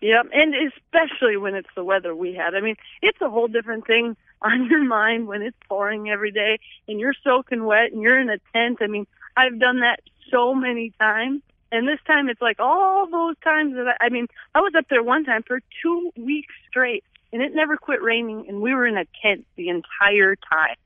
Yep, 0.00 0.28
and 0.32 0.54
especially 0.54 1.36
when 1.36 1.54
it's 1.54 1.68
the 1.76 1.84
weather 1.84 2.14
we 2.14 2.32
had. 2.32 2.54
I 2.54 2.62
mean, 2.62 2.76
it's 3.02 3.20
a 3.20 3.28
whole 3.28 3.46
different 3.46 3.86
thing 3.86 4.16
on 4.40 4.70
your 4.70 4.82
mind 4.82 5.26
when 5.26 5.42
it's 5.42 5.58
pouring 5.68 6.08
every 6.08 6.30
day 6.30 6.60
and 6.88 6.98
you're 6.98 7.14
soaking 7.22 7.66
wet 7.66 7.92
and 7.92 8.00
you're 8.00 8.18
in 8.18 8.30
a 8.30 8.38
tent. 8.54 8.78
I 8.80 8.86
mean, 8.86 9.06
I've 9.36 9.60
done 9.60 9.80
that 9.80 10.00
so 10.30 10.54
many 10.54 10.94
times. 10.98 11.42
And 11.70 11.86
this 11.86 12.00
time 12.06 12.30
it's 12.30 12.40
like 12.40 12.58
all 12.58 13.06
those 13.10 13.34
times 13.44 13.74
that 13.74 13.96
I, 14.00 14.06
I 14.06 14.08
mean, 14.08 14.28
I 14.54 14.60
was 14.60 14.72
up 14.78 14.86
there 14.88 15.02
one 15.02 15.26
time 15.26 15.42
for 15.42 15.60
two 15.82 16.10
weeks 16.16 16.54
straight 16.70 17.04
and 17.32 17.42
it 17.42 17.54
never 17.54 17.76
quit 17.76 18.02
raining 18.02 18.46
and 18.48 18.60
we 18.60 18.74
were 18.74 18.86
in 18.86 18.96
a 18.96 19.04
tent 19.22 19.46
the 19.56 19.68
entire 19.68 20.36
time. 20.36 20.76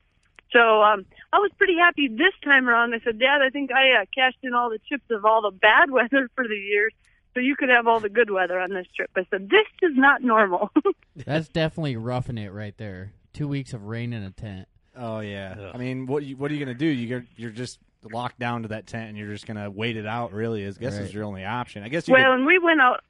So 0.51 0.83
um, 0.83 1.05
I 1.31 1.39
was 1.39 1.51
pretty 1.57 1.75
happy 1.77 2.07
this 2.07 2.33
time 2.43 2.69
around. 2.69 2.93
I 2.93 2.99
said, 3.03 3.19
Dad, 3.19 3.41
I 3.41 3.49
think 3.49 3.71
I 3.71 4.01
uh, 4.01 4.05
cashed 4.13 4.37
in 4.43 4.53
all 4.53 4.69
the 4.69 4.79
chips 4.87 5.09
of 5.09 5.25
all 5.25 5.41
the 5.41 5.51
bad 5.51 5.89
weather 5.91 6.29
for 6.35 6.47
the 6.47 6.55
years, 6.55 6.93
so 7.33 7.39
you 7.39 7.55
could 7.55 7.69
have 7.69 7.87
all 7.87 7.99
the 7.99 8.09
good 8.09 8.29
weather 8.29 8.59
on 8.59 8.69
this 8.69 8.85
trip. 8.95 9.09
I 9.15 9.25
said, 9.31 9.49
this 9.49 9.65
is 9.81 9.97
not 9.97 10.21
normal. 10.21 10.69
That's 11.15 11.47
definitely 11.47 11.95
roughing 11.95 12.37
it 12.37 12.53
right 12.53 12.77
there. 12.77 13.13
Two 13.33 13.47
weeks 13.47 13.73
of 13.73 13.85
rain 13.85 14.13
in 14.13 14.21
a 14.23 14.29
tent. 14.31 14.67
Oh 14.95 15.21
yeah. 15.21 15.55
Ugh. 15.59 15.71
I 15.73 15.77
mean, 15.77 16.05
what 16.05 16.23
you, 16.23 16.37
what 16.37 16.51
are 16.51 16.53
you 16.53 16.63
gonna 16.63 16.77
do? 16.77 16.85
You 16.85 17.17
are 17.17 17.25
you're 17.35 17.49
just 17.49 17.79
locked 18.11 18.37
down 18.37 18.61
to 18.61 18.67
that 18.67 18.85
tent 18.85 19.09
and 19.09 19.17
you're 19.17 19.31
just 19.31 19.47
gonna 19.47 19.71
wait 19.71 19.97
it 19.97 20.05
out. 20.05 20.33
Really, 20.33 20.67
I 20.67 20.71
guess 20.71 20.93
Right. 20.93 21.01
is 21.01 21.13
your 21.13 21.23
only 21.23 21.45
option. 21.45 21.81
I 21.83 21.89
guess 21.89 22.07
you 22.07 22.13
well, 22.13 22.25
could, 22.25 22.35
and 22.35 22.45
we 22.45 22.59
went 22.59 22.79
out. 22.79 23.03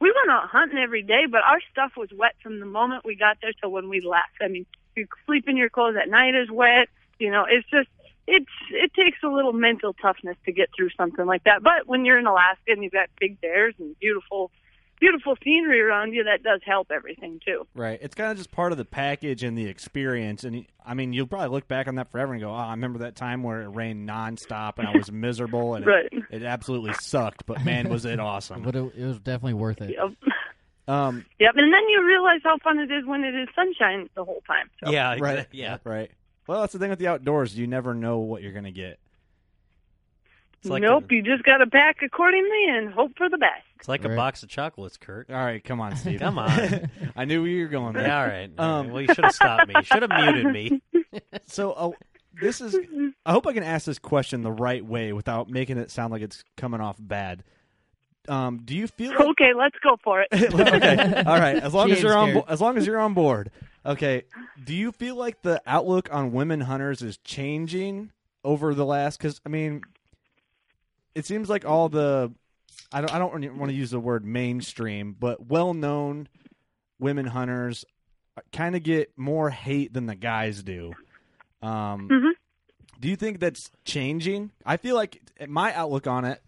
We 0.00 0.12
went 0.14 0.30
out 0.30 0.48
hunting 0.48 0.78
every 0.78 1.02
day, 1.02 1.24
but 1.30 1.42
our 1.42 1.60
stuff 1.72 1.92
was 1.96 2.10
wet 2.14 2.34
from 2.42 2.60
the 2.60 2.66
moment 2.66 3.04
we 3.04 3.16
got 3.16 3.38
there 3.40 3.52
till 3.60 3.70
when 3.70 3.88
we 3.88 4.00
left. 4.00 4.36
I 4.42 4.48
mean, 4.48 4.66
you 4.94 5.06
sleep 5.26 5.48
in 5.48 5.56
your 5.56 5.70
clothes 5.70 5.96
at 6.00 6.08
night 6.08 6.34
is 6.34 6.50
wet. 6.50 6.88
You 7.18 7.30
know, 7.30 7.46
it's 7.48 7.68
just 7.70 7.88
it's 8.26 8.50
it 8.70 8.92
takes 8.94 9.18
a 9.24 9.28
little 9.28 9.52
mental 9.52 9.94
toughness 9.94 10.36
to 10.44 10.52
get 10.52 10.68
through 10.76 10.90
something 10.96 11.24
like 11.24 11.44
that. 11.44 11.62
But 11.62 11.86
when 11.86 12.04
you're 12.04 12.18
in 12.18 12.26
Alaska 12.26 12.72
and 12.72 12.82
you've 12.82 12.92
got 12.92 13.08
big 13.18 13.40
bears 13.40 13.74
and 13.78 13.98
beautiful, 13.98 14.50
beautiful 15.00 15.36
scenery 15.42 15.80
around 15.80 16.12
you, 16.12 16.24
that 16.24 16.42
does 16.42 16.60
help 16.64 16.90
everything 16.90 17.40
too. 17.44 17.66
right. 17.74 17.98
It's 18.02 18.14
kind 18.14 18.30
of 18.30 18.36
just 18.36 18.50
part 18.50 18.72
of 18.72 18.78
the 18.78 18.84
package 18.84 19.42
and 19.42 19.56
the 19.56 19.66
experience. 19.66 20.44
And 20.44 20.66
I 20.84 20.94
mean, 20.94 21.12
you'll 21.12 21.26
probably 21.26 21.48
look 21.48 21.68
back 21.68 21.88
on 21.88 21.96
that 21.96 22.10
forever 22.10 22.32
and 22.32 22.40
go, 22.42 22.50
"Oh, 22.50 22.54
I 22.54 22.70
remember 22.72 23.00
that 23.00 23.16
time 23.16 23.42
where 23.42 23.62
it 23.62 23.68
rained 23.68 24.08
nonstop 24.08 24.78
and 24.78 24.86
I 24.88 24.96
was 24.96 25.10
miserable 25.26 25.74
and 25.74 25.86
Right. 25.86 26.08
it, 26.12 26.24
it 26.30 26.42
absolutely 26.42 26.94
sucked." 26.94 27.46
But 27.46 27.64
man, 27.64 27.88
was 27.88 28.04
it 28.04 28.18
awesome! 28.20 28.62
But 28.62 28.76
it, 28.76 28.92
it 28.96 29.04
was 29.06 29.18
definitely 29.20 29.54
worth 29.54 29.80
it. 29.80 29.90
Yep. 29.90 30.12
Um, 30.88 31.26
Yep. 31.40 31.54
And 31.56 31.74
then 31.74 31.88
you 31.88 32.06
realize 32.06 32.40
how 32.44 32.58
fun 32.58 32.78
it 32.78 32.92
is 32.92 33.04
when 33.04 33.24
it 33.24 33.34
is 33.34 33.48
sunshine 33.56 34.08
the 34.14 34.24
whole 34.24 34.40
time. 34.46 34.70
So. 34.84 34.92
Yeah, 34.92 35.16
right. 35.18 35.44
yeah. 35.50 35.78
right. 35.82 36.12
Well, 36.46 36.60
that's 36.60 36.74
the 36.74 36.78
thing 36.78 36.90
with 36.90 37.00
the 37.00 37.08
outdoors. 37.08 37.58
You 37.58 37.66
never 37.66 37.92
know 37.92 38.18
what 38.18 38.40
you're 38.42 38.52
gonna 38.52 38.70
get. 38.70 39.00
It's 40.60 40.70
like 40.70 40.82
nope. 40.82 41.04
a, 41.10 41.14
You 41.14 41.22
just 41.22 41.42
got 41.44 41.58
to 41.58 41.66
pack 41.66 41.98
accordingly 42.02 42.64
and 42.68 42.90
hope 42.92 43.12
for 43.16 43.28
the 43.28 43.38
best. 43.38 43.62
it's 43.78 43.88
like 43.88 44.04
a 44.04 44.08
box 44.08 44.42
of 44.42 44.48
chocolates, 44.48 44.96
Kurt. 44.96 45.30
All 45.30 45.36
right, 45.36 45.62
come 45.62 45.80
on, 45.80 45.96
Steve. 45.96 46.18
Come 46.20 46.38
on. 46.38 46.90
I 47.16 47.24
knew 47.24 47.42
where 47.42 47.50
you 47.50 47.62
were 47.64 47.68
going. 47.68 47.92
There. 47.94 48.06
Yeah, 48.06 48.20
all 48.20 48.26
right. 48.26 48.50
all 48.58 48.66
right. 48.72 48.78
Um, 48.80 48.90
well, 48.90 49.02
you 49.02 49.14
should 49.14 49.24
have 49.24 49.34
stopped 49.34 49.68
me. 49.68 49.74
You 49.76 49.82
should 49.84 50.02
have 50.02 50.10
muted 50.10 50.52
me. 50.52 50.82
So, 51.46 51.72
uh, 51.72 51.90
this 52.42 52.60
is. 52.60 52.76
I 53.24 53.32
hope 53.32 53.46
I 53.46 53.52
can 53.54 53.62
ask 53.62 53.86
this 53.86 53.98
question 53.98 54.42
the 54.42 54.50
right 54.52 54.84
way 54.84 55.12
without 55.14 55.48
making 55.48 55.78
it 55.78 55.90
sound 55.90 56.12
like 56.12 56.20
it's 56.22 56.44
coming 56.56 56.80
off 56.80 56.96
bad. 56.98 57.42
Um, 58.28 58.58
do 58.64 58.74
you 58.76 58.86
feel 58.88 59.12
like 59.12 59.20
Okay, 59.20 59.52
let's 59.56 59.76
go 59.82 59.96
for 60.02 60.20
it. 60.22 60.28
okay. 60.32 61.22
All 61.24 61.38
right. 61.38 61.56
As 61.56 61.72
long 61.72 61.86
She 61.88 61.92
as 61.94 62.02
you're 62.02 62.16
on, 62.16 62.34
bo- 62.34 62.44
as 62.48 62.60
long 62.60 62.76
as 62.76 62.86
you're 62.86 62.98
on 62.98 63.14
board. 63.14 63.50
Okay. 63.86 64.24
Do 64.62 64.74
you 64.74 64.90
feel 64.92 65.14
like 65.14 65.40
the 65.42 65.62
outlook 65.66 66.08
on 66.12 66.32
women 66.32 66.60
hunters 66.62 67.00
is 67.02 67.16
changing 67.18 68.10
over 68.44 68.74
the 68.74 68.84
last? 68.84 69.18
Because 69.18 69.40
I 69.46 69.48
mean, 69.48 69.82
it 71.16 71.26
seems 71.26 71.48
like 71.48 71.64
all 71.64 71.88
the, 71.88 72.30
I 72.92 73.00
don't, 73.00 73.12
I 73.12 73.18
don't 73.18 73.32
want 73.58 73.70
to 73.70 73.76
use 73.76 73.90
the 73.90 73.98
word 73.98 74.24
mainstream, 74.24 75.16
but 75.18 75.46
well-known 75.48 76.28
women 76.98 77.26
hunters 77.26 77.84
kind 78.52 78.76
of 78.76 78.82
get 78.82 79.10
more 79.16 79.50
hate 79.50 79.92
than 79.92 80.06
the 80.06 80.14
guys 80.14 80.62
do. 80.62 80.92
Um, 81.62 82.08
Mhm. 82.08 82.30
Do 83.00 83.08
you 83.08 83.16
think 83.16 83.40
that's 83.40 83.70
changing? 83.84 84.50
I 84.64 84.76
feel 84.78 84.94
like 84.94 85.20
my 85.48 85.74
outlook 85.74 86.06
on 86.06 86.24
it 86.24 86.42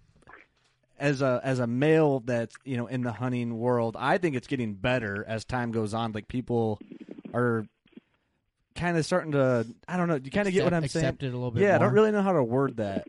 as 0.98 1.20
a 1.22 1.40
as 1.44 1.58
a 1.58 1.66
male 1.66 2.20
that's 2.20 2.56
you 2.64 2.76
know 2.76 2.86
in 2.86 3.02
the 3.02 3.12
hunting 3.12 3.58
world, 3.58 3.96
I 3.98 4.16
think 4.18 4.34
it's 4.34 4.46
getting 4.46 4.74
better 4.74 5.24
as 5.28 5.44
time 5.44 5.72
goes 5.72 5.92
on. 5.94 6.12
Like 6.12 6.26
people 6.26 6.78
are 7.34 7.66
kind 8.74 8.96
of 8.96 9.04
starting 9.04 9.32
to 9.32 9.66
I 9.86 9.96
don't 9.98 10.08
know. 10.08 10.14
You 10.22 10.30
kind 10.30 10.48
of 10.48 10.54
get 10.54 10.64
what 10.64 10.72
I'm 10.72 10.88
saying? 10.88 11.04
Accept 11.04 11.22
it 11.22 11.28
a 11.28 11.36
little 11.36 11.50
bit 11.50 11.62
Yeah, 11.62 11.74
I 11.76 11.78
don't 11.78 11.92
really 11.92 12.12
know 12.12 12.22
how 12.22 12.32
to 12.32 12.42
word 12.42 12.78
that. 12.78 13.06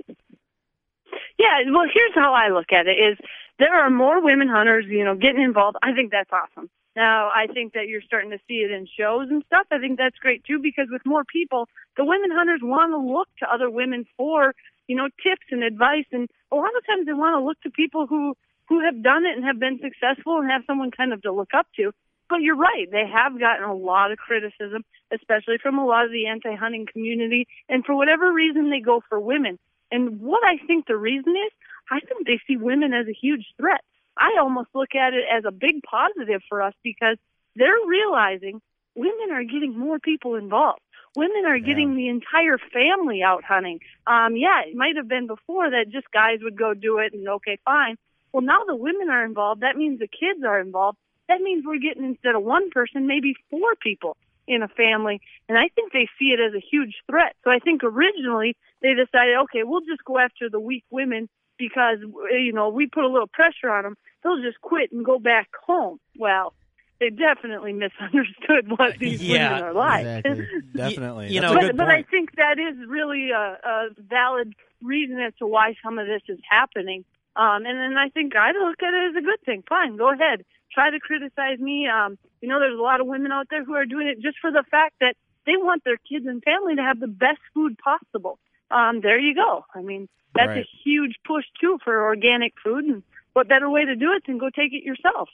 Yeah, 1.39 1.63
well, 1.71 1.87
here's 1.91 2.13
how 2.13 2.33
I 2.35 2.49
look 2.51 2.71
at 2.73 2.85
it: 2.87 2.99
is 2.99 3.17
there 3.59 3.73
are 3.73 3.89
more 3.89 4.21
women 4.21 4.49
hunters, 4.49 4.85
you 4.87 5.05
know, 5.05 5.15
getting 5.15 5.41
involved. 5.41 5.77
I 5.81 5.93
think 5.93 6.11
that's 6.11 6.29
awesome. 6.31 6.69
Now, 6.95 7.29
I 7.33 7.47
think 7.47 7.73
that 7.73 7.87
you're 7.87 8.01
starting 8.01 8.31
to 8.31 8.39
see 8.47 8.55
it 8.55 8.71
in 8.71 8.85
shows 8.99 9.29
and 9.29 9.41
stuff. 9.47 9.67
I 9.71 9.79
think 9.79 9.97
that's 9.97 10.17
great 10.19 10.43
too, 10.43 10.59
because 10.61 10.87
with 10.91 11.01
more 11.05 11.23
people, 11.23 11.69
the 11.95 12.03
women 12.03 12.29
hunters 12.31 12.59
want 12.61 12.91
to 12.91 12.99
look 12.99 13.29
to 13.39 13.47
other 13.47 13.69
women 13.69 14.05
for, 14.17 14.53
you 14.87 14.97
know, 14.97 15.07
tips 15.23 15.47
and 15.51 15.63
advice, 15.63 16.05
and 16.11 16.27
a 16.51 16.55
lot 16.55 16.75
of 16.75 16.85
times 16.85 17.05
they 17.05 17.13
want 17.13 17.39
to 17.39 17.45
look 17.45 17.59
to 17.61 17.69
people 17.71 18.05
who 18.05 18.35
who 18.67 18.83
have 18.83 19.01
done 19.01 19.25
it 19.25 19.35
and 19.35 19.45
have 19.45 19.59
been 19.59 19.79
successful 19.81 20.39
and 20.39 20.51
have 20.51 20.61
someone 20.67 20.91
kind 20.91 21.13
of 21.13 21.21
to 21.23 21.31
look 21.31 21.53
up 21.55 21.67
to. 21.77 21.91
But 22.29 22.41
you're 22.41 22.57
right; 22.57 22.91
they 22.91 23.05
have 23.07 23.39
gotten 23.39 23.63
a 23.63 23.73
lot 23.73 24.11
of 24.11 24.17
criticism, 24.17 24.83
especially 25.11 25.57
from 25.63 25.79
a 25.79 25.85
lot 25.85 26.05
of 26.05 26.11
the 26.11 26.27
anti-hunting 26.27 26.87
community, 26.91 27.47
and 27.69 27.85
for 27.85 27.95
whatever 27.95 28.31
reason, 28.33 28.69
they 28.69 28.81
go 28.81 29.01
for 29.07 29.19
women. 29.21 29.57
And 29.91 30.19
what 30.21 30.43
I 30.43 30.65
think 30.65 30.85
the 30.85 30.97
reason 30.97 31.33
is, 31.35 31.51
I 31.89 31.99
think 31.99 32.27
they 32.27 32.39
see 32.47 32.57
women 32.57 32.93
as 32.93 33.07
a 33.07 33.13
huge 33.13 33.45
threat. 33.57 33.81
I 34.17 34.37
almost 34.39 34.69
look 34.75 34.95
at 34.95 35.13
it 35.13 35.23
as 35.31 35.45
a 35.45 35.51
big 35.51 35.81
positive 35.83 36.41
for 36.49 36.61
us 36.61 36.73
because 36.83 37.17
they're 37.55 37.85
realizing 37.87 38.61
women 38.95 39.31
are 39.31 39.43
getting 39.43 39.77
more 39.77 39.99
people 39.99 40.35
involved. 40.35 40.81
Women 41.15 41.45
are 41.47 41.57
getting 41.57 41.95
the 41.95 42.07
entire 42.07 42.59
family 42.71 43.23
out 43.23 43.43
hunting. 43.43 43.79
Um, 44.05 44.35
yeah, 44.35 44.61
it 44.67 44.75
might 44.75 44.95
have 44.95 45.07
been 45.07 45.25
before 45.25 45.69
that 45.71 45.85
just 45.91 46.11
guys 46.11 46.39
would 46.43 46.57
go 46.57 46.73
do 46.75 46.99
it 46.99 47.13
and 47.13 47.27
okay, 47.27 47.57
fine. 47.65 47.97
Well, 48.31 48.43
now 48.43 48.63
the 48.67 48.75
women 48.75 49.09
are 49.09 49.25
involved. 49.25 49.61
That 49.61 49.75
means 49.75 49.99
the 49.99 50.07
kids 50.07 50.43
are 50.45 50.59
involved. 50.59 50.99
That 51.27 51.41
means 51.41 51.63
we're 51.65 51.79
getting 51.79 52.05
instead 52.05 52.35
of 52.35 52.43
one 52.43 52.69
person, 52.69 53.07
maybe 53.07 53.33
four 53.49 53.75
people 53.81 54.17
in 54.49 54.63
a 54.63 54.67
family. 54.67 55.21
And 55.47 55.57
I 55.57 55.69
think 55.75 55.93
they 55.93 56.09
see 56.17 56.33
it 56.33 56.39
as 56.41 56.53
a 56.53 56.59
huge 56.59 56.95
threat. 57.09 57.35
So 57.43 57.51
I 57.51 57.59
think 57.59 57.83
originally 57.83 58.57
they 58.81 58.93
decided, 58.95 59.37
okay, 59.43 59.63
we'll 59.63 59.81
just 59.81 60.03
go 60.03 60.17
after 60.17 60.49
the 60.49 60.59
weak 60.59 60.83
women 60.89 61.29
because, 61.57 61.99
you 62.31 62.51
know, 62.51 62.69
we 62.69 62.87
put 62.87 63.03
a 63.03 63.07
little 63.07 63.27
pressure 63.27 63.69
on 63.69 63.83
them. 63.83 63.95
They'll 64.23 64.41
just 64.41 64.59
quit 64.61 64.91
and 64.91 65.05
go 65.05 65.19
back 65.19 65.49
home. 65.65 65.99
Well, 66.17 66.53
they 66.99 67.11
definitely 67.11 67.73
misunderstood 67.73 68.67
what 68.77 68.97
these 68.99 69.21
Yeah, 69.21 69.51
women 69.53 69.63
are 69.69 69.73
like. 69.73 70.05
Exactly. 70.25 70.47
Definitely, 70.75 71.27
you 71.33 71.41
That's 71.41 71.53
know- 71.53 71.59
But, 71.59 71.67
good 71.67 71.77
but 71.77 71.87
I 71.89 72.03
think 72.03 72.35
that 72.35 72.57
is 72.59 72.75
really 72.87 73.29
a, 73.31 73.57
a 73.63 73.87
valid 73.99 74.53
reason 74.81 75.19
as 75.19 75.33
to 75.39 75.47
why 75.47 75.75
some 75.83 75.99
of 75.99 76.07
this 76.07 76.21
is 76.27 76.39
happening. 76.49 77.05
Um, 77.35 77.65
and 77.65 77.77
then 77.79 77.97
I 77.97 78.09
think 78.09 78.35
I 78.35 78.51
look 78.51 78.81
at 78.81 78.93
it 78.93 79.09
as 79.11 79.23
a 79.23 79.25
good 79.25 79.41
thing. 79.45 79.63
Fine, 79.69 79.97
go 79.97 80.11
ahead. 80.11 80.43
Try 80.73 80.89
to 80.89 80.99
criticize 80.99 81.59
me. 81.59 81.87
Um, 81.87 82.17
you 82.41 82.47
know, 82.49 82.59
there's 82.59 82.77
a 82.77 82.81
lot 82.81 83.01
of 83.01 83.07
women 83.07 83.31
out 83.31 83.47
there 83.49 83.63
who 83.63 83.73
are 83.75 83.85
doing 83.85 84.07
it 84.07 84.21
just 84.21 84.37
for 84.39 84.51
the 84.51 84.63
fact 84.69 84.95
that 85.01 85.15
they 85.45 85.53
want 85.57 85.83
their 85.83 85.97
kids 85.97 86.25
and 86.27 86.43
family 86.43 86.75
to 86.75 86.81
have 86.81 86.99
the 86.99 87.07
best 87.07 87.39
food 87.53 87.77
possible. 87.77 88.39
Um, 88.71 89.01
there 89.01 89.19
you 89.19 89.33
go. 89.35 89.65
I 89.73 89.81
mean, 89.81 90.07
that's 90.35 90.47
Right. 90.49 90.65
a 90.65 90.67
huge 90.83 91.15
push 91.25 91.45
too 91.59 91.79
for 91.83 92.03
organic 92.05 92.53
food. 92.63 92.85
And 92.85 93.03
what 93.33 93.47
better 93.47 93.69
way 93.69 93.85
to 93.85 93.95
do 93.95 94.11
it 94.13 94.23
than 94.27 94.37
go 94.37 94.49
take 94.49 94.73
it 94.73 94.83
yourself? 94.83 95.29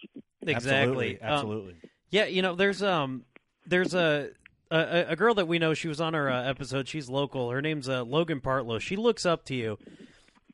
Exactly. 0.45 1.17
Absolutely. 1.21 1.73
Um, 1.73 1.79
Yeah, 2.11 2.25
you 2.25 2.41
know, 2.41 2.55
there's 2.55 2.81
um, 2.81 3.25
there's 3.65 3.93
a 3.93 4.29
a, 4.71 5.05
a 5.09 5.15
girl 5.15 5.33
that 5.35 5.47
we 5.47 5.59
know. 5.59 5.73
She 5.73 5.87
was 5.87 5.99
on 5.99 6.15
our 6.15 6.29
uh, 6.29 6.43
episode. 6.43 6.87
She's 6.87 7.09
local. 7.09 7.49
Her 7.51 7.61
name's 7.61 7.89
uh, 7.89 8.03
Logan 8.03 8.39
Partlow. 8.41 8.79
She 8.79 8.95
looks 8.95 9.25
up 9.25 9.43
to 9.45 9.55
you, 9.55 9.77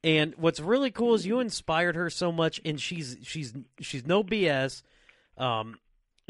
and 0.04 0.34
what's 0.38 0.60
really 0.60 0.92
cool 0.92 1.14
is 1.14 1.26
you 1.26 1.40
inspired 1.40 1.96
her 1.96 2.10
so 2.10 2.32
much, 2.32 2.60
and 2.66 2.80
she's 2.82 3.18
she's 3.22 3.54
she's 3.80 4.06
no 4.08 4.24
BS. 4.24 4.82
Um, 5.38 5.78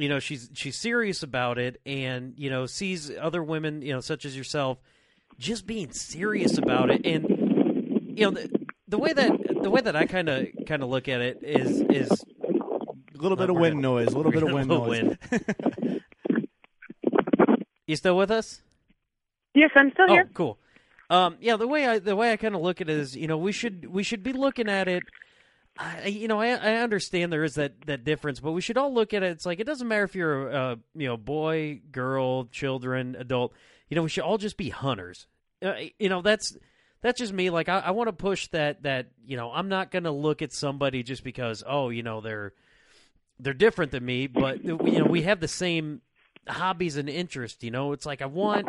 you 0.01 0.09
know, 0.09 0.19
she's 0.19 0.49
she's 0.53 0.75
serious 0.75 1.23
about 1.23 1.57
it, 1.57 1.79
and 1.85 2.33
you 2.37 2.49
know, 2.49 2.65
sees 2.65 3.11
other 3.19 3.43
women, 3.43 3.81
you 3.81 3.93
know, 3.93 3.99
such 4.01 4.25
as 4.25 4.35
yourself, 4.37 4.77
just 5.37 5.65
being 5.67 5.91
serious 5.91 6.57
about 6.57 6.89
it, 6.91 7.05
and 7.05 8.17
you 8.17 8.25
know, 8.25 8.31
the, 8.31 8.49
the 8.87 8.97
way 8.97 9.13
that 9.13 9.31
the 9.61 9.69
way 9.69 9.81
that 9.81 9.95
I 9.95 10.05
kind 10.05 10.29
of 10.29 10.47
kind 10.67 10.83
of 10.83 10.89
look 10.89 11.07
at 11.07 11.21
it 11.21 11.39
is 11.43 11.81
is 11.81 12.09
A 12.11 13.17
little 13.21 13.37
bit 13.37 13.49
of 13.49 13.55
wind 13.55 13.75
gonna- 13.75 13.81
noise. 13.81 14.07
A 14.13 14.17
little 14.17 14.31
bit 14.31 14.43
of 14.43 14.49
gonna 14.49 14.79
wind 14.79 15.17
noise. 15.31 15.99
you 17.87 17.95
still 17.95 18.17
with 18.17 18.31
us? 18.31 18.61
Yes, 19.53 19.71
I'm 19.75 19.91
still 19.91 20.05
Oh, 20.09 20.13
here. 20.13 20.29
cool. 20.33 20.57
Um, 21.09 21.35
yeah, 21.41 21.57
the 21.57 21.67
way 21.67 21.85
I 21.87 21.99
the 21.99 22.15
way 22.15 22.31
I 22.31 22.37
kind 22.37 22.55
of 22.55 22.61
look 22.61 22.79
at 22.79 22.89
it 22.89 22.97
is, 22.97 23.15
you 23.17 23.27
know, 23.27 23.37
we 23.37 23.51
should 23.51 23.85
we 23.91 24.01
should 24.03 24.23
be 24.23 24.31
looking 24.33 24.69
at 24.69 24.87
it 24.87 25.03
I, 25.77 26.07
you 26.07 26.27
know, 26.27 26.39
I, 26.39 26.49
I 26.49 26.75
understand 26.77 27.31
there 27.31 27.43
is 27.43 27.55
that, 27.55 27.85
that 27.85 28.03
difference, 28.03 28.39
but 28.39 28.51
we 28.51 28.61
should 28.61 28.77
all 28.77 28.93
look 28.93 29.13
at 29.13 29.23
it. 29.23 29.31
It's 29.31 29.45
like 29.45 29.59
it 29.59 29.65
doesn't 29.65 29.87
matter 29.87 30.03
if 30.03 30.15
you're 30.15 30.49
a 30.49 30.77
you 30.95 31.07
know 31.07 31.17
boy, 31.17 31.81
girl, 31.91 32.45
children, 32.45 33.15
adult. 33.17 33.53
You 33.89 33.95
know, 33.95 34.03
we 34.03 34.09
should 34.09 34.23
all 34.23 34.37
just 34.37 34.57
be 34.57 34.69
hunters. 34.69 35.27
Uh, 35.63 35.73
you 35.97 36.09
know, 36.09 36.21
that's 36.21 36.57
that's 37.01 37.19
just 37.19 37.33
me. 37.33 37.49
Like 37.49 37.69
I, 37.69 37.79
I 37.79 37.91
want 37.91 38.09
to 38.09 38.13
push 38.13 38.47
that 38.49 38.83
that 38.83 39.07
you 39.25 39.37
know 39.37 39.51
I'm 39.51 39.69
not 39.69 39.91
going 39.91 40.03
to 40.03 40.11
look 40.11 40.41
at 40.41 40.53
somebody 40.53 41.03
just 41.03 41.23
because 41.23 41.63
oh 41.65 41.89
you 41.89 42.03
know 42.03 42.21
they're 42.21 42.53
they're 43.39 43.53
different 43.53 43.91
than 43.91 44.05
me, 44.05 44.27
but 44.27 44.63
you 44.63 44.77
know 44.77 45.05
we 45.05 45.23
have 45.23 45.39
the 45.39 45.47
same 45.47 46.01
hobbies 46.47 46.97
and 46.97 47.09
interests. 47.09 47.63
You 47.63 47.71
know, 47.71 47.93
it's 47.93 48.05
like 48.05 48.21
I 48.21 48.27
want 48.27 48.67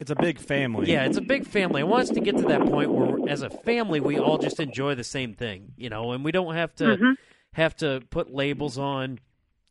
It's 0.00 0.10
a 0.10 0.14
big 0.16 0.38
family. 0.38 0.90
yeah, 0.92 1.04
it's 1.06 1.16
a 1.16 1.20
big 1.22 1.44
family. 1.46 1.80
I 1.80 1.84
want 1.84 2.02
us 2.04 2.10
to 2.10 2.20
get 2.20 2.36
to 2.36 2.44
that 2.44 2.60
point 2.66 2.92
where, 2.92 3.28
as 3.28 3.42
a 3.42 3.50
family, 3.50 3.98
we 4.00 4.18
all 4.18 4.38
just 4.38 4.60
enjoy 4.60 4.94
the 4.94 5.02
same 5.04 5.34
thing, 5.34 5.72
you 5.76 5.90
know, 5.90 6.12
and 6.12 6.24
we 6.24 6.30
don't 6.32 6.54
have 6.54 6.74
to 6.76 6.84
Mhm. 6.96 7.16
have 7.54 7.74
to 7.78 8.02
put 8.10 8.32
labels 8.32 8.78
on, 8.78 9.18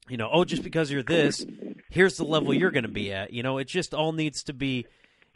you 0.09 0.17
know, 0.17 0.29
oh, 0.31 0.43
just 0.43 0.63
because 0.63 0.91
you're 0.91 1.01
this, 1.03 1.45
here's 1.89 2.17
the 2.17 2.25
level 2.25 2.53
you're 2.53 2.71
going 2.71 2.83
to 2.83 2.89
be 2.91 3.13
at. 3.13 3.31
You 3.31 3.41
know, 3.43 3.57
it 3.57 3.67
just 3.69 3.93
all 3.93 4.11
needs 4.11 4.43
to 4.43 4.53
be. 4.53 4.85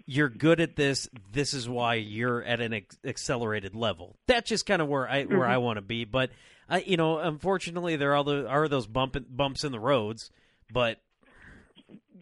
You're 0.05 0.29
good 0.29 0.59
at 0.59 0.75
this. 0.75 1.07
This 1.31 1.53
is 1.53 1.69
why 1.69 1.93
you're 1.93 2.43
at 2.43 2.59
an 2.59 2.73
ex- 2.73 2.97
accelerated 3.05 3.75
level. 3.75 4.17
That's 4.27 4.49
just 4.49 4.65
kind 4.65 4.81
of 4.81 4.89
where 4.89 5.07
I 5.07 5.23
where 5.23 5.45
I 5.45 5.57
want 5.57 5.77
to 5.77 5.81
be. 5.81 6.03
But 6.03 6.31
I, 6.67 6.79
you 6.81 6.97
know, 6.97 7.19
unfortunately, 7.19 7.95
there 7.95 8.13
are 8.15 8.23
the 8.23 8.45
are 8.47 8.67
those 8.67 8.87
bump 8.87 9.15
bumps 9.29 9.63
in 9.63 9.71
the 9.71 9.79
roads. 9.79 10.31
But 10.73 10.97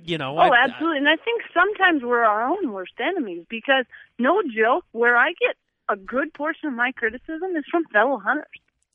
you 0.04 0.18
know, 0.18 0.38
Oh, 0.38 0.42
I- 0.42 0.58
absolutely. 0.64 0.98
And 1.00 1.10
I 1.10 1.16
think 1.18 1.44
sometimes 1.54 2.04
we're 2.04 2.24
our 2.24 2.44
own 2.44 2.72
worst 2.72 2.94
enemies 3.00 3.46
because, 3.50 3.86
no 4.18 4.42
joke, 4.44 4.86
where 4.92 5.18
I 5.18 5.34
get 5.34 5.56
a 5.90 5.96
good 5.96 6.34
portion 6.34 6.68
of 6.70 6.74
my 6.74 6.92
criticism 6.92 7.56
is 7.56 7.66
from 7.70 7.86
fellow 7.86 8.18
hunters. 8.20 8.46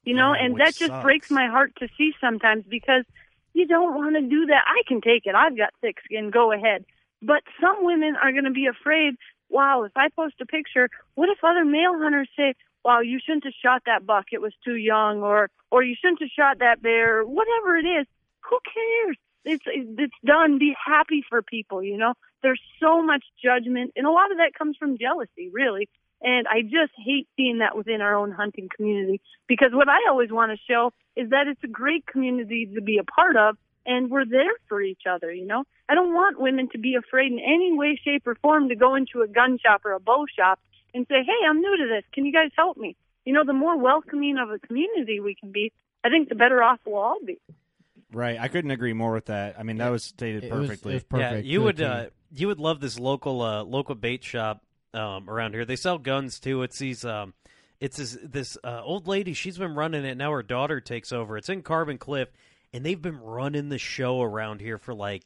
You 0.05 0.15
know, 0.15 0.35
Yeah, 0.35 0.45
and 0.45 0.57
that 0.57 0.75
just 0.75 0.91
sucks. 0.93 1.03
breaks 1.03 1.31
my 1.31 1.47
heart 1.49 1.73
to 1.77 1.89
see 1.97 2.13
sometimes 2.21 2.65
because 2.69 3.05
you 3.55 3.67
don't 3.67 3.95
want 3.95 4.15
to 4.17 4.23
do 4.23 4.47
that. 4.47 4.63
I 4.67 4.83
can 4.87 5.01
take 5.01 5.27
it. 5.27 5.35
I've 5.35 5.57
got 5.57 5.73
thick 5.81 5.97
skin. 6.05 6.31
Go 6.31 6.53
ahead. 6.53 6.85
But 7.23 7.43
some 7.61 7.85
women 7.85 8.17
are 8.17 8.31
going 8.33 8.45
to 8.45 8.51
be 8.51 8.67
afraid. 8.67 9.15
Wow, 9.49 9.85
if 9.85 9.93
I 9.97 10.09
post 10.11 10.35
a 10.41 10.47
picture, 10.47 10.91
what 11.15 11.29
if 11.31 11.39
other 11.43 11.65
male 11.65 11.99
hunters 11.99 12.29
say, 12.37 12.55
"Wow, 12.85 13.01
you 13.01 13.19
shouldn't 13.19 13.45
have 13.45 13.55
shot 13.55 13.83
that 13.87 14.05
buck. 14.05 14.27
It 14.33 14.43
was 14.43 14.53
too 14.65 14.75
young," 14.77 15.23
or 15.23 15.49
"or 15.71 15.83
you 15.83 15.95
shouldn't 15.95 16.21
have 16.21 16.31
shot 16.31 16.59
that 16.59 16.83
bear." 16.83 17.19
or 17.21 17.25
Whatever 17.27 17.77
it 17.77 17.87
is, 17.87 18.07
who 18.41 18.59
cares? 18.75 19.17
It's 19.45 19.65
it's 19.67 20.15
done. 20.25 20.59
Be 20.59 20.75
happy 20.85 21.23
for 21.29 21.43
people. 21.43 21.83
You 21.83 21.99
know, 21.99 22.15
there's 22.43 22.61
so 22.81 23.03
much 23.03 23.25
judgment, 23.43 23.93
and 23.97 24.07
a 24.07 24.11
lot 24.11 24.31
of 24.31 24.39
that 24.39 24.53
comes 24.57 24.77
from 24.77 24.99
jealousy, 24.99 25.51
really. 25.53 25.89
And 26.23 26.47
I 26.49 26.63
just 26.63 26.93
hate 26.97 27.29
seeing 27.37 27.59
that 27.59 27.77
within 27.77 28.01
our 28.01 28.15
own 28.15 28.31
hunting 28.31 28.71
community 28.75 29.21
because 29.47 29.73
what 29.73 29.89
I 29.91 30.09
always 30.09 30.33
want 30.33 30.53
to 30.53 30.59
show 30.67 30.93
is 31.17 31.31
that 31.31 31.47
it's 31.49 31.63
a 31.63 31.69
great 31.69 32.07
community 32.07 32.71
to 32.75 32.81
be 32.81 32.97
a 32.97 33.05
part 33.05 33.37
of 33.37 33.59
and 33.87 34.11
we're 34.11 34.25
there 34.25 34.55
for 34.69 34.81
each 34.81 35.03
other, 35.09 35.31
you 35.31 35.47
know? 35.47 35.65
I 35.89 35.95
don't 35.95 36.15
want 36.15 36.41
women 36.41 36.69
to 36.71 36.79
be 36.79 36.95
afraid 36.95 37.31
in 37.33 37.39
any 37.39 37.77
way, 37.77 38.01
shape, 38.03 38.27
or 38.27 38.35
form 38.37 38.71
to 38.71 38.75
go 38.75 38.95
into 38.95 39.21
a 39.21 39.29
gun 39.29 39.59
shop 39.59 39.85
or 39.85 39.93
a 39.93 40.01
bow 40.01 40.25
shop 40.35 40.59
and 40.95 41.07
say, 41.09 41.23
hey, 41.25 41.47
I'm 41.49 41.61
new 41.61 41.77
to 41.77 41.87
this. 41.89 42.05
Can 42.13 42.25
you 42.25 42.33
guys 42.33 42.51
help 42.57 42.79
me? 42.79 42.97
You 43.25 43.35
know, 43.35 43.45
the 43.45 43.53
more 43.53 43.77
welcoming 43.77 44.39
of 44.39 44.51
a 44.51 44.59
community 44.59 45.21
we 45.21 45.35
can 45.35 45.53
be, 45.53 45.73
I 46.03 46.09
think 46.09 46.29
the 46.29 46.35
better 46.35 46.63
off 46.63 46.81
we'll 46.87 46.97
all 46.97 47.19
be. 47.25 47.39
Right. 48.13 48.39
I 48.39 48.49
couldn't 48.49 48.71
agree 48.71 48.93
more 48.93 49.13
with 49.13 49.27
that. 49.27 49.57
I 49.59 49.63
mean, 49.63 49.79
that 49.79 49.89
was 49.91 50.05
stated 50.05 50.45
It 50.45 50.53
was- 50.53 50.69
perfectly. 50.69 50.97
it 50.97 51.07
was 51.11 51.21
Yeah, 51.21 51.37
you 51.37 51.59
to 51.59 51.63
a 51.63 51.65
would 51.65 51.77
T. 51.79 51.85
uh, 51.85 52.07
you 52.37 52.47
would 52.49 52.59
love 52.61 52.81
this 52.81 52.99
local 52.99 53.43
uh, 53.43 53.63
local 53.65 53.95
bait 53.95 54.23
shop 54.25 54.63
um, 54.93 55.29
around 55.29 55.55
here. 55.55 55.65
They 55.65 55.77
sell 55.77 55.99
guns 55.99 56.39
too. 56.41 56.63
It's 56.63 56.79
these 56.79 57.05
um, 57.05 57.35
it's 57.81 57.97
this, 57.97 58.17
this 58.23 58.59
uh, 58.65 58.83
old 58.85 59.07
lady. 59.09 59.35
She's 59.35 59.59
been 59.59 59.75
running 59.75 60.05
it 60.05 60.17
now. 60.17 60.31
Her 60.33 60.43
daughter 60.43 60.81
takes 60.81 61.13
over. 61.13 61.37
It's 61.37 61.49
in 61.49 61.63
Carbon 61.63 61.99
Cliff, 61.99 62.29
and 62.73 62.85
they've 62.85 63.01
been 63.01 63.21
running 63.21 63.69
the 63.69 63.79
show 63.79 64.23
around 64.23 64.61
here 64.61 64.79
for 64.79 64.95
like 64.95 65.23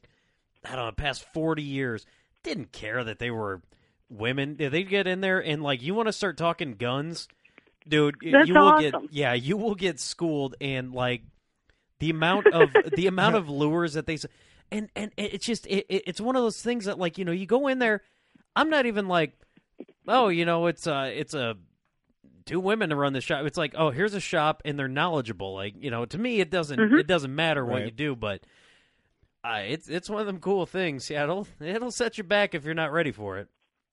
I 0.65 0.75
don't 0.75 0.85
know, 0.85 0.91
past 0.91 1.23
forty 1.33 1.63
years. 1.63 2.05
Didn't 2.43 2.71
care 2.71 3.03
that 3.03 3.19
they 3.19 3.31
were 3.31 3.61
women. 4.09 4.55
They 4.57 4.83
get 4.83 5.07
in 5.07 5.21
there 5.21 5.39
and 5.43 5.61
like 5.61 5.81
you 5.81 5.93
want 5.93 6.07
to 6.07 6.13
start 6.13 6.37
talking 6.37 6.73
guns, 6.73 7.27
dude. 7.87 8.15
That's 8.31 8.47
you 8.47 8.53
will 8.55 8.79
get 8.79 8.95
awesome. 8.95 9.09
yeah, 9.11 9.33
you 9.33 9.57
will 9.57 9.75
get 9.75 9.99
schooled 9.99 10.55
and 10.61 10.93
like 10.93 11.21
the 11.99 12.09
amount 12.09 12.47
of 12.47 12.69
the 12.95 13.07
amount 13.07 13.35
of 13.35 13.49
lures 13.49 13.93
that 13.93 14.05
they 14.05 14.17
and 14.71 14.89
and 14.95 15.11
it's 15.17 15.45
just 15.45 15.65
it, 15.67 15.85
it- 15.89 16.03
it's 16.07 16.21
one 16.21 16.35
of 16.35 16.41
those 16.43 16.61
things 16.61 16.85
that 16.85 16.97
like 16.99 17.17
you 17.17 17.25
know 17.25 17.31
you 17.31 17.45
go 17.45 17.67
in 17.67 17.79
there 17.79 18.01
i'm 18.55 18.69
not 18.69 18.85
even 18.85 19.07
like 19.07 19.33
oh 20.07 20.27
you 20.29 20.45
know 20.45 20.67
it's 20.67 20.87
uh 20.87 21.09
it's 21.13 21.33
a 21.33 21.55
two 22.45 22.59
women 22.59 22.89
to 22.89 22.95
run 22.95 23.13
the 23.13 23.21
shop 23.21 23.45
it's 23.45 23.57
like 23.57 23.73
oh 23.77 23.89
here's 23.91 24.13
a 24.15 24.19
shop 24.19 24.61
and 24.65 24.77
they're 24.79 24.87
knowledgeable 24.87 25.53
like 25.53 25.73
you 25.79 25.91
know 25.91 26.05
to 26.05 26.17
me 26.17 26.39
it 26.39 26.49
doesn't 26.49 26.79
Mhm. 26.79 26.99
it 26.99 27.07
doesn't 27.07 27.33
matter 27.35 27.63
what 27.65 27.75
Right. 27.75 27.85
you 27.85 27.91
do 27.91 28.15
but 28.15 28.41
uh, 29.43 29.61
it's 29.65 29.87
it's 29.87 30.09
one 30.09 30.19
of 30.19 30.27
them 30.27 30.39
cool 30.39 30.65
things 30.65 31.09
yeah 31.09 31.23
it'll 31.23 31.47
it'll 31.61 31.91
set 31.91 32.17
you 32.17 32.23
back 32.23 32.53
if 32.55 32.65
you're 32.65 32.73
not 32.73 32.91
ready 32.91 33.11
for 33.11 33.37
it 33.37 33.47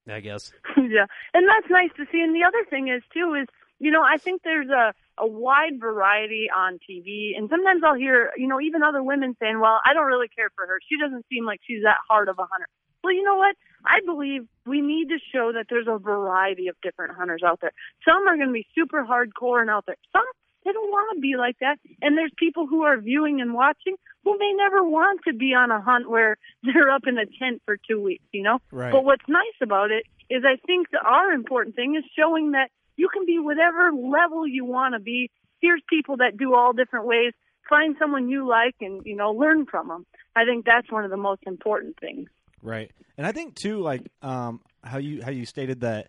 i 0.09 0.21
guess 0.21 0.53
yeah, 0.77 1.07
and 1.35 1.47
that's 1.49 1.71
nice 1.71 1.91
to 1.97 2.05
see. 2.13 2.21
And 2.21 2.35
the 2.35 2.45
other 2.47 2.65
thing 2.71 2.89
is 2.89 3.03
too 3.13 3.35
is 3.41 3.47
you 3.79 3.91
know 3.91 4.03
I 4.03 4.19
think 4.19 4.43
there's 4.43 4.69
a 4.69 4.93
a 5.19 5.27
wide 5.27 5.81
variety 5.81 6.49
on 6.55 6.79
TV, 6.89 7.37
and 7.37 7.49
sometimes 7.49 7.83
I'll 7.85 7.95
hear 7.95 8.31
you 8.37 8.47
know 8.47 8.61
even 8.61 8.83
other 8.83 9.03
women 9.03 9.37
saying, 9.41 9.61
"Well, 9.61 9.81
I 9.85 9.95
don't 9.95 10.07
really 10.07 10.29
care 10.29 10.51
for 10.55 10.67
her. 10.67 10.79
She 10.89 10.97
doesn't 10.99 11.27
seem 11.31 11.45
like 11.45 11.61
she's 11.67 11.83
that 11.83 11.99
hard 12.09 12.29
of 12.29 12.39
a 12.39 12.47
hunter." 12.51 12.69
Well, 13.03 13.15
you 13.15 13.23
know 13.23 13.37
what? 13.37 13.55
I 13.85 14.01
believe 14.05 14.49
we 14.67 14.81
need 14.81 15.09
to 15.11 15.19
show 15.33 15.53
that 15.53 15.67
there's 15.71 15.87
a 15.89 15.99
variety 15.99 16.69
of 16.69 16.77
different 16.83 17.15
hunters 17.15 17.43
out 17.45 17.61
there. 17.61 17.71
Some 18.05 18.27
are 18.27 18.37
going 18.37 18.49
to 18.49 18.53
be 18.53 18.67
super 18.75 19.05
hardcore 19.05 19.61
and 19.61 19.71
out 19.71 19.85
there. 19.87 19.97
Some 20.13 20.25
they 20.67 20.73
don't 20.73 20.91
want 20.91 21.17
to 21.17 21.21
be 21.21 21.37
like 21.39 21.57
that. 21.61 21.79
And 22.03 22.19
there's 22.19 22.33
people 22.37 22.67
who 22.67 22.83
are 22.83 22.99
viewing 22.99 23.41
and 23.41 23.55
watching 23.55 23.95
who 24.25 24.37
may 24.37 24.53
never 24.57 24.83
want 24.83 25.21
to 25.29 25.33
be 25.33 25.55
on 25.55 25.71
a 25.71 25.81
hunt 25.81 26.11
where 26.11 26.37
they're 26.65 26.91
up 26.91 27.03
in 27.07 27.17
a 27.17 27.27
tent 27.39 27.63
for 27.65 27.79
two 27.89 28.03
weeks, 28.03 28.25
you 28.33 28.43
know? 28.43 28.59
Right. 28.73 28.91
But 28.91 29.05
what's 29.05 29.29
nice 29.29 29.59
about 29.63 29.93
it 29.93 30.05
is 30.29 30.43
I 30.45 30.57
think 30.67 30.91
that 30.91 31.07
our 31.07 31.31
important 31.31 31.77
thing 31.77 31.95
is 31.97 32.03
showing 32.19 32.51
that 32.51 32.71
you 32.97 33.09
can 33.13 33.27
be 33.27 33.39
whatever 33.39 33.93
level 33.93 34.47
you 34.47 34.65
want 34.65 34.95
to 34.95 35.01
be. 35.01 35.31
Here's 35.61 35.83
people 35.89 36.17
that 36.19 36.37
do 36.37 36.55
all 36.55 36.73
different 36.73 37.07
ways. 37.07 37.33
Find 37.69 37.97
someone 37.99 38.29
you 38.29 38.47
like 38.47 38.77
and, 38.81 39.03
you 39.05 39.17
know, 39.17 39.33
learn 39.33 39.67
from 39.67 39.89
them. 39.89 40.07
I 40.35 40.45
think 40.45 40.65
that's 40.65 40.91
one 40.91 41.05
of 41.05 41.11
the 41.11 41.17
most 41.17 41.43
important 41.47 41.99
things. 41.99 42.29
Right. 42.63 42.91
And 43.17 43.27
I 43.27 43.33
think 43.33 43.55
too, 43.55 43.81
like 43.81 44.03
um, 44.23 44.61
how 44.83 44.99
you 44.99 45.23
how 45.23 45.31
you 45.31 45.47
stated 45.47 45.81
that, 45.81 46.09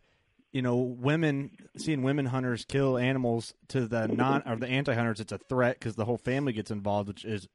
you 0.52 0.62
know, 0.62 0.78
women 0.78 1.52
seeing 1.78 2.04
women 2.04 2.26
hunters 2.26 2.66
kill 2.66 2.98
animals 2.98 3.54
to 3.70 3.88
the 3.88 4.08
non 4.08 4.44
or 4.46 4.56
the 4.56 4.68
anti 4.68 4.94
hunters, 4.94 5.20
it's 5.20 5.32
a 5.32 5.38
threat 5.38 5.80
because 5.80 5.96
the 5.96 6.06
whole 6.06 6.18
family 6.18 6.54
gets 6.54 6.72
involved, 6.72 7.08
which 7.08 7.26
is, 7.26 7.48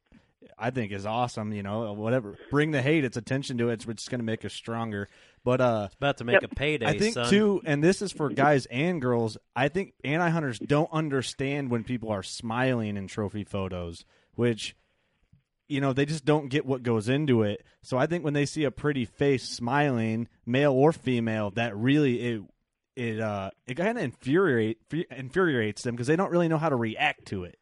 I 0.58 0.70
think, 0.70 0.92
is 0.92 1.06
awesome. 1.06 1.52
You 1.52 1.62
know, 1.62 1.92
whatever. 1.92 2.38
Bring 2.50 2.70
the 2.70 2.82
hate, 2.82 3.04
it's 3.04 3.16
attention 3.16 3.58
to 3.58 3.70
it. 3.70 3.74
It's, 3.74 3.86
it's 3.86 4.08
going 4.08 4.20
to 4.20 4.24
make 4.24 4.44
us 4.44 4.52
stronger. 4.52 5.08
But 5.44 5.60
uh, 5.60 5.88
about 5.96 6.18
to 6.18 6.24
make 6.24 6.42
a 6.42 6.48
payday 6.48 6.86
I 6.86 6.98
think 6.98 7.14
son. 7.14 7.28
too, 7.28 7.62
and 7.64 7.82
this 7.82 8.00
is 8.00 8.12
for 8.12 8.28
guys 8.28 8.66
and 8.66 9.00
girls. 9.00 9.36
I 9.56 9.68
think 9.68 9.94
anti 10.04 10.28
hunters 10.28 10.58
don't 10.58 10.90
understand 10.92 11.70
when 11.70 11.84
people 11.84 12.10
are 12.10 12.22
smiling 12.22 12.96
in 12.96 13.08
trophy 13.08 13.44
photos, 13.44 14.04
which 14.34 14.76
you 15.68 15.80
know 15.80 15.92
they 15.92 16.04
just 16.04 16.24
don't 16.24 16.48
get 16.48 16.64
what 16.64 16.82
goes 16.82 17.08
into 17.08 17.42
it. 17.42 17.64
So 17.82 17.98
I 17.98 18.06
think 18.06 18.22
when 18.22 18.34
they 18.34 18.46
see 18.46 18.64
a 18.64 18.70
pretty 18.70 19.04
face 19.04 19.48
smiling, 19.48 20.28
male 20.46 20.72
or 20.72 20.92
female, 20.92 21.50
that 21.52 21.76
really 21.76 22.20
it 22.20 22.42
it 22.94 23.20
uh 23.20 23.50
it 23.66 23.74
kind 23.76 23.98
of 23.98 24.04
infuriate 24.04 24.78
infuriates 25.10 25.82
them 25.82 25.94
because 25.94 26.06
they 26.06 26.16
don't 26.16 26.30
really 26.30 26.48
know 26.48 26.58
how 26.58 26.68
to 26.68 26.76
react 26.76 27.26
to 27.26 27.44
it. 27.44 27.58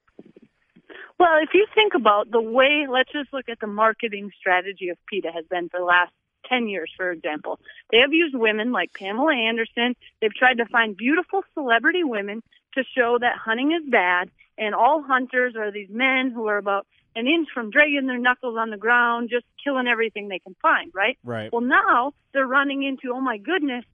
Well, 1.20 1.36
if 1.42 1.50
you 1.52 1.66
think 1.74 1.92
about 1.92 2.30
the 2.30 2.40
way, 2.40 2.86
let's 2.88 3.12
just 3.12 3.30
look 3.30 3.50
at 3.50 3.60
the 3.60 3.66
marketing 3.66 4.30
strategy 4.40 4.88
of 4.88 4.96
PETA 5.06 5.30
has 5.30 5.44
been 5.50 5.68
for 5.68 5.78
the 5.78 5.84
last 5.84 6.12
10 6.48 6.66
years, 6.66 6.90
for 6.96 7.10
example. 7.10 7.60
They 7.92 7.98
have 7.98 8.14
used 8.14 8.34
women 8.34 8.72
like 8.72 8.94
Pamela 8.94 9.34
Anderson. 9.34 9.94
They've 10.22 10.34
tried 10.34 10.56
to 10.56 10.64
find 10.64 10.96
beautiful 10.96 11.42
celebrity 11.52 12.04
women 12.04 12.42
to 12.74 12.84
show 12.96 13.18
that 13.20 13.36
hunting 13.36 13.72
is 13.72 13.82
bad 13.90 14.30
and 14.56 14.74
all 14.74 15.02
hunters 15.02 15.56
are 15.56 15.70
these 15.70 15.90
men 15.90 16.30
who 16.34 16.46
are 16.46 16.56
about 16.56 16.86
an 17.14 17.26
inch 17.26 17.48
from 17.52 17.70
dragging 17.70 18.06
their 18.06 18.18
knuckles 18.18 18.56
on 18.56 18.70
the 18.70 18.78
ground, 18.78 19.28
just 19.30 19.44
killing 19.62 19.88
everything 19.88 20.28
they 20.28 20.38
can 20.38 20.56
find, 20.62 20.90
right? 20.94 21.18
Right. 21.22 21.52
Well, 21.52 21.60
now 21.60 22.14
they're 22.32 22.46
running 22.46 22.82
into, 22.82 23.12
oh 23.12 23.20
my 23.20 23.36
goodness, 23.36 23.84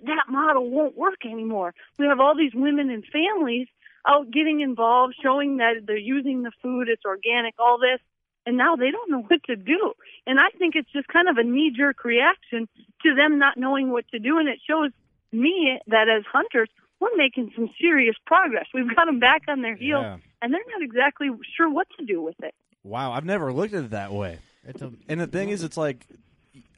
that 0.00 0.24
model 0.28 0.68
won't 0.68 0.96
work 0.96 1.24
anymore. 1.24 1.72
We 1.98 2.06
have 2.06 2.18
all 2.18 2.36
these 2.36 2.52
women 2.52 2.90
and 2.90 3.04
families 3.06 3.68
out 4.06 4.30
getting 4.30 4.60
involved, 4.60 5.14
showing 5.22 5.56
that 5.58 5.86
they're 5.86 5.96
using 5.96 6.42
the 6.42 6.52
food, 6.62 6.88
it's 6.88 7.04
organic, 7.04 7.54
all 7.58 7.78
this, 7.78 8.00
and 8.46 8.56
now 8.56 8.76
they 8.76 8.90
don't 8.90 9.10
know 9.10 9.22
what 9.22 9.42
to 9.44 9.56
do. 9.56 9.92
And 10.26 10.38
I 10.38 10.50
think 10.58 10.74
it's 10.76 10.90
just 10.92 11.08
kind 11.08 11.28
of 11.28 11.36
a 11.38 11.42
knee 11.44 11.72
jerk 11.76 12.04
reaction 12.04 12.68
to 13.02 13.14
them 13.14 13.38
not 13.38 13.56
knowing 13.56 13.90
what 13.90 14.06
to 14.08 14.18
do, 14.18 14.38
and 14.38 14.48
it 14.48 14.58
shows 14.68 14.90
me 15.32 15.78
that 15.88 16.08
as 16.08 16.24
hunters, 16.30 16.68
we're 17.00 17.16
making 17.16 17.52
some 17.56 17.68
serious 17.80 18.14
progress. 18.26 18.66
We've 18.72 18.94
got 18.94 19.06
them 19.06 19.18
back 19.18 19.42
on 19.48 19.62
their 19.62 19.76
heels, 19.76 20.02
Yeah. 20.04 20.16
and 20.42 20.52
they're 20.54 20.60
not 20.70 20.82
exactly 20.82 21.28
sure 21.56 21.68
what 21.70 21.86
to 21.98 22.04
do 22.04 22.22
with 22.22 22.36
it. 22.42 22.54
Wow, 22.82 23.12
I've 23.12 23.24
never 23.24 23.52
looked 23.52 23.74
at 23.74 23.84
it 23.84 23.90
that 23.90 24.12
way. 24.12 24.38
It's 24.66 24.80
a, 24.82 24.92
And 25.08 25.20
the 25.20 25.26
thing 25.26 25.48
is, 25.50 25.62
it's 25.62 25.76
like, 25.76 26.06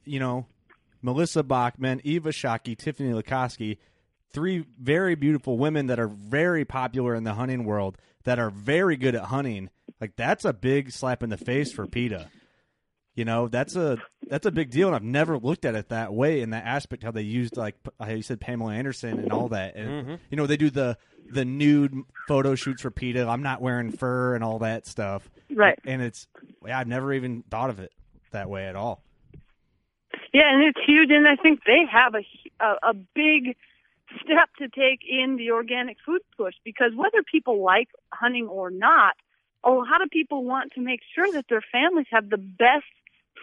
you 0.04 0.18
know, 0.20 0.46
Melissa 1.02 1.42
Bachman, 1.42 2.00
Eva 2.04 2.30
Shockey, 2.30 2.76
Tiffany 2.76 3.10
Lakosky, 3.12 3.78
three 4.32 4.64
very 4.80 5.14
beautiful 5.14 5.56
women 5.58 5.86
that 5.86 5.98
are 5.98 6.08
very 6.08 6.64
popular 6.64 7.14
in 7.14 7.24
the 7.24 7.34
hunting 7.34 7.64
world 7.64 7.96
that 8.24 8.38
are 8.38 8.50
very 8.50 8.96
good 8.96 9.14
at 9.14 9.24
hunting. 9.24 9.70
Like 10.00 10.16
that's 10.16 10.44
a 10.44 10.52
big 10.52 10.92
slap 10.92 11.22
in 11.22 11.30
the 11.30 11.36
face 11.36 11.72
for 11.72 11.86
PETA. 11.86 12.28
You 13.14 13.24
know, 13.24 13.48
that's 13.48 13.76
a 13.76 13.96
that's 14.28 14.44
a 14.44 14.50
big 14.50 14.70
deal, 14.70 14.88
and 14.88 14.94
I've 14.94 15.02
never 15.02 15.38
looked 15.38 15.64
at 15.64 15.74
it 15.74 15.88
that 15.88 16.12
way 16.12 16.42
in 16.42 16.50
that 16.50 16.66
aspect. 16.66 17.02
How 17.02 17.12
they 17.12 17.22
used 17.22 17.56
like 17.56 17.82
p- 17.82 17.90
how 17.98 18.10
you 18.10 18.20
said 18.20 18.40
Pamela 18.40 18.74
Anderson 18.74 19.18
and 19.18 19.32
all 19.32 19.48
that, 19.48 19.74
and 19.74 20.06
Mhm. 20.06 20.18
you 20.30 20.36
know 20.36 20.46
they 20.46 20.58
do 20.58 20.68
the 20.68 20.98
the 21.30 21.44
nude 21.46 21.94
photo 22.28 22.54
shoots 22.54 22.82
for 22.82 22.90
PETA. 22.90 23.26
I'm 23.26 23.42
not 23.42 23.62
wearing 23.62 23.90
fur 23.90 24.34
and 24.34 24.44
all 24.44 24.58
that 24.58 24.86
stuff, 24.86 25.30
Right. 25.50 25.78
And 25.86 26.02
it's 26.02 26.28
yeah, 26.66 26.78
I've 26.78 26.88
never 26.88 27.12
even 27.14 27.42
thought 27.50 27.70
of 27.70 27.80
it 27.80 27.90
that 28.32 28.50
way 28.50 28.66
at 28.66 28.76
all. 28.76 29.02
Yeah, 30.34 30.52
and 30.52 30.62
it's 30.62 30.78
huge, 30.86 31.10
and 31.10 31.26
I 31.26 31.36
think 31.36 31.60
they 31.64 31.84
have 31.90 32.14
a 32.14 32.24
a, 32.62 32.90
a 32.90 32.94
big 32.94 33.56
step 34.22 34.48
to 34.59 34.68
take 34.68 35.00
in 35.09 35.36
the 35.36 35.50
organic 35.50 35.96
food 36.04 36.20
push 36.36 36.54
because 36.64 36.92
whether 36.94 37.22
people 37.22 37.62
like 37.62 37.88
hunting 38.12 38.46
or 38.46 38.70
not, 38.70 39.14
a 39.64 39.70
lot 39.70 40.02
of 40.02 40.11
people 40.11 40.44
want 40.44 40.72
to 40.74 40.80
make 40.80 41.00
sure 41.14 41.30
that 41.32 41.46
their 41.48 41.64
families 41.72 42.07
have 42.11 42.30
the 42.30 42.38
best 42.38 42.84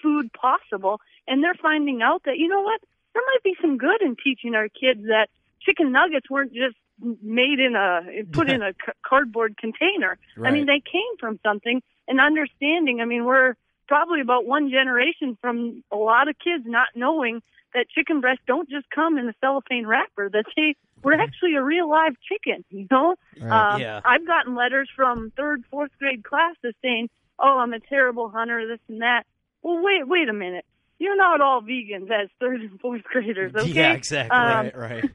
food 0.02 0.32
possible, 0.34 1.00
and 1.28 1.44
they're 1.44 1.54
finding 1.62 2.02
out 2.02 2.24
that 2.26 2.38
you 2.38 2.48
know 2.48 2.62
what, 2.62 2.82
there 3.14 3.24
might 3.26 3.44
be 3.44 3.56
some 3.62 3.78
good 3.78 4.02
in 4.02 4.16
teaching 4.22 4.56
our 4.56 4.70
kids 4.70 5.02
that 5.04 5.28
chicken 5.62 5.92
nuggets 5.92 6.30
weren't 6.30 6.54
just 6.54 6.76
made 7.22 7.60
in 7.60 7.76
a 7.76 8.24
put 8.32 8.50
in 8.50 8.62
a 8.62 8.74
cardboard 9.06 9.58
container. 9.58 10.18
I 10.48 10.52
mean, 10.52 10.66
they 10.66 10.80
came 10.80 11.18
from 11.20 11.40
something, 11.44 11.82
and 12.08 12.20
understanding. 12.20 13.02
I 13.02 13.06
mean, 13.06 13.26
we're 13.26 13.56
probably 13.88 14.22
about 14.22 14.46
one 14.46 14.70
generation 14.70 15.38
from 15.42 15.84
a 15.92 15.96
lot 15.96 16.28
of 16.30 16.36
kids 16.40 16.64
not 16.66 16.88
knowing 16.96 17.42
that 17.74 17.90
chicken 17.90 18.22
breasts 18.22 18.44
don't 18.48 18.70
just 18.70 18.90
come 18.90 19.18
in 19.18 19.28
a 19.28 19.34
cellophane 19.42 19.86
wrapper. 19.88 20.30
That 20.30 20.46
they 20.56 20.76
were 21.04 21.14
actually 21.14 21.56
a 21.56 21.62
real 21.64 21.90
live 21.90 22.14
chicken. 22.30 22.64
You 22.70 22.88
know, 22.92 23.16
Right. 23.42 23.74
um, 23.76 23.82
Yeah. 23.82 24.02
I've 24.06 24.26
gotten 24.26 24.56
letters 24.56 24.90
from 24.96 25.32
third, 25.36 25.64
fourth 25.70 25.92
grade 26.00 26.24
classes 26.24 26.74
saying, 26.82 27.10
"Oh, 27.40 27.60
I'm 27.60 27.74
a 27.74 27.80
terrible 27.80 28.30
hunter, 28.30 28.66
this 28.68 28.80
and 28.88 29.02
that." 29.02 29.24
Well, 29.62 29.82
wait, 29.84 30.08
wait 30.08 30.30
a 30.30 30.34
minute. 30.34 30.66
You're 31.00 31.18
not 31.18 31.42
all 31.42 31.62
vegans 31.62 32.10
as 32.12 32.30
third 32.40 32.62
and 32.62 32.80
fourth 32.80 33.04
graders, 33.04 33.54
okay? 33.56 33.68
Yeah, 33.70 33.94
exactly. 33.94 34.38
Um, 34.38 34.72
right, 34.76 35.10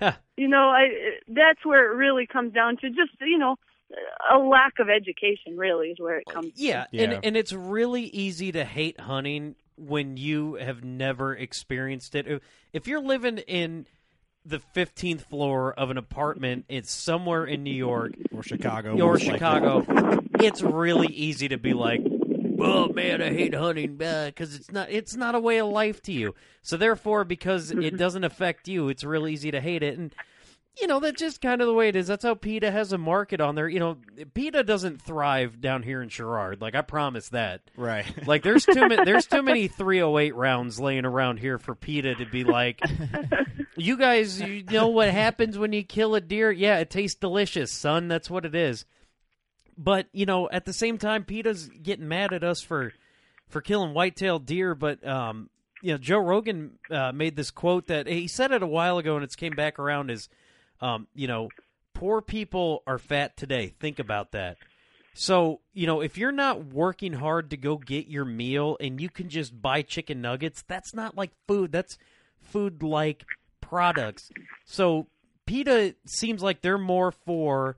right. 0.00 0.16
you 0.36 0.48
know, 0.48 0.68
I 0.70 0.88
that's 1.28 1.64
where 1.64 1.92
it 1.92 1.96
really 1.96 2.26
comes 2.26 2.52
down 2.52 2.76
to 2.78 2.88
just 2.90 3.12
you 3.20 3.38
know 3.38 3.56
a 4.30 4.38
lack 4.38 4.74
of 4.78 4.88
education. 4.88 5.56
Really 5.56 5.88
is 5.90 5.98
where 6.00 6.18
it 6.18 6.26
comes. 6.26 6.52
Yeah, 6.56 6.86
Yeah. 6.92 7.02
and 7.14 7.24
and 7.24 7.36
it's 7.36 7.52
really 7.52 8.04
easy 8.04 8.52
to 8.52 8.64
hate 8.64 8.98
hunting 9.00 9.56
when 9.76 10.16
you 10.16 10.54
have 10.54 10.82
never 10.84 11.34
experienced 11.34 12.14
it. 12.14 12.30
Uh, 12.30 12.38
if 12.72 12.86
you're 12.86 13.00
living 13.00 13.38
in 13.38 13.86
the 14.44 14.60
15th 14.74 15.22
floor 15.22 15.72
of 15.72 15.90
an 15.90 15.98
apartment, 15.98 16.64
it's 16.68 16.90
somewhere 16.90 17.44
in 17.44 17.62
New 17.62 17.74
York 17.74 18.12
or 18.32 18.42
Chicago 18.42 18.98
or. 19.00 19.18
Chicago. 19.18 19.84
it's 20.40 20.62
really 20.62 21.08
easy 21.08 21.48
to 21.48 21.58
be 21.58 21.72
like, 21.72 22.00
"Oh 22.58 22.88
man, 22.92 23.20
I 23.20 23.32
hate 23.32 23.54
hunting," 23.54 24.00
uh, 24.02 24.26
because 24.26 24.54
it's 24.54 24.70
not 24.70 24.90
it's 24.90 25.16
not 25.16 25.34
a 25.34 25.40
way 25.40 25.58
of 25.58 25.68
life 25.68 26.00
to 26.02 26.12
you. 26.12 26.34
So 26.62 26.76
therefore, 26.76 27.24
because 27.24 27.70
it 27.70 27.78
mm-hmm. 27.78 27.96
doesn't 27.96 28.24
affect 28.24 28.68
you, 28.68 28.88
it's 28.88 29.02
real 29.02 29.26
easy 29.26 29.50
to 29.50 29.60
hate 29.60 29.82
it. 29.82 29.98
And 29.98 30.14
you 30.80 30.86
know 30.86 31.00
that's 31.00 31.20
just 31.20 31.40
kind 31.40 31.60
of 31.60 31.66
the 31.66 31.74
way 31.74 31.88
it 31.88 31.96
is. 31.96 32.06
That's 32.06 32.24
how 32.24 32.34
PETA 32.34 32.70
has 32.70 32.92
a 32.92 32.98
market 32.98 33.40
on 33.40 33.54
there. 33.54 33.68
You 33.68 33.80
know, 33.80 33.96
PETA 34.34 34.62
doesn't 34.64 35.00
thrive 35.00 35.60
down 35.60 35.82
here 35.82 36.02
in 36.02 36.08
Sherrard. 36.08 36.60
Like 36.60 36.74
I 36.74 36.82
promise 36.82 37.30
that. 37.30 37.62
Right. 37.76 38.06
Like 38.26 38.42
there's 38.42 38.64
too 38.64 38.88
many 38.88 39.04
there's 39.04 39.26
too 39.26 39.42
many 39.42 39.68
308 39.68 40.34
rounds 40.34 40.80
laying 40.80 41.04
around 41.04 41.38
here 41.38 41.58
for 41.58 41.74
PETA 41.74 42.16
to 42.16 42.26
be 42.26 42.44
like, 42.44 42.80
you 43.76 43.96
guys, 43.96 44.40
you 44.40 44.64
know 44.64 44.88
what 44.88 45.10
happens 45.10 45.56
when 45.56 45.72
you 45.72 45.84
kill 45.84 46.14
a 46.14 46.20
deer? 46.20 46.50
Yeah, 46.50 46.78
it 46.78 46.90
tastes 46.90 47.18
delicious, 47.18 47.70
son. 47.70 48.08
That's 48.08 48.28
what 48.28 48.44
it 48.44 48.54
is. 48.54 48.84
But 49.78 50.08
you 50.12 50.26
know, 50.26 50.48
at 50.50 50.64
the 50.64 50.72
same 50.72 50.98
time, 50.98 51.24
PETA's 51.24 51.68
getting 51.68 52.08
mad 52.08 52.32
at 52.32 52.42
us 52.42 52.60
for 52.62 52.92
for 53.48 53.60
killing 53.60 53.94
white-tailed 53.94 54.44
deer. 54.44 54.74
But 54.74 55.06
um, 55.06 55.50
you 55.82 55.92
know, 55.92 55.98
Joe 55.98 56.18
Rogan 56.18 56.78
uh, 56.90 57.12
made 57.12 57.36
this 57.36 57.50
quote 57.50 57.86
that 57.86 58.06
he 58.06 58.26
said 58.26 58.50
it 58.50 58.62
a 58.62 58.66
while 58.66 58.98
ago, 58.98 59.14
and 59.14 59.24
it's 59.24 59.36
came 59.36 59.54
back 59.54 59.78
around. 59.78 60.10
Is 60.10 60.28
um, 60.80 61.06
you 61.14 61.26
know, 61.28 61.48
poor 61.94 62.20
people 62.20 62.82
are 62.86 62.98
fat 62.98 63.36
today. 63.36 63.74
Think 63.80 63.98
about 63.98 64.32
that. 64.32 64.56
So, 65.14 65.60
you 65.72 65.86
know, 65.86 66.02
if 66.02 66.18
you're 66.18 66.30
not 66.32 66.66
working 66.66 67.14
hard 67.14 67.50
to 67.50 67.56
go 67.56 67.78
get 67.78 68.06
your 68.08 68.26
meal 68.26 68.76
and 68.80 69.00
you 69.00 69.08
can 69.08 69.30
just 69.30 69.60
buy 69.62 69.80
chicken 69.82 70.20
nuggets, 70.20 70.62
that's 70.68 70.92
not 70.92 71.16
like 71.16 71.30
food. 71.48 71.72
That's 71.72 71.96
food 72.42 72.82
like 72.82 73.24
products. 73.62 74.30
So, 74.66 75.06
PETA 75.46 75.94
seems 76.06 76.42
like 76.42 76.60
they're 76.60 76.76
more 76.76 77.12
for 77.12 77.76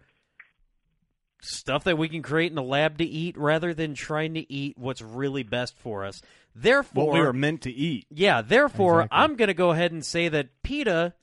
stuff 1.41 1.85
that 1.85 1.97
we 1.99 2.09
can 2.09 2.23
create 2.23 2.51
in 2.51 2.57
the 2.57 2.63
lab 2.63 2.99
to 2.99 3.05
eat 3.05 3.37
rather 3.39 3.73
than 3.73 3.95
trying 3.95 4.35
to 4.35 4.53
eat 4.53 4.77
what's 4.77 5.01
really 5.03 5.43
best 5.45 5.77
for 5.79 6.05
us. 6.05 6.21
Therefore, 6.55 7.07
What 7.07 7.15
we 7.15 7.21
were 7.21 7.33
meant 7.33 7.63
to 7.63 7.71
eat. 7.71 8.07
yeah, 8.11 8.43
therefore, 8.43 9.03
Exactly. 9.03 9.19
I'm 9.19 9.37
going 9.37 9.47
to 9.49 9.55
go 9.55 9.71
ahead 9.71 9.93
and 9.93 10.05
say 10.05 10.29
that 10.29 10.49
PETA 10.65 11.15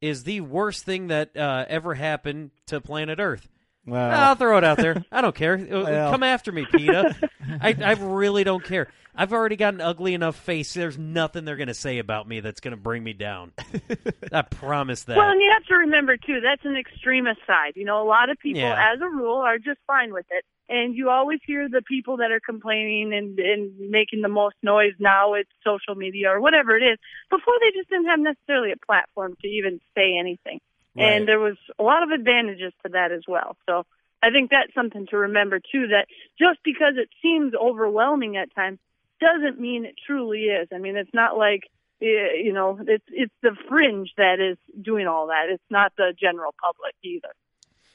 is 0.00 0.24
the 0.24 0.40
worst 0.40 0.84
thing 0.84 1.08
that 1.08 1.36
uh, 1.36 1.64
ever 1.68 1.94
happened 1.94 2.50
to 2.66 2.80
planet 2.80 3.18
Earth. 3.20 3.48
Well, 3.86 4.10
I'll 4.20 4.34
throw 4.34 4.58
it 4.58 4.64
out 4.64 4.76
there. 4.76 5.02
I 5.12 5.20
don't 5.22 5.34
care. 5.34 5.54
Uh, 5.54 5.82
Well. 5.84 6.10
Come 6.12 6.22
after 6.22 6.52
me, 6.52 6.66
PETA. 6.70 7.16
I, 7.60 7.74
I 7.82 7.92
really 7.92 8.44
don't 8.44 8.62
care. 8.62 8.88
I've 9.14 9.32
already 9.32 9.56
got 9.56 9.74
an 9.74 9.80
ugly 9.80 10.14
enough 10.14 10.36
face. 10.36 10.74
There's 10.74 10.96
nothing 10.98 11.44
they're 11.44 11.56
going 11.56 11.68
to 11.68 11.74
say 11.74 11.98
about 11.98 12.28
me 12.28 12.38
that's 12.40 12.60
going 12.60 12.72
to 12.72 12.80
bring 12.80 13.02
me 13.02 13.14
down. 13.14 13.52
I 14.32 14.42
promise 14.42 15.02
that. 15.04 15.16
Well, 15.16 15.30
and 15.30 15.40
you 15.40 15.50
have 15.52 15.64
to 15.66 15.74
remember 15.74 16.16
too, 16.16 16.40
that's 16.40 16.64
an 16.64 16.76
extremist 16.76 17.40
side. 17.46 17.72
You 17.74 17.84
know, 17.84 18.00
a 18.02 18.06
lot 18.06 18.30
of 18.30 18.38
people, 18.38 18.60
Yeah. 18.60 18.92
as 18.94 19.00
a 19.00 19.08
rule, 19.08 19.38
are 19.38 19.58
just 19.58 19.78
fine 19.88 20.12
with 20.12 20.26
it, 20.30 20.44
and 20.68 20.94
you 20.94 21.10
always 21.10 21.40
hear 21.46 21.68
the 21.68 21.82
people 21.82 22.18
that 22.18 22.30
are 22.30 22.40
complaining 22.40 23.12
and 23.14 23.38
and 23.38 23.90
making 23.90 24.22
the 24.22 24.28
most 24.28 24.56
noise 24.62 24.94
now. 24.98 25.34
It's 25.34 25.50
social 25.64 25.94
media 25.94 26.30
or 26.30 26.40
whatever 26.40 26.76
it 26.76 26.82
is. 26.82 26.98
Before 27.30 27.54
they 27.60 27.70
just 27.76 27.88
didn't 27.90 28.06
have 28.06 28.20
necessarily 28.20 28.72
a 28.72 28.86
platform 28.86 29.36
to 29.42 29.48
even 29.48 29.80
say 29.96 30.16
anything, 30.18 30.60
Right. 30.96 31.04
and 31.12 31.28
there 31.28 31.40
was 31.40 31.56
a 31.78 31.82
lot 31.82 32.02
of 32.02 32.10
advantages 32.10 32.72
to 32.84 32.90
that 32.92 33.12
as 33.12 33.22
well. 33.28 33.56
So. 33.68 33.84
I 34.20 34.30
think 34.30 34.50
that's 34.50 34.74
something 34.74 35.06
to 35.10 35.16
remember 35.16 35.60
too. 35.60 35.86
That 35.94 36.06
just 36.40 36.58
because 36.64 36.94
it 36.96 37.08
seems 37.22 37.54
overwhelming 37.54 38.36
at 38.36 38.52
times 38.52 38.80
doesn't 39.20 39.60
mean 39.60 39.84
it 39.84 39.94
truly 40.04 40.46
is. 40.46 40.66
I 40.74 40.78
mean, 40.78 40.96
it's 40.96 41.14
not 41.14 41.38
like 41.38 41.60
eh, 42.02 42.34
you 42.42 42.52
know, 42.52 42.80
it's 42.84 43.04
it's 43.10 43.32
the 43.42 43.54
fringe 43.68 44.10
that 44.16 44.40
is 44.40 44.58
doing 44.82 45.06
all 45.06 45.28
that. 45.28 45.44
It's 45.50 45.62
not 45.70 45.92
the 45.96 46.12
general 46.20 46.52
public 46.60 46.96
either. 47.04 47.32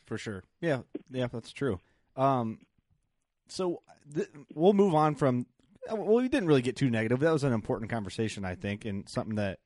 for 0.05 0.17
sure. 0.17 0.43
Yeah, 0.61 0.83
yeah, 1.11 1.27
that's 1.27 1.51
true. 1.51 1.81
Um, 2.15 2.59
so 3.47 3.81
th- 4.13 4.29
we'll 4.53 4.73
move 4.73 4.95
on 4.95 5.15
from. 5.15 5.45
Well, 5.91 6.15
we 6.15 6.29
didn't 6.29 6.47
really 6.47 6.61
get 6.61 6.77
too 6.77 6.89
negative. 6.89 7.19
That 7.19 7.31
was 7.33 7.43
an 7.43 7.51
important 7.53 7.91
conversation, 7.91 8.45
I 8.45 8.55
think, 8.55 8.85
and 8.85 9.07
something 9.09 9.35
that 9.35 9.59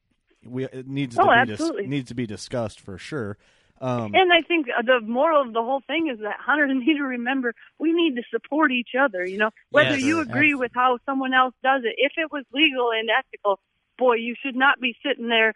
we 0.44 0.66
it 0.66 0.88
needs 0.88 1.18
Oh, 1.20 1.24
to 1.30 1.42
be 1.46 1.52
dis- 1.52 1.60
absolutely. 1.62 1.88
needs 1.88 2.08
to 2.10 2.16
be 2.16 2.26
discussed 2.26 2.80
for 2.80 2.98
sure. 2.98 3.38
Um, 3.80 4.16
And 4.16 4.34
I 4.34 4.42
think 4.42 4.66
the 4.86 5.00
moral 5.02 5.40
of 5.44 5.54
the 5.54 5.62
whole 5.62 5.82
thing 5.86 6.10
is 6.12 6.20
that 6.22 6.38
hunters 6.40 6.72
need 6.74 6.98
to 6.98 7.04
remember 7.04 7.54
we 7.78 7.94
need 7.94 8.16
to 8.16 8.24
support 8.32 8.72
each 8.72 8.90
other. 9.00 9.26
You 9.28 9.38
know, 9.38 9.52
whether 9.70 9.92
Yes. 9.96 10.02
you 10.02 10.22
agree 10.22 10.56
with 10.56 10.72
how 10.74 10.98
someone 11.06 11.34
else 11.36 11.54
does 11.64 11.84
it, 11.84 11.94
if 11.98 12.14
it 12.18 12.32
was 12.32 12.44
legal 12.52 12.90
and 12.92 13.10
ethical, 13.10 13.60
boy, 14.00 14.16
you 14.16 14.34
should 14.44 14.56
not 14.56 14.80
be 14.80 14.96
sitting 15.06 15.28
there 15.28 15.54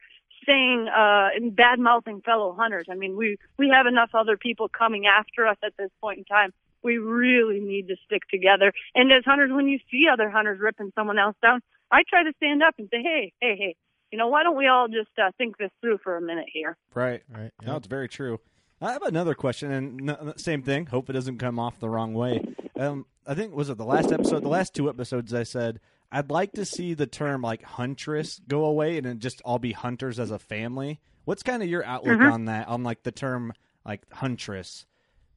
saying 0.48 0.88
uh 0.88 1.30
and 1.36 1.56
bad 1.56 1.80
mouthing 1.80 2.22
fellow 2.22 2.54
hunters. 2.54 2.86
I 2.92 2.94
mean, 2.96 3.16
we 3.18 3.38
we 3.58 3.70
have 3.70 3.88
enough 3.88 4.12
other 4.14 4.38
people 4.38 4.70
coming 4.70 5.08
after 5.08 5.48
us 5.48 5.58
at 5.64 5.74
this 5.78 5.89
point 6.00 6.20
in 6.20 6.26
time. 6.26 6.54
We 6.84 6.98
really 6.98 7.60
need 7.60 7.88
to 7.90 7.96
stick 8.06 8.24
together. 8.30 8.72
And 8.96 9.12
as 9.12 9.24
hunters, 9.26 9.52
when 9.52 9.68
you 9.68 9.80
see 9.90 10.08
other 10.12 10.30
hunters 10.30 10.60
ripping 10.60 10.92
someone 10.96 11.20
else 11.20 11.36
down, 11.42 11.62
I 11.92 12.04
try 12.10 12.24
to 12.24 12.34
stand 12.38 12.64
up 12.64 12.76
and 12.78 12.88
say, 12.92 13.02
"Hey, 13.04 13.34
hey, 13.42 13.56
hey, 13.58 13.76
you 14.12 14.18
know, 14.18 14.28
why 14.28 14.44
don't 14.44 14.58
we 14.58 14.68
all 14.68 14.88
just 14.88 15.10
uh, 15.22 15.32
think 15.38 15.58
this 15.58 15.72
through 15.82 16.00
for 16.04 16.18
a 16.18 16.22
minute 16.22 16.48
here?" 16.52 16.78
Right. 16.94 17.22
Right. 17.30 17.52
No, 17.64 17.76
it's 17.76 17.88
very 17.88 18.08
true. 18.10 18.40
I 18.82 18.94
have 18.94 19.04
another 19.04 19.36
question, 19.36 19.72
and 19.72 20.10
n- 20.10 20.34
same 20.38 20.64
thing. 20.64 20.88
Hope 20.88 21.10
it 21.10 21.14
doesn't 21.14 21.38
come 21.38 21.60
off 21.60 21.80
the 21.80 21.90
wrong 21.90 22.14
way. 22.16 22.42
Um, 22.80 23.06
I 23.28 23.36
think 23.36 23.54
was 23.54 23.70
it 23.70 23.78
the 23.78 23.86
last 23.86 24.12
episode, 24.12 24.42
the 24.42 24.50
last 24.50 24.74
two 24.74 24.90
episodes. 24.90 25.34
I 25.36 25.44
said 25.44 25.80
I'd 26.12 26.32
like 26.32 26.54
to 26.54 26.66
see 26.66 26.94
the 26.96 27.06
term 27.06 27.42
like 27.44 27.62
huntress 27.64 28.42
go 28.48 28.66
away, 28.66 28.98
and 28.98 29.06
it 29.06 29.20
just 29.20 29.40
all 29.46 29.60
be 29.60 29.74
hunters 29.74 30.20
as 30.20 30.32
a 30.32 30.40
family. 30.40 31.00
What's 31.26 31.44
kind 31.44 31.62
of 31.62 31.70
your 31.70 31.86
outlook 31.86 32.20
Mhm. 32.20 32.32
on 32.32 32.46
that? 32.46 32.68
On 32.68 32.84
like 32.84 33.04
the 33.04 33.12
term 33.12 33.54
like 33.86 34.12
huntress? 34.12 34.88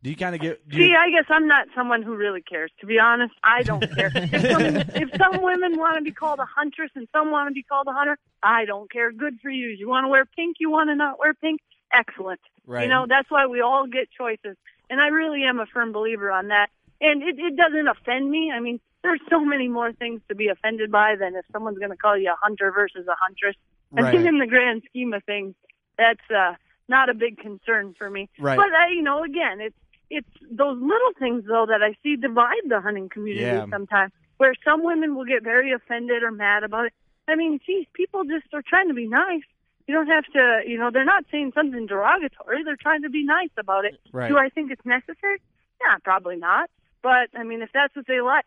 Do 0.04 0.10
you 0.10 0.16
kind 0.16 0.34
of 0.34 0.40
get? 0.42 0.68
Do 0.68 0.76
you, 0.76 0.88
See, 0.88 0.94
I 0.94 1.08
guess 1.10 1.24
I'm 1.30 1.46
not 1.46 1.66
someone 1.74 2.02
who 2.02 2.14
really 2.14 2.42
cares. 2.42 2.70
To 2.80 2.86
be 2.86 2.98
honest, 2.98 3.32
I 3.42 3.62
don't 3.62 3.80
care. 3.94 4.12
if, 4.14 4.50
some, 4.52 4.76
if 5.02 5.10
some 5.16 5.42
women 5.42 5.78
want 5.78 5.96
to 5.96 6.02
be 6.02 6.12
called 6.12 6.40
a 6.40 6.44
huntress 6.44 6.90
and 6.94 7.08
some 7.10 7.30
want 7.30 7.48
to 7.48 7.54
be 7.54 7.62
called 7.62 7.86
a 7.88 7.92
hunter, 7.92 8.18
I 8.42 8.66
don't 8.66 8.92
care. 8.92 9.10
Good 9.12 9.38
for 9.40 9.48
you. 9.48 9.68
You 9.68 9.88
want 9.88 10.04
to 10.04 10.08
wear 10.08 10.26
pink? 10.26 10.58
You 10.60 10.70
want 10.70 10.90
to 10.90 10.94
not 10.94 11.18
wear 11.18 11.32
pink? 11.32 11.62
Excellent. 11.90 12.40
Right. 12.66 12.82
You 12.82 12.90
know, 12.90 13.06
that's 13.08 13.30
why 13.30 13.46
we 13.46 13.62
all 13.62 13.86
get 13.86 14.10
choices. 14.10 14.58
And 14.90 15.00
I 15.00 15.06
really 15.08 15.42
am 15.44 15.58
a 15.58 15.64
firm 15.64 15.92
believer 15.92 16.30
on 16.30 16.48
that. 16.48 16.68
And 17.00 17.22
it, 17.22 17.38
it 17.38 17.56
doesn't 17.56 17.88
offend 17.88 18.30
me. 18.30 18.52
I 18.54 18.60
mean, 18.60 18.80
there's 19.02 19.20
so 19.30 19.42
many 19.42 19.68
more 19.68 19.90
things 19.94 20.20
to 20.28 20.34
be 20.34 20.48
offended 20.48 20.92
by 20.92 21.16
than 21.16 21.34
if 21.34 21.46
someone's 21.50 21.78
going 21.78 21.92
to 21.92 21.96
call 21.96 22.18
you 22.18 22.30
a 22.30 22.36
hunter 22.42 22.70
versus 22.72 23.06
a 23.08 23.16
huntress. 23.18 23.56
I 23.96 24.02
Right. 24.02 24.14
mean, 24.18 24.26
in 24.26 24.38
the 24.38 24.46
grand 24.46 24.82
scheme 24.90 25.14
of 25.14 25.24
things, 25.24 25.54
that's 25.96 26.30
uh 26.30 26.56
not 26.88 27.08
a 27.08 27.14
big 27.14 27.38
concern 27.38 27.94
for 27.96 28.10
me. 28.10 28.28
Right. 28.38 28.56
But 28.58 28.66
I, 28.74 28.88
you 28.88 29.00
know, 29.00 29.22
again, 29.24 29.62
it's 29.62 29.74
it's 30.10 30.28
those 30.50 30.78
little 30.80 31.12
things 31.18 31.44
though 31.46 31.66
that 31.68 31.82
I 31.82 31.96
see 32.02 32.16
divide 32.16 32.62
the 32.68 32.80
hunting 32.80 33.08
community 33.08 33.44
Yeah. 33.46 33.66
sometimes. 33.70 34.12
Where 34.36 34.54
some 34.64 34.82
women 34.82 35.14
will 35.14 35.24
get 35.24 35.42
very 35.44 35.72
offended 35.72 36.22
or 36.24 36.30
mad 36.32 36.64
about 36.64 36.86
it. 36.86 36.92
I 37.28 37.36
mean, 37.36 37.60
geez, 37.64 37.86
people 37.94 38.24
just 38.24 38.52
are 38.52 38.62
trying 38.66 38.88
to 38.88 38.94
be 38.94 39.06
nice. 39.06 39.42
You 39.86 39.94
don't 39.94 40.08
have 40.08 40.24
to, 40.32 40.62
you 40.66 40.76
know, 40.78 40.90
they're 40.90 41.04
not 41.04 41.24
saying 41.30 41.52
something 41.54 41.86
derogatory. 41.86 42.64
They're 42.64 42.76
trying 42.76 43.02
to 43.02 43.10
be 43.10 43.24
nice 43.24 43.50
about 43.56 43.84
it. 43.84 43.94
Right. 44.12 44.28
Do 44.28 44.36
I 44.38 44.48
think 44.48 44.70
it's 44.72 44.84
necessary? 44.84 45.40
Yeah, 45.80 45.98
probably 46.02 46.36
not. 46.36 46.68
But 47.02 47.28
I 47.36 47.44
mean, 47.44 47.62
if 47.62 47.70
that's 47.72 47.94
what 47.94 48.06
they 48.06 48.20
like, 48.20 48.44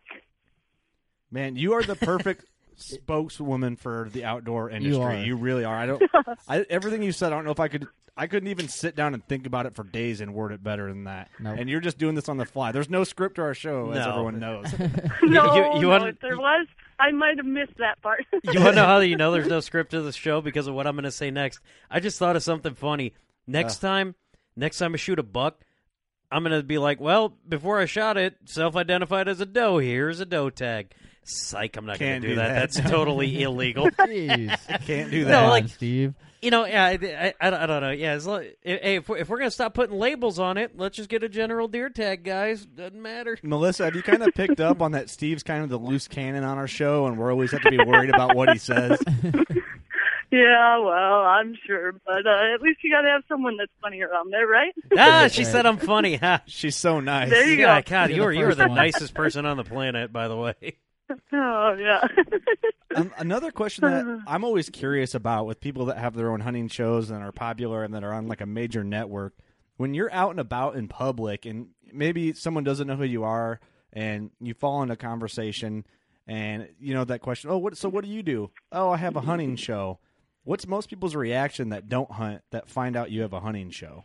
Man, 1.30 1.56
you 1.56 1.74
are 1.74 1.82
the 1.82 1.94
perfect 1.96 2.44
spokeswoman 2.78 3.76
for 3.76 4.08
the 4.12 4.24
outdoor 4.24 4.70
industry. 4.70 5.02
are. 5.02 5.16
You, 5.16 5.36
really 5.36 5.64
are. 5.64 5.76
I 5.76 5.86
don't. 5.86 6.02
I, 6.48 6.64
everything 6.70 7.02
you 7.02 7.12
said, 7.12 7.32
I 7.32 7.36
don't 7.36 7.44
know 7.44 7.50
if 7.50 7.60
I 7.60 7.68
could. 7.68 7.86
I 8.16 8.26
couldn't 8.26 8.48
even 8.48 8.66
sit 8.66 8.96
down 8.96 9.14
and 9.14 9.24
think 9.24 9.46
about 9.46 9.66
it 9.66 9.76
for 9.76 9.84
days 9.84 10.20
and 10.20 10.34
word 10.34 10.50
it 10.50 10.62
better 10.62 10.88
than 10.88 11.04
that. 11.04 11.30
Nope. 11.38 11.56
And 11.60 11.70
you're 11.70 11.80
just 11.80 11.98
doing 11.98 12.16
this 12.16 12.28
on 12.28 12.36
the 12.36 12.44
fly. 12.44 12.72
There's 12.72 12.90
no 12.90 13.04
script 13.04 13.36
to 13.36 13.42
our 13.42 13.54
show, 13.54 13.92
as 13.92 14.04
everyone 14.04 14.40
knows. 14.40 14.66
no, 15.22 15.54
you- 15.54 15.74
you 15.76 15.82
no, 15.82 15.88
wanna- 15.88 16.06
if 16.06 16.20
there 16.20 16.36
was, 16.36 16.66
I 16.98 17.12
might 17.12 17.36
have 17.36 17.46
missed 17.46 17.76
that 17.78 18.02
part. 18.02 18.24
You 18.32 18.60
want 18.60 18.70
to 18.70 18.74
know 18.74 18.86
how 18.86 18.98
you 18.98 19.16
know 19.16 19.30
there's 19.30 19.46
no 19.46 19.60
script 19.60 19.92
to 19.92 20.02
the 20.02 20.10
show 20.10 20.40
because 20.40 20.66
of 20.66 20.74
what 20.74 20.88
I'm 20.88 20.96
going 20.96 21.04
to 21.04 21.12
say 21.12 21.30
next? 21.30 21.60
I 21.88 22.00
just 22.00 22.18
thought 22.18 22.34
of 22.34 22.42
something 22.42 22.74
funny. 22.74 23.14
Next 23.46 23.82
uh. 23.84 23.88
time, 23.88 24.14
next 24.56 24.78
time 24.78 24.94
I 24.94 24.96
shoot 24.96 25.20
a 25.20 25.22
buck, 25.22 25.64
I'm 26.30 26.42
going 26.42 26.58
to 26.58 26.66
be 26.66 26.78
like, 26.78 27.00
well, 27.00 27.36
before 27.48 27.78
I 27.78 27.86
shot 27.86 28.16
it, 28.16 28.36
self-identified 28.44 29.28
as 29.28 29.40
a 29.40 29.46
doe. 29.46 29.78
Here's 29.78 30.20
a 30.20 30.26
doe 30.26 30.50
tag. 30.50 30.92
Psych, 31.28 31.76
I'm 31.76 31.86
not 31.86 31.98
going 31.98 32.20
to 32.20 32.20
do 32.20 32.28
do 32.28 32.34
that. 32.36 32.48
that. 32.48 32.72
That's 32.72 32.90
totally 32.90 33.42
illegal. 33.42 33.88
Jeez. 33.90 34.86
Can't 34.86 35.10
do 35.10 35.24
that, 35.24 35.30
No, 35.30 35.40
that. 35.42 35.48
like- 35.48 35.68
Steve. 35.68 36.14
You 36.40 36.52
know, 36.52 36.66
yeah, 36.66 36.84
I, 36.86 37.34
I, 37.40 37.48
I 37.48 37.66
don't 37.66 37.80
know. 37.80 37.90
Yeah, 37.90 38.12
as 38.12 38.24
long, 38.24 38.42
hey, 38.62 38.94
if 38.94 39.08
we're, 39.08 39.16
if 39.16 39.28
we're 39.28 39.38
going 39.38 39.48
to 39.50 39.54
stop 39.54 39.74
putting 39.74 39.98
labels 39.98 40.38
on 40.38 40.56
it, 40.56 40.78
let's 40.78 40.96
just 40.96 41.08
get 41.08 41.24
a 41.24 41.28
general 41.28 41.66
deer 41.66 41.90
tag, 41.90 42.22
guys. 42.22 42.64
Doesn't 42.64 43.02
matter. 43.02 43.36
Melissa, 43.42 43.86
have 43.86 43.96
you 43.96 44.02
kind 44.04 44.22
of 44.22 44.32
picked 44.34 44.60
up 44.60 44.80
on 44.80 44.92
that? 44.92 45.10
Steve's 45.10 45.42
kind 45.42 45.64
of 45.64 45.68
the 45.68 45.78
loose 45.78 46.06
cannon 46.06 46.44
on 46.44 46.56
our 46.56 46.68
show, 46.68 47.06
and 47.06 47.18
we're 47.18 47.32
always 47.32 47.50
have 47.50 47.62
to 47.62 47.70
be 47.72 47.78
worried 47.78 48.10
about 48.10 48.36
what 48.36 48.52
he 48.52 48.58
says. 48.58 49.02
yeah, 50.30 50.78
well, 50.78 51.22
I'm 51.24 51.56
sure, 51.66 51.92
but 52.06 52.24
uh, 52.24 52.54
at 52.54 52.62
least 52.62 52.80
you 52.84 52.92
got 52.92 53.00
to 53.02 53.08
have 53.08 53.22
someone 53.28 53.56
that's 53.56 53.72
funny 53.82 54.00
around 54.02 54.30
there, 54.32 54.46
right? 54.46 54.72
Ah, 54.96 55.26
she 55.28 55.42
said 55.42 55.66
I'm 55.66 55.78
funny. 55.78 56.16
Ha. 56.16 56.42
She's 56.46 56.76
so 56.76 57.00
nice. 57.00 57.30
There 57.30 57.48
you 57.48 57.58
Yeah, 57.58 57.80
go. 57.80 57.90
God, 57.90 58.10
You're 58.10 58.32
you 58.32 58.38
the 58.40 58.46
you 58.46 58.52
are 58.52 58.54
the 58.54 58.74
nicest 58.74 59.12
person 59.12 59.44
on 59.44 59.56
the 59.56 59.64
planet, 59.64 60.12
by 60.12 60.28
the 60.28 60.36
way. 60.36 60.76
Oh 61.32 61.76
yeah. 61.78 62.06
Um, 62.96 63.12
another 63.18 63.50
question 63.50 63.84
that 63.84 64.22
I'm 64.26 64.44
always 64.44 64.70
curious 64.70 65.14
about 65.14 65.44
with 65.44 65.60
people 65.60 65.84
that 65.86 65.98
have 65.98 66.14
their 66.14 66.32
own 66.32 66.40
hunting 66.40 66.68
shows 66.68 67.10
and 67.10 67.22
are 67.22 67.32
popular 67.32 67.84
and 67.84 67.92
that 67.94 68.02
are 68.02 68.14
on 68.14 68.28
like 68.28 68.40
a 68.40 68.46
major 68.46 68.82
network, 68.82 69.34
when 69.76 69.92
you're 69.92 70.10
out 70.10 70.30
and 70.30 70.40
about 70.40 70.74
in 70.74 70.88
public 70.88 71.44
and 71.44 71.68
maybe 71.92 72.32
someone 72.32 72.64
doesn't 72.64 72.86
know 72.86 72.96
who 72.96 73.04
you 73.04 73.24
are 73.24 73.60
and 73.92 74.30
you 74.40 74.54
fall 74.54 74.82
into 74.82 74.96
conversation 74.96 75.84
and 76.26 76.68
you 76.80 76.94
know 76.94 77.04
that 77.04 77.20
question, 77.20 77.50
oh, 77.50 77.58
what? 77.58 77.76
So 77.76 77.88
what 77.90 78.04
do 78.04 78.10
you 78.10 78.22
do? 78.22 78.50
Oh, 78.72 78.90
I 78.90 78.96
have 78.96 79.16
a 79.16 79.20
hunting 79.20 79.54
show. 79.68 79.98
What's 80.44 80.66
most 80.66 80.88
people's 80.88 81.14
reaction 81.14 81.68
that 81.68 81.90
don't 81.90 82.10
hunt 82.10 82.40
that 82.52 82.70
find 82.70 82.96
out 82.96 83.10
you 83.10 83.20
have 83.20 83.34
a 83.34 83.40
hunting 83.40 83.70
show? 83.70 84.04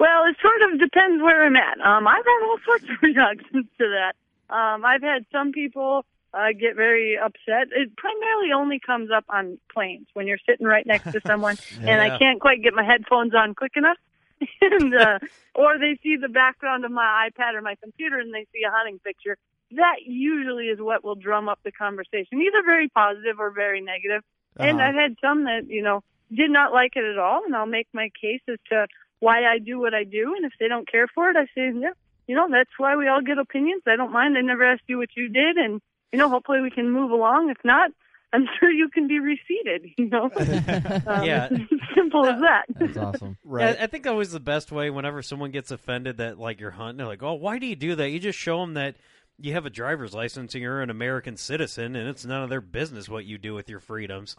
Well, 0.00 0.24
it 0.24 0.36
sort 0.42 0.72
of 0.72 0.80
depends 0.80 1.22
where 1.22 1.44
I'm 1.46 1.56
at. 1.56 1.78
Um, 1.80 2.08
I've 2.08 2.24
had 2.24 2.46
all 2.46 2.58
sorts 2.64 2.84
of 2.84 3.02
reactions 3.02 3.66
to 3.78 3.88
that. 3.88 4.14
Um, 4.50 4.84
I've 4.84 5.02
had 5.02 5.24
some 5.32 5.52
people 5.52 6.04
uh, 6.34 6.48
get 6.58 6.76
very 6.76 7.16
upset. 7.18 7.68
It 7.74 7.96
primarily 7.96 8.52
only 8.54 8.80
comes 8.84 9.10
up 9.10 9.24
on 9.28 9.58
planes 9.72 10.06
when 10.14 10.26
you're 10.26 10.38
sitting 10.48 10.66
right 10.66 10.86
next 10.86 11.12
to 11.12 11.20
someone, 11.26 11.56
and 11.80 12.00
I 12.00 12.18
can't 12.18 12.40
quite 12.40 12.62
get 12.62 12.74
my 12.74 12.84
headphones 12.84 13.34
on 13.34 13.54
quick 13.54 13.72
enough. 13.76 13.96
and 14.60 14.94
uh, 14.94 15.18
or 15.54 15.78
they 15.78 15.98
see 16.02 16.16
the 16.16 16.28
background 16.28 16.84
of 16.84 16.90
my 16.90 17.28
iPad 17.28 17.54
or 17.54 17.60
my 17.60 17.74
computer 17.82 18.18
and 18.18 18.32
they 18.32 18.46
see 18.52 18.62
a 18.66 18.70
hunting 18.70 18.98
picture. 19.00 19.36
That 19.72 19.96
usually 20.06 20.66
is 20.66 20.80
what 20.80 21.04
will 21.04 21.14
drum 21.14 21.48
up 21.48 21.60
the 21.62 21.70
conversation, 21.72 22.40
either 22.40 22.62
very 22.64 22.88
positive 22.88 23.38
or 23.38 23.50
very 23.50 23.80
negative. 23.80 24.22
And 24.56 24.80
Uh-huh. 24.80 24.88
I've 24.88 24.94
had 24.94 25.16
some 25.20 25.44
that, 25.44 25.68
you 25.68 25.82
know, 25.82 26.02
did 26.34 26.50
not 26.50 26.72
like 26.72 26.92
it 26.96 27.04
at 27.04 27.18
all, 27.18 27.44
and 27.44 27.54
I'll 27.54 27.66
make 27.66 27.88
my 27.92 28.10
case 28.20 28.40
as 28.48 28.58
to 28.70 28.86
why 29.20 29.44
I 29.44 29.58
do 29.58 29.78
what 29.78 29.94
I 29.94 30.04
do. 30.04 30.34
And 30.34 30.44
if 30.44 30.52
they 30.58 30.68
don't 30.68 30.90
care 30.90 31.06
for 31.14 31.30
it, 31.30 31.36
I 31.36 31.44
say, 31.54 31.70
yeah, 31.74 31.90
you 32.30 32.36
know, 32.36 32.46
that's 32.48 32.70
why 32.78 32.94
we 32.94 33.08
all 33.08 33.20
get 33.22 33.38
opinions. 33.38 33.82
I 33.88 33.96
don't 33.96 34.12
mind. 34.12 34.38
I 34.38 34.40
never 34.42 34.62
asked 34.64 34.84
you 34.86 34.98
what 34.98 35.08
you 35.16 35.28
did, 35.28 35.56
and 35.56 35.80
you 36.12 36.18
know, 36.20 36.28
hopefully 36.28 36.60
we 36.60 36.70
can 36.70 36.88
move 36.88 37.10
along. 37.10 37.50
If 37.50 37.56
not, 37.64 37.90
I'm 38.32 38.46
sure 38.60 38.70
you 38.70 38.88
can 38.88 39.08
be 39.08 39.18
reseated. 39.18 39.90
You 39.98 40.08
know, 40.10 40.30
um, 41.08 41.24
Yeah. 41.24 41.48
simple 41.96 42.24
as 42.26 42.40
that. 42.40 42.66
That's 42.78 42.96
awesome. 42.96 43.36
Right. 43.44 43.74
Yeah, 43.76 43.82
I 43.82 43.88
think 43.88 44.04
that 44.04 44.14
was 44.14 44.30
the 44.30 44.38
best 44.38 44.70
way. 44.70 44.90
Whenever 44.90 45.22
someone 45.22 45.50
gets 45.50 45.72
offended 45.72 46.18
that 46.18 46.38
like 46.38 46.60
you're 46.60 46.70
hunting, 46.70 46.98
they're 46.98 47.06
like, 47.08 47.24
"Oh, 47.24 47.34
why 47.34 47.58
do 47.58 47.66
you 47.66 47.74
do 47.74 47.96
that?" 47.96 48.10
You 48.10 48.20
just 48.20 48.38
show 48.38 48.60
them 48.60 48.74
that 48.74 48.94
you 49.42 49.54
have 49.54 49.64
a 49.66 49.70
driver's 49.70 50.12
license 50.14 50.54
and 50.54 50.62
you're 50.62 50.82
an 50.82 50.90
American 50.90 51.36
citizen, 51.36 51.96
and 51.96 52.08
it's 52.08 52.24
none 52.24 52.42
of 52.44 52.50
their 52.50 52.60
business 52.60 53.08
what 53.08 53.24
you 53.24 53.38
do 53.38 53.54
with 53.54 53.68
your 53.70 53.80
freedoms. 53.80 54.36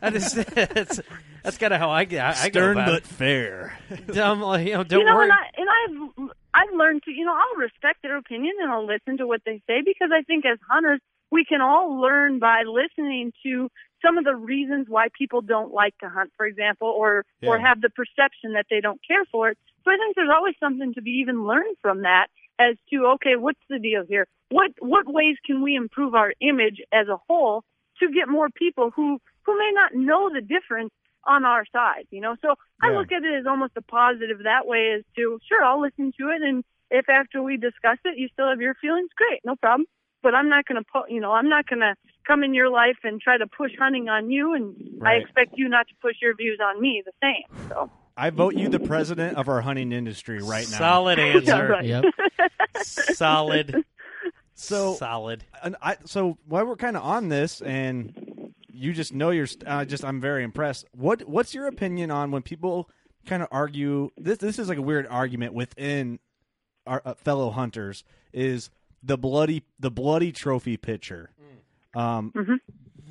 I 0.00 0.10
just, 0.10 0.36
that's 0.54 1.00
that's 1.42 1.58
kind 1.58 1.72
of 1.74 1.80
how 1.80 1.90
I 1.90 2.04
get. 2.04 2.24
I, 2.24 2.28
I 2.44 2.48
go 2.50 2.60
Stern 2.60 2.76
about 2.76 2.86
but 2.92 3.02
fair. 3.04 3.76
it. 3.90 4.16
I'm 4.18 4.40
like, 4.40 4.66
you 4.68 4.74
know, 4.74 4.84
don't 4.84 5.00
you 5.00 5.06
know, 5.06 5.14
worry. 5.16 5.30
and 5.30 5.32
I 5.32 5.46
and 5.56 5.68
I've 6.28 6.30
I've 6.54 6.72
learned 6.74 7.02
to 7.04 7.10
you 7.10 7.24
know 7.24 7.34
I'll 7.34 7.58
respect 7.58 8.02
their 8.02 8.16
opinion 8.16 8.54
and 8.60 8.70
I'll 8.70 8.86
listen 8.86 9.18
to 9.18 9.26
what 9.26 9.42
they 9.44 9.62
say 9.66 9.82
because 9.84 10.10
I 10.12 10.22
think 10.22 10.44
as 10.46 10.58
hunters 10.68 11.00
we 11.32 11.44
can 11.46 11.62
all 11.62 11.98
learn 11.98 12.38
by 12.38 12.62
listening 12.66 13.32
to 13.42 13.70
some 14.04 14.18
of 14.18 14.24
the 14.24 14.36
reasons 14.36 14.86
why 14.88 15.08
people 15.16 15.40
don't 15.40 15.72
like 15.72 15.96
to 15.98 16.08
hunt, 16.08 16.30
for 16.36 16.44
example, 16.46 16.88
or 16.88 17.24
or 17.42 17.58
have 17.58 17.80
the 17.80 17.88
perception 17.88 18.52
that 18.52 18.66
they 18.68 18.80
don't 18.80 19.00
care 19.06 19.24
for 19.32 19.48
it. 19.48 19.58
So 19.84 19.90
I 19.90 19.96
think 19.96 20.14
there's 20.14 20.30
always 20.32 20.54
something 20.60 20.92
to 20.94 21.02
be 21.02 21.22
even 21.22 21.46
learned 21.46 21.76
from 21.80 22.02
that 22.02 22.26
as 22.58 22.76
to 22.90 23.06
okay, 23.14 23.36
what's 23.36 23.60
the 23.70 23.78
deal 23.78 24.04
here? 24.06 24.26
What 24.50 24.72
what 24.80 25.10
ways 25.10 25.36
can 25.46 25.62
we 25.62 25.74
improve 25.74 26.14
our 26.14 26.34
image 26.40 26.82
as 26.92 27.08
a 27.08 27.16
whole 27.28 27.64
to 28.00 28.10
get 28.10 28.28
more 28.28 28.50
people 28.50 28.90
who 28.90 29.18
who 29.44 29.58
may 29.58 29.70
not 29.74 29.94
know 29.94 30.30
the 30.32 30.42
difference 30.42 30.92
on 31.26 31.44
our 31.44 31.64
side, 31.72 32.06
you 32.10 32.20
know? 32.20 32.36
So 32.42 32.54
I 32.82 32.90
Yeah. 32.90 32.98
look 32.98 33.12
at 33.12 33.22
it 33.24 33.34
as 33.40 33.46
almost 33.46 33.72
a 33.76 33.82
positive 33.82 34.38
that 34.44 34.66
way 34.66 34.92
as 34.98 35.04
to 35.16 35.38
sure, 35.48 35.64
I'll 35.64 35.80
listen 35.80 36.12
to 36.20 36.28
it 36.30 36.42
and 36.42 36.64
if 36.90 37.08
after 37.08 37.42
we 37.42 37.56
discuss 37.56 37.98
it 38.04 38.18
you 38.18 38.28
still 38.32 38.48
have 38.48 38.60
your 38.60 38.74
feelings, 38.74 39.10
great, 39.16 39.40
no 39.44 39.56
problem. 39.56 39.86
But 40.22 40.34
I'm 40.34 40.48
not 40.48 40.66
gonna 40.66 40.84
put 40.92 41.10
you 41.10 41.20
know, 41.20 41.32
I'm 41.32 41.48
not 41.48 41.66
gonna 41.66 41.94
come 42.26 42.44
in 42.44 42.54
your 42.54 42.68
life 42.70 42.98
and 43.04 43.20
try 43.20 43.36
to 43.38 43.46
push 43.46 43.72
hunting 43.78 44.08
on 44.08 44.30
you 44.30 44.54
and 44.54 44.74
I 45.04 45.14
expect 45.14 45.52
you 45.56 45.68
not 45.68 45.88
to 45.88 45.94
push 46.00 46.16
your 46.22 46.34
views 46.36 46.60
on 46.62 46.80
me 46.80 47.02
the 47.04 47.12
same. 47.22 47.44
So 47.68 47.90
I 48.16 48.30
vote 48.30 48.54
you 48.54 48.68
the 48.68 48.78
president 48.80 49.36
of 49.36 49.48
our 49.48 49.62
hunting 49.62 49.90
industry 49.92 50.40
right 50.42 50.68
now. 50.68 50.78
Solid 50.78 51.18
answer. 51.18 51.68
right. 51.68 51.84
Yep. 51.86 52.04
Solid. 52.76 53.84
So 54.54 54.94
solid. 54.94 55.44
and 55.62 55.76
I 55.82 55.96
so 56.04 56.36
while 56.46 56.66
we're 56.66 56.76
kind 56.76 56.96
of 56.96 57.02
on 57.02 57.28
this, 57.30 57.62
and 57.62 58.41
you 58.72 58.92
just 58.92 59.12
know 59.14 59.30
you're 59.30 59.46
st- 59.46 59.64
uh, 59.68 59.84
just 59.84 60.04
I'm 60.04 60.20
very 60.20 60.42
impressed. 60.44 60.86
What 60.92 61.28
what's 61.28 61.54
your 61.54 61.66
opinion 61.66 62.10
on 62.10 62.30
when 62.30 62.42
people 62.42 62.88
kind 63.26 63.42
of 63.42 63.48
argue? 63.52 64.10
This 64.16 64.38
this 64.38 64.58
is 64.58 64.68
like 64.68 64.78
a 64.78 64.82
weird 64.82 65.06
argument 65.08 65.54
within 65.54 66.18
our 66.86 67.02
uh, 67.04 67.14
fellow 67.14 67.50
hunters. 67.50 68.02
Is 68.32 68.70
the 69.02 69.18
bloody 69.18 69.62
the 69.78 69.90
bloody 69.90 70.32
trophy 70.32 70.76
picture? 70.76 71.30
Um, 71.94 72.32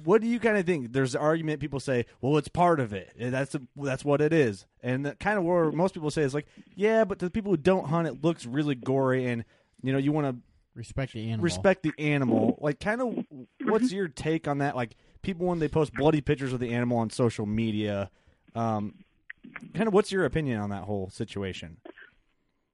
What 0.04 0.22
do 0.22 0.28
you 0.28 0.40
kind 0.40 0.58
of 0.58 0.66
think? 0.66 0.94
There's 0.94 1.14
an 1.14 1.22
argument. 1.22 1.60
People 1.60 1.80
say, 1.80 2.06
"Well, 2.22 2.38
it's 2.38 2.48
part 2.48 2.80
of 2.80 2.92
it. 2.92 3.14
That's 3.20 3.56
that's 3.76 4.04
what 4.04 4.20
it 4.20 4.34
is." 4.34 4.66
And 4.82 5.06
that 5.06 5.20
kind 5.20 5.38
of 5.38 5.44
where 5.44 5.72
most 5.72 5.94
people 5.94 6.10
say 6.10 6.24
is 6.24 6.34
like, 6.34 6.48
"Yeah, 6.76 7.04
but 7.06 7.20
to 7.20 7.26
the 7.26 7.32
people 7.32 7.52
who 7.52 7.58
don't 7.58 7.86
hunt, 7.88 8.08
it 8.08 8.24
looks 8.24 8.48
really 8.48 8.74
gory, 8.74 9.28
and 9.28 9.46
you 9.84 9.92
know, 9.94 10.00
you 10.00 10.12
want 10.12 10.28
to 10.36 10.42
Respect 10.74 11.12
the 11.14 11.28
animal. 11.30 11.44
respect 11.44 11.84
the 11.84 11.92
animal. 12.00 12.58
Like, 12.62 12.80
kind 12.80 13.02
of, 13.02 13.26
what's 13.66 13.92
your 13.92 14.08
take 14.08 14.48
on 14.48 14.60
that? 14.60 14.74
Like, 14.76 14.96
people 15.22 15.48
when 15.48 15.60
they 15.60 15.68
post 15.68 15.94
bloody 15.94 16.22
pictures 16.22 16.54
of 16.54 16.60
the 16.60 16.74
animal 16.74 16.98
on 16.98 17.10
social 17.10 17.46
media, 17.46 18.10
um, 18.56 18.96
kind 19.74 19.88
of, 19.88 19.94
what's 19.94 20.12
your 20.12 20.26
opinion 20.26 20.60
on 20.60 20.70
that 20.70 20.84
whole 20.84 21.10
situation? 21.10 21.78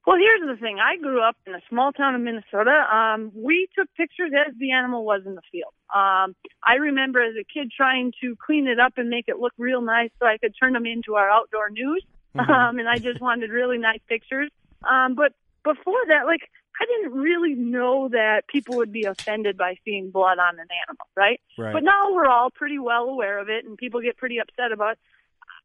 Well, 0.05 0.17
here's 0.17 0.41
the 0.47 0.55
thing. 0.61 0.79
I 0.79 0.95
grew 0.95 1.21
up 1.21 1.35
in 1.45 1.53
a 1.53 1.59
small 1.69 1.91
town 1.91 2.15
in 2.15 2.23
Minnesota. 2.23 2.85
Um, 2.95 3.31
we 3.35 3.67
took 3.77 3.93
pictures 3.95 4.31
as 4.47 4.53
the 4.57 4.71
animal 4.71 5.03
was 5.03 5.23
in 5.25 5.35
the 5.35 5.41
field. 5.51 5.73
Um, 5.93 6.33
I 6.65 6.75
remember 6.79 7.21
as 7.21 7.35
a 7.35 7.43
kid 7.43 7.71
trying 7.75 8.13
to 8.21 8.35
clean 8.45 8.67
it 8.67 8.79
up 8.79 8.93
and 8.95 9.09
make 9.09 9.25
it 9.27 9.37
look 9.37 9.51
real 9.57 9.81
nice 9.81 10.09
so 10.19 10.25
I 10.25 10.37
could 10.37 10.53
turn 10.61 10.71
them 10.73 10.85
into 10.85 11.15
our 11.15 11.29
outdoor 11.29 11.69
news. 11.69 12.05
Um, 12.39 12.77
and 12.79 12.87
I 12.87 12.97
just 12.99 13.19
wanted 13.19 13.49
really 13.49 13.79
nice 13.79 13.99
pictures. 14.07 14.49
Um, 14.87 15.15
but 15.15 15.33
before 15.63 15.99
that, 16.07 16.25
like, 16.25 16.41
I 16.79 16.85
didn't 16.85 17.19
really 17.19 17.55
know 17.55 18.09
that 18.09 18.47
people 18.47 18.77
would 18.77 18.91
be 18.91 19.03
offended 19.03 19.57
by 19.57 19.77
seeing 19.83 20.11
blood 20.11 20.37
on 20.37 20.59
an 20.59 20.67
animal, 20.87 21.07
right? 21.15 21.41
Right. 21.57 21.73
But 21.73 21.83
now 21.83 22.13
we're 22.13 22.27
all 22.27 22.49
pretty 22.51 22.79
well 22.79 23.05
aware 23.05 23.39
of 23.39 23.49
it, 23.49 23.65
and 23.65 23.77
people 23.77 24.01
get 24.01 24.17
pretty 24.17 24.39
upset 24.39 24.71
about 24.71 24.93
it. 24.93 24.99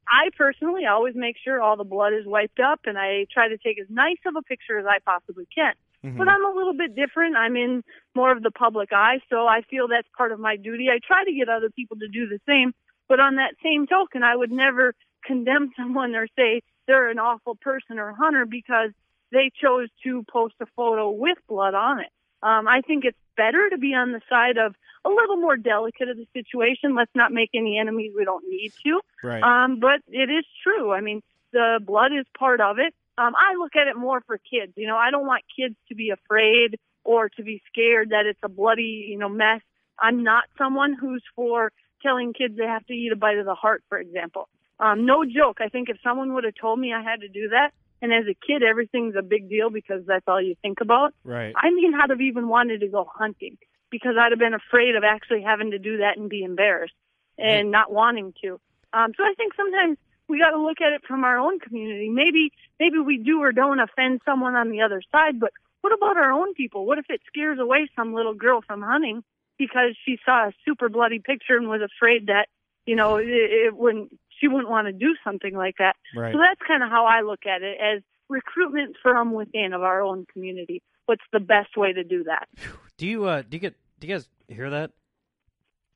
I 0.08 0.30
personally 0.36 0.86
always 0.86 1.14
make 1.14 1.36
sure 1.42 1.60
all 1.60 1.76
the 1.76 1.84
blood 1.84 2.12
is 2.12 2.26
wiped 2.26 2.60
up, 2.60 2.80
and 2.86 2.98
I 2.98 3.26
try 3.32 3.48
to 3.48 3.58
take 3.58 3.78
as 3.78 3.86
nice 3.88 4.18
of 4.26 4.34
a 4.36 4.42
picture 4.42 4.78
as 4.78 4.86
I 4.86 4.98
possibly 5.04 5.46
can. 5.54 5.74
Mm-hmm. 6.04 6.18
But 6.18 6.28
I'm 6.28 6.44
a 6.44 6.56
little 6.56 6.74
bit 6.74 6.96
different. 6.96 7.36
I'm 7.36 7.56
in 7.56 7.84
more 8.14 8.32
of 8.32 8.42
the 8.42 8.50
public 8.50 8.92
eye, 8.92 9.20
so 9.30 9.46
I 9.46 9.62
feel 9.70 9.88
that's 9.88 10.08
part 10.16 10.32
of 10.32 10.40
my 10.40 10.56
duty. 10.56 10.88
I 10.90 10.98
try 11.06 11.24
to 11.24 11.32
get 11.32 11.48
other 11.48 11.70
people 11.70 11.96
to 11.98 12.08
do 12.08 12.26
the 12.26 12.40
same, 12.48 12.72
but 13.08 13.20
on 13.20 13.36
that 13.36 13.54
same 13.62 13.86
token, 13.86 14.22
I 14.22 14.34
would 14.34 14.50
never 14.50 14.94
condemn 15.24 15.70
someone 15.76 16.14
or 16.14 16.26
say, 16.36 16.62
they're 16.86 17.08
an 17.10 17.18
awful 17.18 17.54
person 17.54 17.98
or 17.98 18.12
hunter 18.12 18.44
because 18.44 18.90
they 19.32 19.50
chose 19.60 19.88
to 20.04 20.24
post 20.30 20.54
a 20.60 20.66
photo 20.76 21.10
with 21.10 21.38
blood 21.48 21.74
on 21.74 22.00
it. 22.00 22.12
Um, 22.42 22.68
I 22.68 22.82
think 22.82 23.04
it's 23.04 23.18
better 23.36 23.70
to 23.70 23.78
be 23.78 23.94
on 23.94 24.12
the 24.12 24.20
side 24.28 24.58
of 24.58 24.74
a 25.04 25.08
little 25.08 25.36
more 25.36 25.56
delicate 25.56 26.08
of 26.08 26.16
the 26.16 26.26
situation. 26.32 26.94
Let's 26.94 27.10
not 27.14 27.32
make 27.32 27.50
any 27.54 27.78
enemies 27.78 28.12
we 28.16 28.24
don't 28.24 28.44
need 28.48 28.72
to. 28.84 29.00
Right. 29.22 29.42
Um, 29.42 29.80
but 29.80 30.00
it 30.08 30.30
is 30.30 30.44
true. 30.62 30.92
I 30.92 31.00
mean, 31.00 31.22
the 31.52 31.80
blood 31.84 32.12
is 32.12 32.26
part 32.38 32.60
of 32.60 32.78
it. 32.78 32.94
Um, 33.18 33.34
I 33.36 33.54
look 33.56 33.76
at 33.76 33.88
it 33.88 33.96
more 33.96 34.22
for 34.26 34.38
kids. 34.38 34.72
You 34.76 34.86
know, 34.86 34.96
I 34.96 35.10
don't 35.10 35.26
want 35.26 35.42
kids 35.56 35.76
to 35.88 35.94
be 35.94 36.10
afraid 36.10 36.78
or 37.04 37.28
to 37.30 37.42
be 37.42 37.62
scared 37.70 38.10
that 38.10 38.26
it's 38.26 38.38
a 38.42 38.48
bloody, 38.48 39.06
you 39.08 39.18
know, 39.18 39.28
mess. 39.28 39.60
I'm 39.98 40.22
not 40.22 40.44
someone 40.56 40.94
who's 40.94 41.22
for 41.36 41.72
telling 42.02 42.32
kids 42.32 42.56
they 42.56 42.64
have 42.64 42.86
to 42.86 42.92
eat 42.92 43.12
a 43.12 43.16
bite 43.16 43.38
of 43.38 43.44
the 43.44 43.54
heart, 43.54 43.82
for 43.88 43.98
example. 43.98 44.48
Um, 44.80 45.06
no 45.06 45.24
joke. 45.24 45.58
I 45.60 45.68
think 45.68 45.88
if 45.88 45.98
someone 46.02 46.34
would 46.34 46.44
have 46.44 46.54
told 46.60 46.78
me 46.78 46.92
I 46.92 47.02
had 47.02 47.20
to 47.20 47.28
do 47.28 47.50
that, 47.50 47.72
and 48.02 48.12
as 48.12 48.24
a 48.24 48.36
kid 48.46 48.62
everything's 48.62 49.14
a 49.16 49.22
big 49.22 49.48
deal 49.48 49.70
because 49.70 50.04
that's 50.06 50.24
all 50.26 50.42
you 50.42 50.56
think 50.60 50.80
about, 50.80 51.14
Right. 51.24 51.54
I 51.56 51.70
mean, 51.70 51.94
I'd 51.94 52.10
have 52.10 52.20
even 52.20 52.48
wanted 52.48 52.80
to 52.80 52.88
go 52.88 53.08
hunting 53.10 53.56
because 53.90 54.16
I'd 54.18 54.32
have 54.32 54.38
been 54.38 54.54
afraid 54.54 54.96
of 54.96 55.04
actually 55.04 55.42
having 55.42 55.70
to 55.70 55.78
do 55.78 55.98
that 55.98 56.16
and 56.16 56.28
be 56.28 56.42
embarrassed 56.42 56.94
and 57.38 57.70
not 57.70 57.92
wanting 57.92 58.34
to. 58.42 58.60
Um, 58.92 59.12
so 59.16 59.22
I 59.22 59.34
think 59.36 59.54
sometimes 59.54 59.96
we 60.28 60.38
got 60.38 60.50
to 60.50 60.62
look 60.62 60.80
at 60.80 60.92
it 60.92 61.02
from 61.06 61.24
our 61.24 61.38
own 61.38 61.58
community. 61.60 62.08
Maybe 62.08 62.52
maybe 62.78 62.98
we 62.98 63.18
do 63.18 63.40
or 63.42 63.52
don't 63.52 63.80
offend 63.80 64.20
someone 64.24 64.54
on 64.54 64.70
the 64.70 64.82
other 64.82 65.02
side, 65.12 65.40
but 65.40 65.52
what 65.80 65.92
about 65.92 66.16
our 66.16 66.32
own 66.32 66.54
people? 66.54 66.86
What 66.86 66.98
if 66.98 67.06
it 67.08 67.20
scares 67.26 67.58
away 67.58 67.88
some 67.96 68.14
little 68.14 68.34
girl 68.34 68.62
from 68.66 68.82
hunting 68.82 69.22
because 69.58 69.96
she 70.04 70.18
saw 70.24 70.48
a 70.48 70.52
super 70.64 70.88
bloody 70.88 71.18
picture 71.18 71.56
and 71.56 71.68
was 71.68 71.82
afraid 71.82 72.26
that 72.26 72.48
you 72.86 72.96
know 72.96 73.16
it, 73.16 73.26
it 73.28 73.76
wouldn't 73.76 74.18
she 74.42 74.48
wouldn't 74.48 74.68
want 74.68 74.88
to 74.88 74.92
do 74.92 75.14
something 75.24 75.54
like 75.54 75.76
that. 75.78 75.94
Right. 76.16 76.34
So 76.34 76.38
that's 76.38 76.60
kind 76.66 76.82
of 76.82 76.90
how 76.90 77.06
I 77.06 77.22
look 77.22 77.46
at 77.46 77.62
it 77.62 77.78
as 77.80 78.02
recruitment 78.28 78.96
from 79.02 79.32
within 79.32 79.72
of 79.72 79.82
our 79.82 80.02
own 80.02 80.26
community. 80.32 80.82
What's 81.06 81.22
the 81.32 81.40
best 81.40 81.76
way 81.76 81.92
to 81.92 82.04
do 82.04 82.24
that? 82.24 82.48
Do 82.96 83.06
you 83.06 83.24
uh 83.26 83.42
do 83.42 83.56
you 83.56 83.60
get 83.60 83.74
do 84.00 84.06
you 84.06 84.14
guys 84.14 84.28
hear 84.48 84.70
that? 84.70 84.90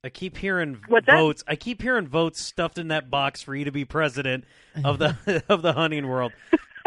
I 0.05 0.09
keep 0.09 0.37
hearing 0.37 0.79
What's 0.89 1.07
that? 1.07 1.17
votes. 1.17 1.43
I 1.49 1.57
keep 1.57 1.83
hearing 1.83 2.07
votes 2.07 2.41
stuffed 2.41 2.79
in 2.79 2.89
that 2.89 3.11
box 3.11 3.43
for 3.43 3.55
you 3.57 3.65
to 3.65 3.73
be 3.73 3.85
president 3.85 4.45
of 4.85 4.99
the 4.99 5.43
of 5.49 5.63
the 5.63 5.73
hunting 5.73 6.07
world. 6.07 6.33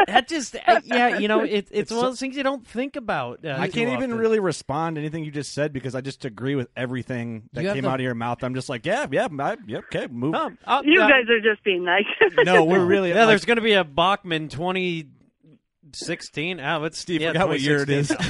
That 0.06 0.28
just 0.28 0.56
uh, 0.56 0.80
yeah, 0.84 1.18
you 1.18 1.28
know, 1.28 1.40
it, 1.40 1.68
it's, 1.70 1.90
one 1.90 2.04
of 2.04 2.12
those 2.12 2.20
things 2.20 2.36
you 2.36 2.42
don't 2.42 2.66
think 2.66 2.96
about. 2.96 3.44
Uh, 3.44 3.50
I 3.50 3.68
can't 3.68 3.90
even 3.90 4.10
often. 4.10 4.18
really 4.18 4.40
respond 4.40 4.96
to 4.96 5.00
anything 5.00 5.24
you 5.24 5.30
just 5.30 5.52
said 5.52 5.72
because 5.72 5.94
I 5.94 6.00
just 6.00 6.24
agree 6.24 6.54
with 6.54 6.68
everything 6.76 7.48
that 7.52 7.62
came 7.62 7.82
the- 7.82 7.88
out 7.88 8.00
of 8.00 8.04
your 8.04 8.14
mouth. 8.14 8.42
I'm 8.42 8.54
just 8.54 8.68
like, 8.68 8.86
yeah, 8.86 9.06
yeah, 9.10 9.28
I, 9.38 9.56
yeah 9.66 9.78
okay, 9.78 10.06
move. 10.08 10.34
Uh, 10.34 10.50
You 10.84 11.02
uh, 11.02 11.08
guys 11.08 11.28
are 11.28 11.40
just 11.40 11.62
being 11.64 11.84
nice. 11.84 12.04
no, 12.44 12.64
we're 12.64 12.84
really. 12.84 13.10
Yeah, 13.10 13.26
there's 13.26 13.44
going 13.44 13.56
to 13.56 13.62
be 13.62 13.74
a 13.74 13.84
Bachman 13.84 14.48
2016. 14.48 16.60
Ah, 16.60 16.78
let's 16.78 16.98
Steve, 16.98 17.20
yeah, 17.20 17.32
forgot 17.32 17.48
what 17.48 17.60
year 17.60 17.82
it 17.82 17.90
is. 17.90 18.10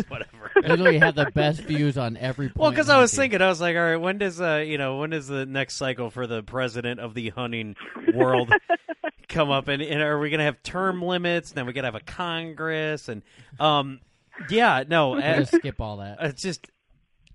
Whatever. 0.08 0.39
Literally 0.62 0.98
have 0.98 1.14
the 1.14 1.30
best 1.34 1.60
views 1.62 1.96
on 1.98 2.16
every 2.16 2.48
point. 2.48 2.58
Well, 2.58 2.70
because 2.70 2.88
I 2.88 3.00
was 3.00 3.14
thinking, 3.14 3.40
I 3.42 3.48
was 3.48 3.60
like, 3.60 3.76
all 3.76 3.82
right, 3.82 3.96
when 3.96 4.18
does 4.18 4.40
uh, 4.40 4.64
you 4.66 4.78
know, 4.78 4.98
when 4.98 5.10
does 5.10 5.26
the 5.26 5.46
next 5.46 5.76
cycle 5.76 6.10
for 6.10 6.26
the 6.26 6.42
president 6.42 7.00
of 7.00 7.14
the 7.14 7.30
hunting 7.30 7.76
world 8.14 8.52
come 9.28 9.50
up? 9.50 9.68
And, 9.68 9.82
and 9.82 10.02
are 10.02 10.18
we 10.18 10.30
going 10.30 10.38
to 10.38 10.44
have 10.44 10.62
term 10.62 11.02
limits? 11.02 11.50
And 11.50 11.58
Then 11.58 11.66
we 11.66 11.72
got 11.72 11.82
to 11.82 11.88
have 11.88 11.94
a 11.94 12.00
Congress, 12.00 13.08
and 13.08 13.22
um, 13.58 14.00
yeah, 14.48 14.84
no, 14.88 15.10
We're 15.10 15.20
uh, 15.20 15.44
skip 15.44 15.80
all 15.80 15.98
that. 15.98 16.18
It's 16.20 16.42
just, 16.42 16.68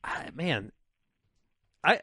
I, 0.04 0.30
man, 0.34 0.72
I, 1.84 2.02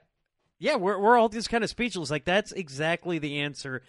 yeah, 0.58 0.76
we're 0.76 0.98
we're 0.98 1.16
all 1.16 1.28
just 1.28 1.50
kind 1.50 1.64
of 1.64 1.70
speechless. 1.70 2.10
Like 2.10 2.24
that's 2.24 2.52
exactly 2.52 3.18
the 3.18 3.40
answer. 3.40 3.82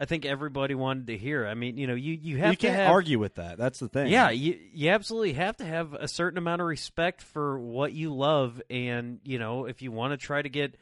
I 0.00 0.06
think 0.06 0.24
everybody 0.24 0.74
wanted 0.74 1.08
to 1.08 1.18
hear. 1.18 1.46
I 1.46 1.52
mean, 1.52 1.76
you 1.76 1.86
know, 1.86 1.94
you 1.94 2.18
you 2.20 2.38
have 2.38 2.52
you 2.52 2.56
can't 2.56 2.74
have, 2.74 2.90
argue 2.90 3.18
with 3.18 3.34
that. 3.34 3.58
That's 3.58 3.78
the 3.80 3.88
thing. 3.88 4.06
yeah, 4.08 4.30
you 4.30 4.58
you 4.72 4.88
absolutely 4.90 5.34
have 5.34 5.58
to 5.58 5.64
have 5.66 5.92
a 5.92 6.08
certain 6.08 6.38
amount 6.38 6.62
of 6.62 6.66
respect 6.68 7.20
for 7.22 7.58
what 7.58 7.92
you 7.92 8.14
love, 8.14 8.62
and 8.70 9.20
you 9.24 9.38
know, 9.38 9.66
if 9.66 9.82
you 9.82 9.92
want 9.92 10.12
to 10.12 10.16
try 10.16 10.40
to 10.40 10.48
get 10.48 10.76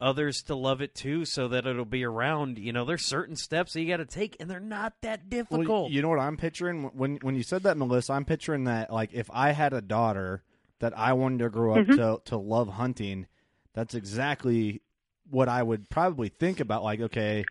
others 0.00 0.42
to 0.44 0.54
love 0.54 0.80
it 0.80 0.94
too, 0.94 1.24
so 1.24 1.48
that 1.48 1.66
it'll 1.66 1.84
be 1.84 2.04
around. 2.04 2.58
You 2.58 2.72
know, 2.72 2.84
there's 2.84 3.04
certain 3.04 3.34
steps 3.36 3.72
that 3.72 3.80
you 3.82 3.88
got 3.88 3.96
to 3.98 4.06
take, 4.06 4.36
and 4.40 4.48
they're 4.48 4.60
not 4.60 4.94
that 5.02 5.28
difficult. 5.28 5.68
Well, 5.68 5.88
you 5.90 6.00
know 6.00 6.08
what 6.08 6.20
I'm 6.20 6.36
picturing 6.36 6.84
when 6.94 7.16
when 7.22 7.34
you 7.34 7.42
said 7.42 7.64
that, 7.64 7.76
Melissa. 7.76 8.12
I'm 8.12 8.24
picturing 8.24 8.64
that 8.64 8.92
like 8.92 9.10
if 9.12 9.28
I 9.32 9.50
had 9.50 9.72
a 9.72 9.80
daughter 9.82 10.42
that 10.78 10.96
I 10.96 11.12
wanted 11.14 11.40
to 11.40 11.50
grow 11.50 11.74
up 11.74 11.86
Mhm. 11.86 11.96
to 11.96 12.22
to 12.30 12.36
love 12.38 12.68
hunting, 12.68 13.26
that's 13.74 13.94
exactly 13.96 14.80
what 15.28 15.48
I 15.48 15.62
would 15.62 15.90
probably 15.90 16.28
think 16.28 16.60
about. 16.60 16.82
Like, 16.84 17.00
okay, 17.00 17.38
you- 17.38 17.44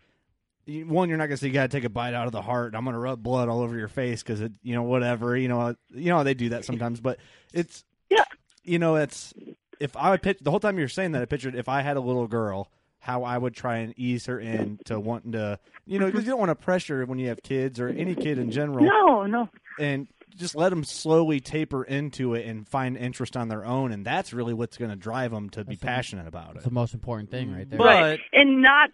one, 0.66 1.08
you're 1.08 1.18
not 1.18 1.26
gonna 1.26 1.36
say 1.36 1.48
you 1.48 1.52
got 1.52 1.70
to 1.70 1.76
take 1.76 1.84
a 1.84 1.88
bite 1.88 2.14
out 2.14 2.26
of 2.26 2.32
the 2.32 2.42
heart. 2.42 2.74
I'm 2.74 2.84
gonna 2.84 2.98
rub 2.98 3.22
blood 3.22 3.48
all 3.48 3.60
over 3.60 3.76
your 3.76 3.88
face 3.88 4.22
because 4.22 4.40
it, 4.40 4.52
you 4.62 4.74
know, 4.74 4.82
whatever. 4.82 5.36
You 5.36 5.48
know, 5.48 5.60
uh, 5.60 5.74
you 5.90 6.10
know 6.10 6.22
they 6.24 6.34
do 6.34 6.50
that 6.50 6.64
sometimes, 6.64 7.00
but 7.00 7.18
it's 7.52 7.84
yeah, 8.08 8.24
you 8.64 8.78
know, 8.78 8.96
it's 8.96 9.34
if 9.80 9.96
I 9.96 10.10
would 10.10 10.22
pitch 10.22 10.38
the 10.40 10.50
whole 10.50 10.60
time 10.60 10.78
you're 10.78 10.88
saying 10.88 11.12
that, 11.12 11.22
I 11.22 11.24
pictured 11.24 11.54
if 11.54 11.68
I 11.68 11.82
had 11.82 11.96
a 11.96 12.00
little 12.00 12.26
girl. 12.26 12.70
How 13.02 13.22
I 13.24 13.38
would 13.38 13.54
try 13.54 13.78
and 13.78 13.98
ease 13.98 14.26
her 14.26 14.38
into 14.38 15.00
wanting 15.00 15.32
to, 15.32 15.58
you 15.86 15.98
know, 15.98 16.04
because 16.04 16.24
you 16.24 16.30
don't 16.32 16.38
want 16.38 16.50
to 16.50 16.54
pressure 16.54 17.06
when 17.06 17.18
you 17.18 17.28
have 17.28 17.42
kids 17.42 17.80
or 17.80 17.88
any 17.88 18.14
kid 18.14 18.38
in 18.38 18.50
general 18.50 18.84
no, 18.84 19.24
no. 19.24 19.48
and 19.78 20.06
just 20.36 20.54
let 20.54 20.68
them 20.68 20.84
slowly 20.84 21.40
taper 21.40 21.82
into 21.82 22.34
it 22.34 22.44
and 22.46 22.68
find 22.68 22.98
interest 22.98 23.38
on 23.38 23.48
their 23.48 23.64
own 23.64 23.90
and 23.90 24.04
that's 24.04 24.34
really 24.34 24.52
what's 24.52 24.76
going 24.76 24.90
to 24.90 24.96
drive 24.98 25.30
them 25.30 25.48
to 25.48 25.64
be 25.64 25.76
passionate 25.76 26.26
about 26.28 26.56
It's 26.56 26.66
it 26.66 26.68
the 26.68 26.74
most 26.74 26.92
important 26.92 27.30
thing 27.30 27.50
right 27.50 27.68
there. 27.70 27.78
right. 27.80 28.20
and 28.34 28.60
not 28.60 28.90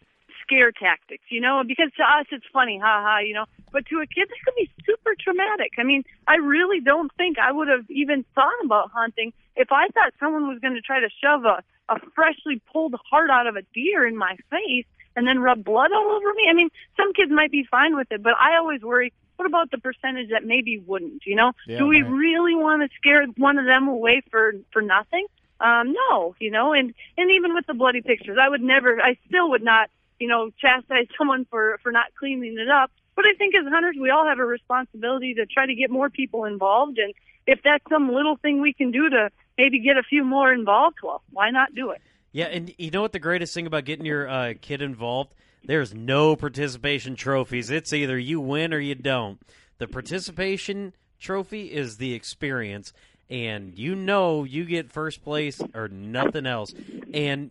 scare 0.47 0.71
tactics, 0.73 1.25
you 1.29 1.41
know, 1.41 1.63
because 1.67 1.91
to 1.97 2.03
us 2.03 2.27
it's 2.31 2.45
funny, 2.53 2.79
ha 2.79 3.03
ha, 3.03 3.19
you 3.19 3.35
know, 3.35 3.45
but 3.73 3.85
to 3.87 3.97
a 4.01 4.07
kid 4.07 4.29
that 4.29 4.37
could 4.45 4.55
be 4.57 4.71
super 4.85 5.15
traumatic. 5.19 5.73
I 5.79 5.83
mean, 5.83 6.05
I 6.27 6.37
really 6.37 6.81
don't 6.81 7.11
think 7.17 7.39
I 7.39 7.53
would 7.53 7.69
have 7.69 7.85
even 7.91 8.25
thought 8.35 8.65
about 8.65 8.91
hunting 8.93 9.33
if 9.57 9.69
I 9.73 9.89
thought 9.89 10.13
someone 10.21 10.49
was 10.49 10.59
going 10.61 10.75
to 10.75 10.81
try 10.81 11.01
to 11.01 11.09
shove 11.23 11.45
a, 11.45 11.63
a 11.89 11.99
freshly 12.15 12.61
pulled 12.73 12.95
heart 13.11 13.31
out 13.31 13.47
of 13.47 13.57
a 13.57 13.63
deer 13.75 14.07
in 14.07 14.17
my 14.17 14.37
face 14.51 14.87
and 15.17 15.27
then 15.27 15.39
rub 15.41 15.65
blood 15.65 15.91
all 15.93 16.11
over 16.13 16.33
me. 16.35 16.45
I 16.49 16.53
mean, 16.53 16.69
some 16.97 17.13
kids 17.13 17.31
might 17.33 17.51
be 17.51 17.67
fine 17.71 17.97
with 17.97 18.11
it, 18.11 18.23
but 18.23 18.35
I 18.39 18.57
always 18.57 18.83
worry. 18.83 19.13
What 19.37 19.47
about 19.47 19.71
the 19.71 19.79
percentage 19.79 20.31
that 20.31 20.45
maybe 20.45 20.79
wouldn't? 20.79 21.27
You 21.27 21.37
know, 21.37 21.53
Yeah, 21.67 21.79
do 21.79 21.87
we 21.87 22.01
right. 22.03 22.11
really 22.11 22.55
want 22.55 22.83
to 22.83 22.89
scare 22.97 23.27
one 23.37 23.59
of 23.59 23.67
them 23.67 23.89
away 23.89 24.23
for 24.31 24.55
for 24.73 24.81
nothing? 24.81 25.27
Um, 25.61 25.95
no, 25.95 26.35
you 26.39 26.51
know, 26.51 26.73
and 26.73 26.95
and 27.17 27.31
even 27.31 27.55
with 27.55 27.67
the 27.67 27.75
bloody 27.75 28.03
pictures, 28.03 28.39
I 28.41 28.49
would 28.49 28.63
never, 28.63 29.01
I 29.01 29.17
still 29.27 29.51
would 29.51 29.63
not, 29.63 29.91
you 30.19 30.29
know, 30.29 30.51
chastise 30.61 31.07
someone 31.19 31.47
for 31.51 31.79
for 31.83 31.93
not 31.93 32.07
cleaning 32.19 32.59
it 32.59 32.69
up. 32.69 32.91
But 33.15 33.25
I 33.25 33.35
think 33.39 33.55
as 33.55 33.65
hunters, 33.71 33.97
we 34.01 34.11
all 34.11 34.27
have 34.27 34.39
a 34.39 34.45
responsibility 34.45 35.35
to 35.35 35.47
try 35.47 35.67
to 35.67 35.75
get 35.75 35.91
more 35.91 36.11
people 36.11 36.45
involved, 36.45 36.99
and 36.99 37.15
if 37.47 37.61
that's 37.65 37.85
some 37.91 38.13
little 38.13 38.37
thing 38.37 38.61
we 38.61 38.73
can 38.73 38.91
do 38.91 39.09
to 39.09 39.31
maybe 39.57 39.79
get 39.81 39.97
a 39.97 40.03
few 40.03 40.25
more 40.25 40.53
involved, 40.53 40.99
well, 41.03 41.23
why 41.31 41.51
not 41.51 41.75
do 41.75 41.91
it? 41.91 42.03
Yeah, 42.33 42.47
and 42.47 42.75
you 42.77 42.91
know 42.91 43.01
what 43.01 43.13
the 43.13 43.19
greatest 43.19 43.55
thing 43.55 43.67
about 43.67 43.85
getting 43.85 44.05
your 44.05 44.29
uh, 44.29 44.55
kid 44.61 44.83
involved? 44.83 45.35
There's 45.65 45.95
no 45.95 46.37
participation 46.37 47.17
trophies. 47.17 47.71
It's 47.71 47.93
either 47.93 48.19
you 48.19 48.41
win 48.41 48.75
or 48.75 48.79
you 48.79 48.95
don't. 48.95 49.41
The 49.79 49.89
participation 49.89 50.93
trophy 51.19 51.73
is 51.73 51.97
the 51.97 52.15
experience, 52.15 52.93
and 53.31 53.77
you 53.79 53.95
know 53.95 54.45
you 54.45 54.65
get 54.65 54.93
first 54.93 55.25
place 55.25 55.61
or 55.75 55.89
nothing 55.89 56.47
else. 56.47 56.75
And 57.13 57.51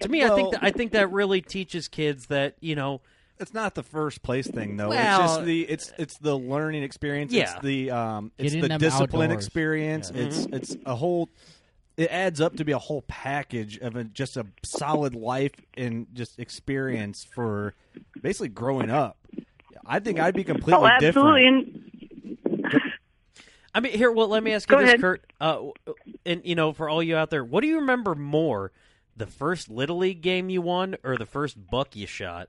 to 0.00 0.08
me, 0.08 0.24
I 0.24 0.34
think 0.34 0.52
that, 0.52 0.62
I 0.62 0.70
think 0.70 0.92
that 0.92 1.10
really 1.12 1.40
teaches 1.40 1.88
kids 1.88 2.26
that 2.26 2.54
you 2.60 2.74
know 2.74 3.00
it's 3.40 3.54
not 3.54 3.74
the 3.74 3.82
first 3.82 4.22
place 4.22 4.46
thing 4.48 4.76
though 4.76 4.88
Well- 4.88 5.20
it's 5.22 5.32
just 5.34 5.44
the 5.44 5.62
it's 5.62 5.92
it's 5.98 6.18
the 6.18 6.36
learning 6.36 6.82
experience 6.82 7.32
Yeah. 7.32 7.52
it's 7.54 7.62
the 7.62 7.90
um 7.90 8.32
it's 8.38 8.54
Getting 8.54 8.68
the 8.68 8.78
discipline 8.78 9.30
outdoors. 9.30 9.44
experience 9.46 10.10
Yeah. 10.14 10.22
it's 10.22 10.46
it's 10.52 10.76
a 10.84 10.94
whole 10.96 11.28
it 11.96 12.10
adds 12.10 12.40
up 12.40 12.56
to 12.56 12.64
be 12.64 12.72
a 12.72 12.78
whole 12.78 13.02
package 13.08 13.78
of 13.78 13.96
a, 13.96 14.04
just 14.04 14.36
a 14.36 14.46
solid 14.64 15.14
life 15.14 15.52
and 15.76 16.06
just 16.14 16.38
experience 16.38 17.24
for 17.24 17.74
basically 18.20 18.48
growing 18.48 18.90
up 18.90 19.16
i 19.86 20.00
think 20.00 20.18
i'd 20.18 20.34
be 20.34 20.44
completely 20.44 20.74
oh, 20.82 20.86
absolutely. 20.86 21.44
different 21.44 21.66
And 21.66 22.82
I 23.74 23.80
mean, 23.80 23.92
here. 23.92 24.10
Well, 24.10 24.28
let 24.28 24.42
me 24.42 24.52
ask 24.54 24.66
Go 24.68 24.78
you 24.78 24.86
this, 24.86 24.88
ahead. 24.94 25.00
Kurt. 25.00 25.32
Uh, 25.40 25.66
and 26.24 26.40
you 26.44 26.54
know, 26.54 26.72
for 26.72 26.88
all 26.88 27.02
you 27.02 27.16
out 27.16 27.30
there, 27.30 27.44
what 27.44 27.60
do 27.60 27.68
you 27.68 27.76
remember 27.80 28.14
more, 28.14 28.72
the 29.18 29.26
first 29.26 29.68
little 29.68 29.98
league 29.98 30.22
game 30.22 30.48
you 30.48 30.62
won, 30.62 30.96
or 31.04 31.16
the 31.16 31.26
first 31.26 31.56
buck 31.70 31.94
you 31.94 32.06
shot, 32.06 32.48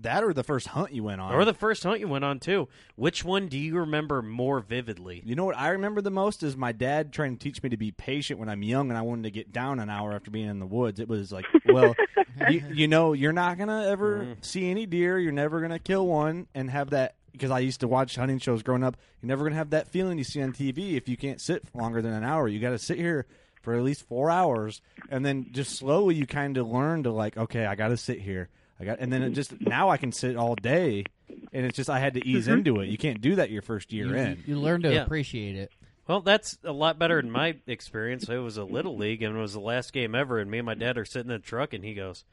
that 0.00 0.24
or 0.24 0.32
the 0.32 0.42
first 0.42 0.68
hunt 0.68 0.92
you 0.92 1.04
went 1.04 1.20
on 1.20 1.32
or 1.32 1.44
the 1.44 1.54
first 1.54 1.82
hunt 1.82 2.00
you 2.00 2.08
went 2.08 2.24
on 2.24 2.40
too? 2.40 2.68
Which 2.96 3.24
one 3.24 3.48
do 3.48 3.58
you 3.58 3.78
remember 3.78 4.22
more 4.22 4.60
vividly? 4.60 5.22
You 5.24 5.34
know 5.34 5.44
what 5.44 5.56
I 5.56 5.70
remember 5.70 6.00
the 6.00 6.10
most 6.10 6.42
is 6.42 6.56
my 6.56 6.72
dad 6.72 7.12
trying 7.12 7.36
to 7.36 7.42
teach 7.42 7.62
me 7.62 7.70
to 7.70 7.76
be 7.76 7.92
patient 7.92 8.40
when 8.40 8.48
I'm 8.48 8.62
young 8.62 8.90
and 8.90 8.98
I 8.98 9.02
wanted 9.02 9.24
to 9.24 9.30
get 9.30 9.52
down 9.52 9.80
an 9.80 9.90
hour 9.90 10.12
after 10.12 10.30
being 10.30 10.48
in 10.48 10.58
the 10.58 10.66
woods. 10.66 11.00
It 11.00 11.08
was 11.08 11.32
like, 11.32 11.46
well, 11.66 11.94
you, 12.50 12.64
you 12.72 12.88
know, 12.88 13.12
you're 13.12 13.32
not 13.32 13.58
gonna 13.58 13.86
ever 13.86 14.18
mm-hmm. 14.18 14.32
see 14.40 14.70
any 14.70 14.86
deer. 14.86 15.18
You're 15.18 15.32
never 15.32 15.60
gonna 15.60 15.78
kill 15.78 16.06
one 16.06 16.48
and 16.54 16.70
have 16.70 16.90
that 16.90 17.14
because 17.32 17.50
I 17.50 17.60
used 17.60 17.80
to 17.80 17.88
watch 17.88 18.16
hunting 18.16 18.38
shows 18.38 18.62
growing 18.62 18.82
up. 18.82 18.96
You're 19.20 19.28
never 19.28 19.44
gonna 19.44 19.56
have 19.56 19.70
that 19.70 19.88
feeling 19.88 20.18
you 20.18 20.24
see 20.24 20.42
on 20.42 20.52
TV 20.52 20.96
if 20.96 21.08
you 21.08 21.16
can't 21.16 21.40
sit 21.40 21.64
longer 21.74 22.02
than 22.02 22.12
an 22.12 22.24
hour. 22.24 22.48
You 22.48 22.60
got 22.60 22.70
to 22.70 22.78
sit 22.78 22.98
here 22.98 23.26
for 23.64 23.74
at 23.74 23.82
least 23.82 24.06
four 24.06 24.30
hours, 24.30 24.80
and 25.08 25.24
then 25.26 25.46
just 25.50 25.76
slowly 25.76 26.14
you 26.14 26.26
kind 26.26 26.56
of 26.58 26.68
learn 26.68 27.02
to 27.04 27.10
like, 27.10 27.36
okay, 27.36 27.66
I 27.66 27.74
got 27.74 27.88
to 27.88 27.96
sit 27.96 28.20
here. 28.20 28.48
I 28.78 28.84
got, 28.84 28.98
and 29.00 29.12
then 29.12 29.22
it 29.22 29.30
just 29.30 29.58
now 29.60 29.88
I 29.90 29.96
can 29.96 30.12
sit 30.12 30.36
all 30.36 30.54
day 30.56 31.04
and 31.52 31.64
it's 31.64 31.76
just 31.76 31.88
I 31.88 31.98
had 32.00 32.14
to 32.14 32.26
ease 32.28 32.46
Mhm. 32.48 32.52
into 32.58 32.80
it. 32.80 32.88
You 32.88 32.98
can't 32.98 33.20
do 33.20 33.36
that 33.36 33.50
your 33.50 33.62
first 33.62 33.92
year 33.92 34.08
You, 34.08 34.14
in. 34.16 34.42
you 34.46 34.58
learn 34.58 34.82
to 34.82 34.92
Yeah. 34.92 35.02
appreciate 35.04 35.56
it. 35.56 35.70
Well, 36.06 36.20
that's 36.20 36.58
a 36.64 36.72
lot 36.72 36.98
better 36.98 37.18
in 37.18 37.30
my 37.30 37.56
experience. 37.66 38.28
It 38.28 38.36
was 38.38 38.56
a 38.58 38.64
little 38.64 38.96
league, 38.96 39.22
and 39.22 39.36
it 39.36 39.40
was 39.40 39.54
the 39.54 39.60
last 39.60 39.92
game 39.92 40.14
ever. 40.14 40.38
And 40.38 40.50
me 40.50 40.58
and 40.58 40.66
my 40.66 40.74
dad 40.74 40.98
are 40.98 41.04
sitting 41.04 41.30
in 41.30 41.36
the 41.36 41.42
truck, 41.42 41.72
and 41.72 41.82
he 41.84 41.94
goes, 41.94 42.24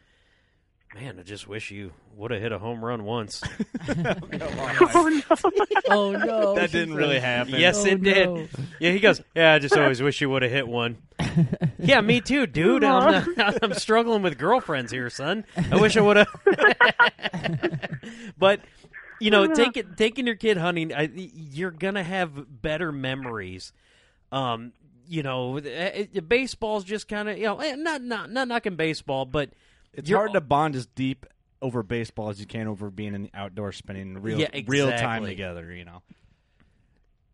"Man, 0.95 1.17
I 1.19 1.23
just 1.23 1.47
wish 1.47 1.71
you 1.71 1.91
would 2.17 2.31
have 2.31 2.41
hit 2.41 2.51
a 2.51 2.59
home 2.59 2.83
run 2.83 3.03
once." 3.03 3.41
oh 3.89 5.09
no! 5.09 5.51
Oh 5.89 6.11
no, 6.11 6.55
That 6.55 6.71
didn't 6.71 6.95
really 6.95 7.19
happen. 7.19 7.55
yes, 7.55 7.83
Oh, 7.83 7.87
it 7.87 8.01
did. 8.03 8.27
no. 8.29 8.47
Yeah, 8.79 8.91
he 8.91 8.99
goes, 8.99 9.21
"Yeah, 9.35 9.53
I 9.53 9.59
just 9.59 9.75
always 9.77 10.01
wish 10.01 10.21
you 10.21 10.29
would 10.29 10.41
have 10.41 10.51
hit 10.51 10.67
one." 10.67 10.97
yeah, 11.79 12.01
me 12.01 12.19
too, 12.21 12.45
dude. 12.47 12.83
I'm, 12.83 13.25
I'm 13.61 13.73
struggling 13.73 14.21
with 14.21 14.37
girlfriends 14.37 14.91
here, 14.91 15.09
son. 15.09 15.45
I 15.71 15.77
wish 15.77 15.95
I 15.97 16.01
would 16.01 16.17
have. 16.17 16.27
but 18.37 18.61
you 19.19 19.31
know, 19.31 19.53
taking 19.53 19.93
taking 19.95 20.25
your 20.25 20.35
kid 20.35 20.57
hunting, 20.57 20.93
I, 20.93 21.09
you're 21.13 21.71
gonna 21.71 22.03
have 22.03 22.61
better 22.61 22.91
memories. 22.91 23.71
Um, 24.31 24.73
you 25.07 25.23
know, 25.23 25.57
eh, 25.57 26.05
eh, 26.15 26.19
baseball's 26.21 26.83
just 26.83 27.07
kind 27.07 27.29
of 27.29 27.37
you 27.37 27.43
know, 27.45 27.59
eh, 27.59 27.75
not 27.75 28.01
not 28.01 28.31
not 28.31 28.47
knocking 28.47 28.75
baseball, 28.75 29.25
but 29.25 29.49
It's 29.93 30.09
you're- 30.09 30.19
hard 30.19 30.33
to 30.33 30.41
bond 30.41 30.75
as 30.75 30.85
deep 30.85 31.25
over 31.61 31.83
baseball 31.83 32.29
as 32.29 32.39
you 32.39 32.45
can 32.47 32.67
over 32.67 32.89
being 32.89 33.13
in 33.13 33.23
the 33.23 33.31
outdoors, 33.33 33.75
spending 33.77 34.17
real 34.21 34.39
Yeah, 34.39 34.49
real 34.67 34.89
time 34.91 35.23
together. 35.25 35.71
You 35.73 35.85
know. 35.85 36.01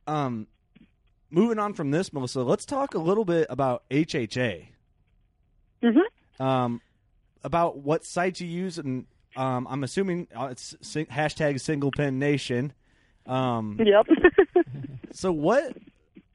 Um, 0.06 0.48
moving 1.30 1.60
on 1.60 1.74
from 1.74 1.92
this, 1.92 2.12
Melissa, 2.14 2.42
let's 2.44 2.66
talk 2.66 2.94
a 2.94 3.00
little 3.00 3.26
bit 3.26 3.48
about 3.50 3.84
HHA. 3.92 4.70
Mhm. 5.84 6.02
Um, 6.40 6.82
about 7.44 7.78
what 7.80 8.04
sights 8.06 8.42
you 8.42 8.48
use, 8.48 8.78
and 8.78 9.06
um, 9.36 9.68
I'm 9.70 9.84
assuming 9.84 10.28
uh, 10.36 10.48
it's 10.52 10.74
hashtag 10.82 11.60
Single 11.62 11.92
Pin 11.92 12.20
Nation. 12.20 12.74
Um, 13.26 13.80
Yep. 13.84 14.08
so 15.12 15.32
what 15.32 15.76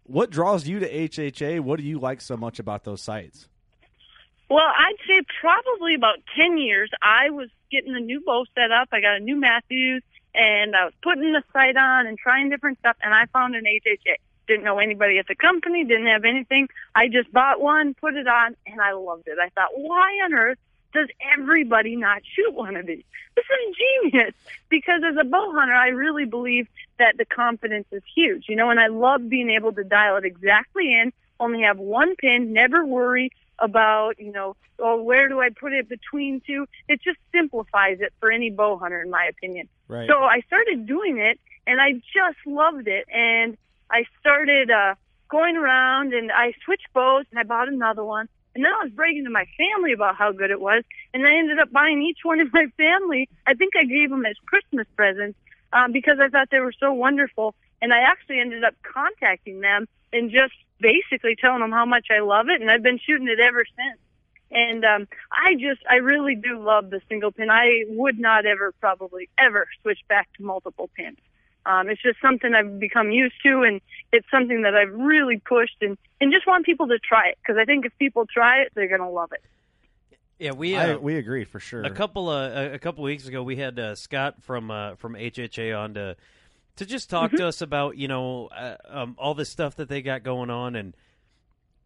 what 0.04 0.30
draws 0.30 0.66
you 0.68 0.78
to 0.80 0.88
HHA? 1.08 1.60
What 1.60 1.78
do 1.78 1.84
you 1.86 1.98
like 1.98 2.20
so 2.20 2.36
much 2.36 2.58
about 2.58 2.84
those 2.84 3.00
sights? 3.00 3.48
Well, 4.52 4.68
I'd 4.68 4.98
say 5.08 5.22
probably 5.40 5.94
about 5.94 6.18
10 6.36 6.58
years. 6.58 6.90
I 7.00 7.30
was 7.30 7.48
getting 7.70 7.96
a 7.96 8.00
new 8.00 8.20
bow 8.20 8.44
set 8.54 8.70
up. 8.70 8.88
I 8.92 9.00
got 9.00 9.16
a 9.16 9.20
new 9.20 9.34
Mathews, 9.34 10.02
and 10.34 10.76
I 10.76 10.84
was 10.84 10.92
putting 11.02 11.32
the 11.32 11.42
sight 11.54 11.78
on 11.78 12.06
and 12.06 12.18
trying 12.18 12.50
different 12.50 12.78
stuff, 12.80 12.96
and 13.00 13.14
I 13.14 13.24
found 13.32 13.54
an 13.54 13.64
HHA. 13.64 14.16
Didn't 14.46 14.64
know 14.64 14.78
anybody 14.78 15.16
at 15.18 15.26
the 15.26 15.34
company, 15.34 15.84
didn't 15.84 16.08
have 16.08 16.26
anything. 16.26 16.68
I 16.94 17.08
just 17.08 17.32
bought 17.32 17.62
one, 17.62 17.94
put 17.94 18.14
it 18.14 18.26
on, 18.26 18.54
and 18.66 18.78
I 18.78 18.92
loved 18.92 19.26
it. 19.26 19.38
I 19.42 19.48
thought, 19.48 19.70
why 19.74 20.20
on 20.22 20.34
earth 20.34 20.58
does 20.92 21.08
everybody 21.34 21.96
not 21.96 22.20
shoot 22.36 22.52
one 22.52 22.76
of 22.76 22.84
these? 22.84 23.04
This 23.34 23.46
is 23.46 23.76
genius. 24.12 24.34
Because 24.68 25.00
as 25.02 25.16
a 25.18 25.24
bow 25.24 25.50
hunter, 25.54 25.72
I 25.72 25.88
really 25.88 26.26
believe 26.26 26.68
that 26.98 27.16
the 27.16 27.24
confidence 27.24 27.86
is 27.90 28.02
huge, 28.14 28.50
you 28.50 28.56
know, 28.56 28.68
and 28.68 28.78
I 28.78 28.88
love 28.88 29.30
being 29.30 29.48
able 29.48 29.72
to 29.72 29.82
dial 29.82 30.16
it 30.16 30.26
exactly 30.26 30.92
in, 30.92 31.10
only 31.42 31.62
have 31.62 31.78
one 31.78 32.14
pin, 32.16 32.52
never 32.52 32.86
worry 32.86 33.30
about, 33.58 34.18
you 34.18 34.32
know, 34.32 34.56
oh, 34.78 35.02
where 35.02 35.28
do 35.28 35.40
I 35.40 35.50
put 35.50 35.72
it 35.72 35.88
between 35.88 36.40
two? 36.46 36.66
It 36.88 37.00
just 37.02 37.18
simplifies 37.32 37.98
it 38.00 38.12
for 38.20 38.30
any 38.30 38.50
bow 38.50 38.78
hunter, 38.78 39.02
in 39.02 39.10
my 39.10 39.26
opinion. 39.26 39.68
Right. 39.88 40.08
So 40.08 40.22
I 40.22 40.40
started 40.46 40.86
doing 40.86 41.18
it, 41.18 41.38
and 41.66 41.80
I 41.80 41.92
just 41.92 42.38
loved 42.46 42.88
it. 42.88 43.06
And 43.12 43.56
I 43.90 44.04
started 44.20 44.70
uh, 44.70 44.94
going 45.28 45.56
around, 45.56 46.14
and 46.14 46.30
I 46.32 46.54
switched 46.64 46.92
bows, 46.94 47.24
and 47.30 47.38
I 47.38 47.42
bought 47.42 47.68
another 47.68 48.04
one. 48.04 48.28
And 48.54 48.64
then 48.64 48.72
I 48.72 48.84
was 48.84 48.92
bragging 48.92 49.24
to 49.24 49.30
my 49.30 49.46
family 49.56 49.92
about 49.92 50.16
how 50.16 50.30
good 50.32 50.50
it 50.50 50.60
was, 50.60 50.84
and 51.14 51.26
I 51.26 51.34
ended 51.36 51.58
up 51.58 51.72
buying 51.72 52.02
each 52.02 52.18
one 52.22 52.38
in 52.38 52.50
my 52.52 52.66
family. 52.76 53.28
I 53.46 53.54
think 53.54 53.72
I 53.76 53.84
gave 53.84 54.10
them 54.10 54.26
as 54.26 54.36
Christmas 54.44 54.86
presents 54.94 55.38
um, 55.72 55.92
because 55.92 56.18
I 56.20 56.28
thought 56.28 56.48
they 56.50 56.60
were 56.60 56.74
so 56.78 56.92
wonderful. 56.92 57.54
And 57.80 57.92
I 57.92 58.00
actually 58.00 58.38
ended 58.38 58.62
up 58.62 58.74
contacting 58.82 59.60
them 59.60 59.88
and 60.12 60.30
just 60.30 60.54
basically 60.82 61.36
telling 61.36 61.60
them 61.60 61.72
how 61.72 61.86
much 61.86 62.08
I 62.10 62.20
love 62.20 62.48
it, 62.48 62.60
and 62.60 62.70
I've 62.70 62.82
been 62.82 62.98
shooting 62.98 63.28
it 63.28 63.40
ever 63.40 63.64
since. 63.64 63.98
And 64.50 64.84
um, 64.84 65.08
I 65.30 65.54
just, 65.54 65.80
I 65.88 65.96
really 65.96 66.34
do 66.34 66.62
love 66.62 66.90
the 66.90 67.00
single 67.08 67.32
pin. 67.32 67.48
I 67.50 67.84
would 67.88 68.18
not 68.18 68.44
ever, 68.44 68.72
probably 68.80 69.30
ever, 69.38 69.66
switch 69.80 70.00
back 70.08 70.28
to 70.36 70.42
multiple 70.42 70.90
pins. 70.94 71.16
Um, 71.64 71.88
it's 71.88 72.02
just 72.02 72.20
something 72.20 72.54
I've 72.54 72.78
become 72.78 73.12
used 73.12 73.36
to, 73.44 73.62
and 73.62 73.80
it's 74.12 74.26
something 74.30 74.62
that 74.62 74.74
I've 74.74 74.92
really 74.92 75.38
pushed 75.38 75.76
and 75.80 75.96
and 76.20 76.32
just 76.32 76.46
want 76.46 76.66
people 76.66 76.88
to 76.88 76.98
try 76.98 77.28
it 77.28 77.38
because 77.40 77.56
I 77.56 77.64
think 77.64 77.86
if 77.86 77.96
people 77.98 78.26
try 78.26 78.62
it, 78.62 78.72
they're 78.74 78.88
gonna 78.88 79.10
love 79.10 79.30
it. 79.32 79.42
yeah, 80.40 80.50
we 80.50 80.76
I, 80.76 80.94
uh, 80.94 80.98
we 80.98 81.16
agree 81.16 81.44
for 81.44 81.60
sure. 81.60 81.84
a 81.84 81.90
couple 81.90 82.28
uh, 82.28 82.48
a, 82.48 82.72
a 82.72 82.78
couple 82.80 83.04
weeks 83.04 83.28
ago 83.28 83.44
we 83.44 83.56
had 83.56 83.78
uh, 83.78 83.94
Scott 83.94 84.42
from 84.42 84.72
uh, 84.72 84.96
from 84.96 85.14
HHA 85.14 85.78
on 85.78 85.94
to 85.94 86.16
to 86.76 86.86
just 86.86 87.10
talk 87.10 87.30
Mm-hmm. 87.30 87.36
to 87.38 87.46
us 87.48 87.60
about 87.60 87.96
you 87.98 88.08
know 88.08 88.46
uh, 88.48 88.76
um, 88.88 89.16
all 89.18 89.34
this 89.34 89.48
stuff 89.50 89.76
that 89.76 89.88
they 89.88 90.02
got 90.02 90.22
going 90.22 90.50
on. 90.50 90.74
And 90.76 90.96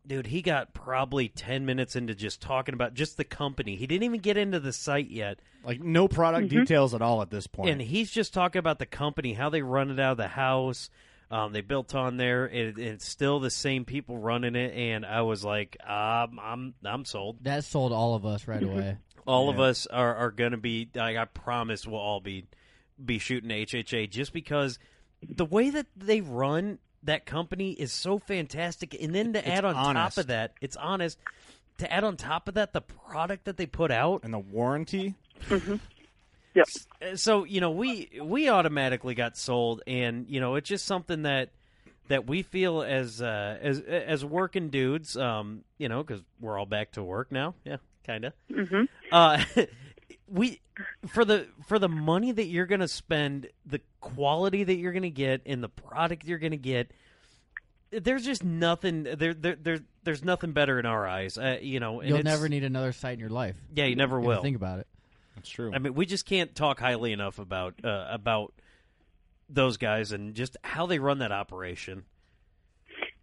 dude 0.07 0.27
he 0.29 0.41
got 0.41 0.73
probably 0.73 1.29
10 1.29 1.67
minutes 1.67 1.97
into 1.97 2.15
just 2.15 2.41
talking 2.41 2.75
about 2.75 2.95
just 2.95 3.17
the 3.17 3.25
company. 3.25 3.75
He 3.77 3.87
didn't 3.89 4.05
even 4.05 4.21
get 4.21 4.37
into 4.37 4.61
the 4.61 4.73
sight 4.73 5.11
yet. 5.11 5.39
Like 5.65 5.81
no 5.83 6.07
product 6.09 6.49
Mm-hmm. 6.49 6.61
details 6.61 6.95
at 6.95 7.03
all 7.03 7.23
at 7.23 7.31
this 7.31 7.49
and 7.59 7.81
he's 7.81 8.11
just 8.11 8.33
talking 8.33 8.61
about 8.61 8.79
the 8.79 8.87
company 8.87 9.33
how 9.33 9.49
they 9.51 9.63
run 9.63 9.91
it 9.91 9.99
out 9.99 10.13
of 10.13 10.17
the 10.19 10.29
house. 10.29 10.91
Um, 11.29 11.53
they 11.53 11.61
built 11.61 11.93
on 11.97 12.19
there. 12.19 12.47
It, 12.47 12.79
it's 12.79 13.05
still 13.05 13.41
the 13.41 13.51
same 13.51 13.85
people 13.85 14.17
running 14.17 14.55
it. 14.55 14.73
And 14.75 15.05
i 15.05 15.23
was 15.23 15.45
like 15.45 15.77
um, 15.85 16.39
i'm 16.41 16.75
i'm 16.85 17.05
sold. 17.05 17.39
That 17.43 17.65
sold 17.65 17.93
all 17.93 18.15
of 18.15 18.25
us 18.25 18.47
right 18.47 18.63
away. 18.63 18.99
all 19.27 19.49
of 19.51 19.59
us 19.59 19.89
are, 19.89 20.15
are 20.15 20.31
going 20.31 20.53
to 20.53 20.57
be 20.57 20.89
like, 20.95 21.17
i 21.17 21.25
promise 21.25 21.85
we'll 21.85 21.99
all 21.99 22.21
be 22.21 22.45
be 23.05 23.19
shooting 23.19 23.51
hha 23.51 24.07
just 24.07 24.33
because 24.33 24.79
the 25.23 25.45
way 25.45 25.71
that 25.71 25.87
they 25.97 26.21
run 26.21 26.79
that 27.03 27.27
company 27.27 27.73
is 27.73 27.93
so 27.93 28.19
fantastic 28.19 28.95
and 29.01 29.15
then 29.15 29.33
to 29.33 29.39
It's 29.39 29.49
add 29.49 29.65
on 29.65 29.75
honest. 29.77 30.17
top 30.17 30.23
of 30.23 30.27
that 30.29 30.53
it's 30.61 30.77
honest 30.77 31.19
to 31.79 31.93
add 31.93 32.05
on 32.05 32.17
top 32.17 32.49
of 32.49 32.55
that 32.55 32.73
the 32.73 32.81
product 32.81 33.45
that 33.45 33.57
they 33.59 33.67
put 33.67 33.91
out 33.91 34.23
and 34.25 34.33
the 34.33 34.39
warranty. 34.39 35.15
Yep. 36.55 36.67
uh, 37.03 37.17
so 37.17 37.45
you 37.45 37.61
know 37.61 37.71
we 37.71 38.09
we 38.23 38.49
automatically 38.49 39.15
got 39.15 39.37
sold 39.37 39.83
and 39.87 40.27
you 40.29 40.41
know 40.41 40.55
it's 40.55 40.69
just 40.69 40.87
something 40.87 41.23
that 41.23 41.51
that 42.09 42.27
we 42.27 42.43
feel 42.43 42.83
as 42.83 43.21
uh 43.21 43.59
as 43.61 43.81
as 43.81 44.25
working 44.25 44.71
dudes 44.71 45.17
um 45.19 45.65
you 45.77 45.89
know 45.89 46.03
because 46.03 46.23
we're 46.41 46.59
all 46.59 46.65
back 46.65 46.93
to 46.93 47.03
work 47.03 47.31
now 47.31 47.55
yeah 47.65 47.77
kind 48.07 48.25
of 48.25 48.33
hmm 48.51 48.85
uh 49.13 49.43
we 50.29 50.61
for 51.07 51.25
the 51.25 51.47
for 51.67 51.79
the 51.79 51.89
money 51.89 52.33
that 52.33 52.47
you're 52.47 52.67
gonna 52.67 52.89
spend 52.89 53.49
the 53.65 53.81
quality 54.01 54.65
that 54.65 54.75
you're 54.77 54.93
gonna 54.93 55.09
get 55.11 55.43
and 55.47 55.63
the 55.63 55.69
product 55.69 56.25
you're 56.25 56.39
gonna 56.39 56.57
get 56.57 56.91
there's 57.91 58.25
just 58.25 58.43
nothing 58.43 59.05
there 59.05 59.33
there, 59.35 59.55
there 59.55 59.79
there's 60.03 60.25
nothing 60.25 60.53
better 60.53 60.79
in 60.81 60.87
our 60.87 61.07
eyes 61.07 61.39
uh, 61.39 61.59
you 61.63 61.79
know 61.81 62.01
and 62.01 62.09
You'll 62.09 62.19
it's- 62.19 62.35
never 62.35 62.49
need 62.49 62.65
another 62.65 62.93
sight 62.93 63.15
in 63.15 63.21
your 63.21 63.29
life. 63.29 63.57
yeah 63.75 63.85
you 63.85 63.97
never 63.97 64.21
will 64.21 64.43
Think 64.43 64.57
about 64.57 64.81
it. 64.81 64.87
That's 65.37 65.51
true. 65.51 65.71
I 65.75 65.79
mean, 65.79 65.93
we 65.95 66.07
just 66.07 66.25
can't 66.25 66.55
talk 66.55 66.81
highly 66.81 67.13
enough 67.13 67.39
about 67.39 67.75
uh, 67.85 68.07
about 68.11 68.55
those 69.51 69.77
guys 69.77 70.11
and 70.13 70.35
just 70.35 70.57
how 70.65 70.87
they 70.87 70.99
run 70.99 71.19
that 71.19 71.31
operation. 71.31 72.05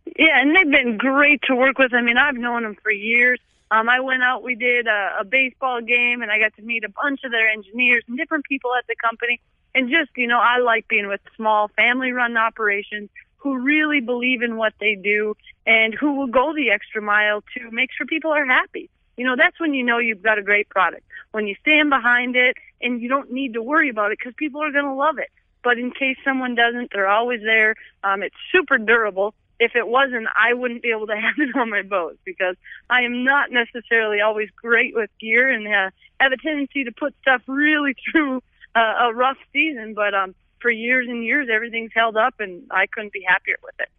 Yeah, 0.05 0.39
and 0.39 0.55
they've 0.55 0.71
been 0.71 0.97
great 0.97 1.41
to 1.47 1.55
work 1.55 1.79
with. 1.79 1.91
I 1.93 2.01
mean, 2.01 2.17
I've 2.17 2.35
known 2.35 2.63
them 2.63 2.75
for 2.83 2.91
years. 2.91 3.39
Um, 3.71 3.89
I 3.89 3.99
went 3.99 4.23
out, 4.23 4.43
we 4.43 4.55
did 4.55 4.87
a, 4.87 5.17
a 5.21 5.23
baseball 5.25 5.81
game, 5.81 6.21
and 6.21 6.31
I 6.31 6.39
got 6.39 6.55
to 6.57 6.61
meet 6.61 6.83
a 6.83 6.89
bunch 6.89 7.21
of 7.23 7.31
their 7.31 7.49
engineers 7.49 8.03
and 8.07 8.17
different 8.17 8.45
people 8.45 8.71
at 8.77 8.85
the 8.87 8.95
company. 8.95 9.41
And 9.75 9.89
just, 9.89 10.11
you 10.15 10.27
know, 10.27 10.39
I 10.39 10.59
like 10.59 10.87
being 10.87 11.07
with 11.07 11.21
small 11.35 11.69
family-run 11.69 12.37
operations 12.37 13.09
who 13.37 13.57
really 13.57 13.99
believe 13.99 14.41
in 14.41 14.55
what 14.55 14.73
they 14.79 14.95
do 14.95 15.35
and 15.65 15.93
who 15.93 16.13
will 16.13 16.27
go 16.27 16.53
the 16.53 16.71
extra 16.71 17.01
mile 17.01 17.43
to 17.57 17.71
make 17.71 17.89
sure 17.91 18.05
people 18.05 18.31
are 18.31 18.45
happy. 18.45 18.89
You 19.17 19.25
know, 19.25 19.35
that's 19.35 19.59
when 19.59 19.73
you 19.73 19.83
know 19.83 19.97
you've 19.97 20.21
got 20.21 20.37
a 20.37 20.43
great 20.43 20.69
product. 20.69 21.03
When 21.31 21.47
you 21.47 21.55
stand 21.61 21.89
behind 21.89 22.35
it 22.35 22.55
and 22.81 23.01
you 23.01 23.09
don't 23.09 23.31
need 23.31 23.53
to 23.53 23.61
worry 23.61 23.89
about 23.89 24.11
it 24.11 24.19
because 24.19 24.33
people 24.37 24.63
are 24.63 24.71
going 24.71 24.85
to 24.85 24.93
love 24.93 25.17
it. 25.17 25.29
But 25.63 25.77
in 25.77 25.91
case 25.91 26.17
someone 26.23 26.55
doesn't, 26.55 26.91
they're 26.93 27.07
always 27.07 27.41
there. 27.41 27.75
Um, 28.03 28.23
it's 28.23 28.35
super 28.51 28.77
durable. 28.77 29.33
If 29.63 29.75
it 29.75 29.87
wasn't, 29.87 30.27
I 30.35 30.53
wouldn't 30.53 30.81
be 30.81 30.91
able 30.91 31.07
to 31.07 31.15
have 31.19 31.35
it 31.37 31.55
on 31.55 31.69
my 31.69 31.81
boat 31.81 32.19
because 32.25 32.55
I 32.89 33.03
am 33.03 33.23
not 33.23 33.51
necessarily 33.51 34.19
always 34.19 34.49
great 34.61 34.93
with 34.93 35.09
gear 35.19 35.49
and 35.49 35.65
uh, 35.67 35.89
have 36.19 36.31
a 36.31 36.37
tendency 36.37 36.83
to 36.83 36.91
put 36.91 37.15
stuff 37.21 37.41
really 37.47 37.95
through 38.11 38.41
uh, 38.75 38.93
a 39.09 39.13
rough 39.13 39.37
season. 39.53 39.93
But 39.93 40.13
um, 40.13 40.35
for 40.59 40.69
years 40.69 41.07
and 41.07 41.23
years, 41.23 41.47
everything's 41.53 41.91
held 41.93 42.17
up, 42.17 42.35
and 42.39 42.63
I 42.71 42.87
couldn't 42.87 43.13
be 43.13 43.23
happier 43.27 43.57
with 43.63 43.75
it. 43.79 43.89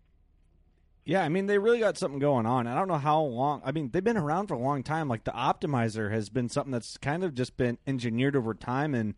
Yeah, 1.07 1.23
I 1.23 1.29
mean 1.29 1.47
they 1.47 1.59
really 1.59 1.81
got 1.81 1.99
something 1.99 2.19
going 2.19 2.47
on. 2.47 2.67
I 2.67 2.75
don't 2.75 2.89
know 2.89 2.97
how 2.97 3.21
long. 3.21 3.61
I 3.63 3.73
mean 3.73 3.91
they've 3.91 4.03
been 4.03 4.17
around 4.17 4.47
for 4.47 4.55
a 4.55 4.59
long 4.59 4.83
time. 4.83 5.07
Like 5.07 5.25
the 5.25 5.33
optimizer 5.33 6.11
has 6.11 6.31
been 6.31 6.49
something 6.49 6.73
that's 6.73 6.97
kind 6.97 7.23
of 7.23 7.35
just 7.35 7.59
been 7.59 7.77
engineered 7.87 8.35
over 8.35 8.55
time 8.55 8.95
and 8.95 9.15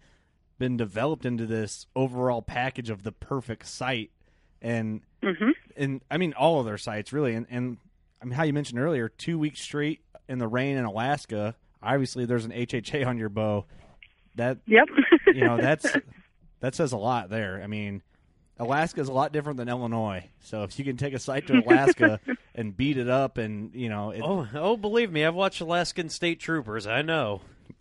been 0.59 0.77
developed 0.77 1.25
into 1.25 1.47
this 1.47 1.87
overall 1.95 2.43
package 2.43 2.91
of 2.91 3.05
the 3.05 3.13
perfect 3.13 3.67
sight. 3.67 4.11
And 4.67 5.01
hmm 5.23 5.51
and 5.77 6.03
I 6.11 6.17
mean 6.17 6.33
all 6.33 6.59
of 6.59 6.67
their 6.67 6.79
sights 6.79 7.13
really. 7.13 7.35
And 7.35 7.47
and 7.51 7.77
I 8.21 8.25
mean 8.25 8.35
how 8.35 8.43
you 8.43 8.53
mentioned 8.53 8.81
earlier, 8.81 9.09
two 9.09 9.39
weeks 9.39 9.61
straight 9.61 10.01
in 10.29 10.39
the 10.39 10.49
rain 10.49 10.77
in 10.77 10.85
Alaska. 10.85 11.55
Obviously, 11.83 12.25
there's 12.25 12.45
an 12.45 12.51
HHA 12.53 13.07
on 13.07 13.17
your 13.17 13.29
bow. 13.29 13.65
That 14.35 14.59
Yep. 14.67 14.89
you 15.33 15.43
know 15.43 15.59
that's 15.59 15.97
that 16.61 16.75
says 16.75 16.91
a 16.93 16.97
lot 16.97 17.31
there. 17.31 17.61
I 17.63 17.69
mean, 17.69 18.03
Alaska 18.59 19.01
is 19.01 19.09
a 19.09 19.13
lot 19.13 19.33
different 19.33 19.59
than 19.59 19.69
Illinois. 19.69 20.29
So 20.41 20.65
if 20.65 20.79
you 20.79 20.85
can 20.85 20.97
take 20.97 21.15
a 21.15 21.19
sight 21.21 21.47
to 21.47 21.59
Alaska 21.61 22.19
and 22.55 22.77
beat 22.77 22.97
it 22.99 23.09
up, 23.09 23.39
and 23.39 23.73
you 23.75 23.89
know, 23.89 24.11
it, 24.11 24.23
Oh, 24.25 24.49
oh, 24.55 24.77
believe 24.77 25.13
me, 25.13 25.25
I've 25.25 25.35
watched 25.35 25.61
Alaskan 25.61 26.09
State 26.09 26.41
Troopers. 26.41 26.87
I 26.89 27.03
know. 27.03 27.43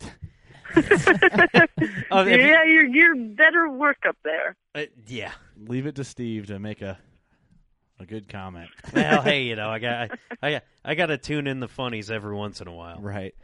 Oh, 0.76 0.82
if 2.26 2.40
you- 2.40 2.46
yeah, 2.46 2.64
you're 2.64 2.86
you're 2.86 3.16
better 3.16 3.68
work 3.68 3.98
up 4.06 4.16
there. 4.24 4.56
uh, 4.74 4.82
yeah. 5.06 5.32
leave 5.58 5.86
it 5.86 5.94
to 5.96 6.04
Steve 6.04 6.46
to 6.46 6.58
make 6.58 6.82
a 6.82 6.98
a 7.98 8.04
good 8.06 8.28
comment. 8.28 8.68
Well, 8.94 9.22
hey, 9.22 9.42
you 9.44 9.56
know, 9.56 9.70
I 9.70 9.78
got, 9.78 10.10
I, 10.42 10.54
I, 10.56 10.60
I 10.84 10.94
got 10.94 11.06
to 11.06 11.16
tune 11.18 11.46
in 11.46 11.60
the 11.60 11.68
funnies 11.68 12.10
every 12.10 12.34
once 12.34 12.60
in 12.60 12.68
a 12.68 12.72
while. 12.72 13.00
Right. 13.00 13.34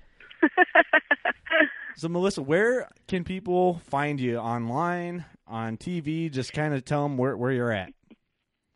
so, 1.96 2.08
Melissa, 2.08 2.42
where 2.42 2.88
can 3.08 3.24
people 3.24 3.80
find 3.86 4.20
you 4.20 4.36
online, 4.36 5.24
on 5.46 5.76
TV? 5.78 6.30
Just 6.30 6.52
kind 6.52 6.74
of 6.74 6.84
tell 6.84 7.02
them 7.02 7.16
where, 7.16 7.36
where 7.36 7.52
you're 7.52 7.72
at. 7.72 7.92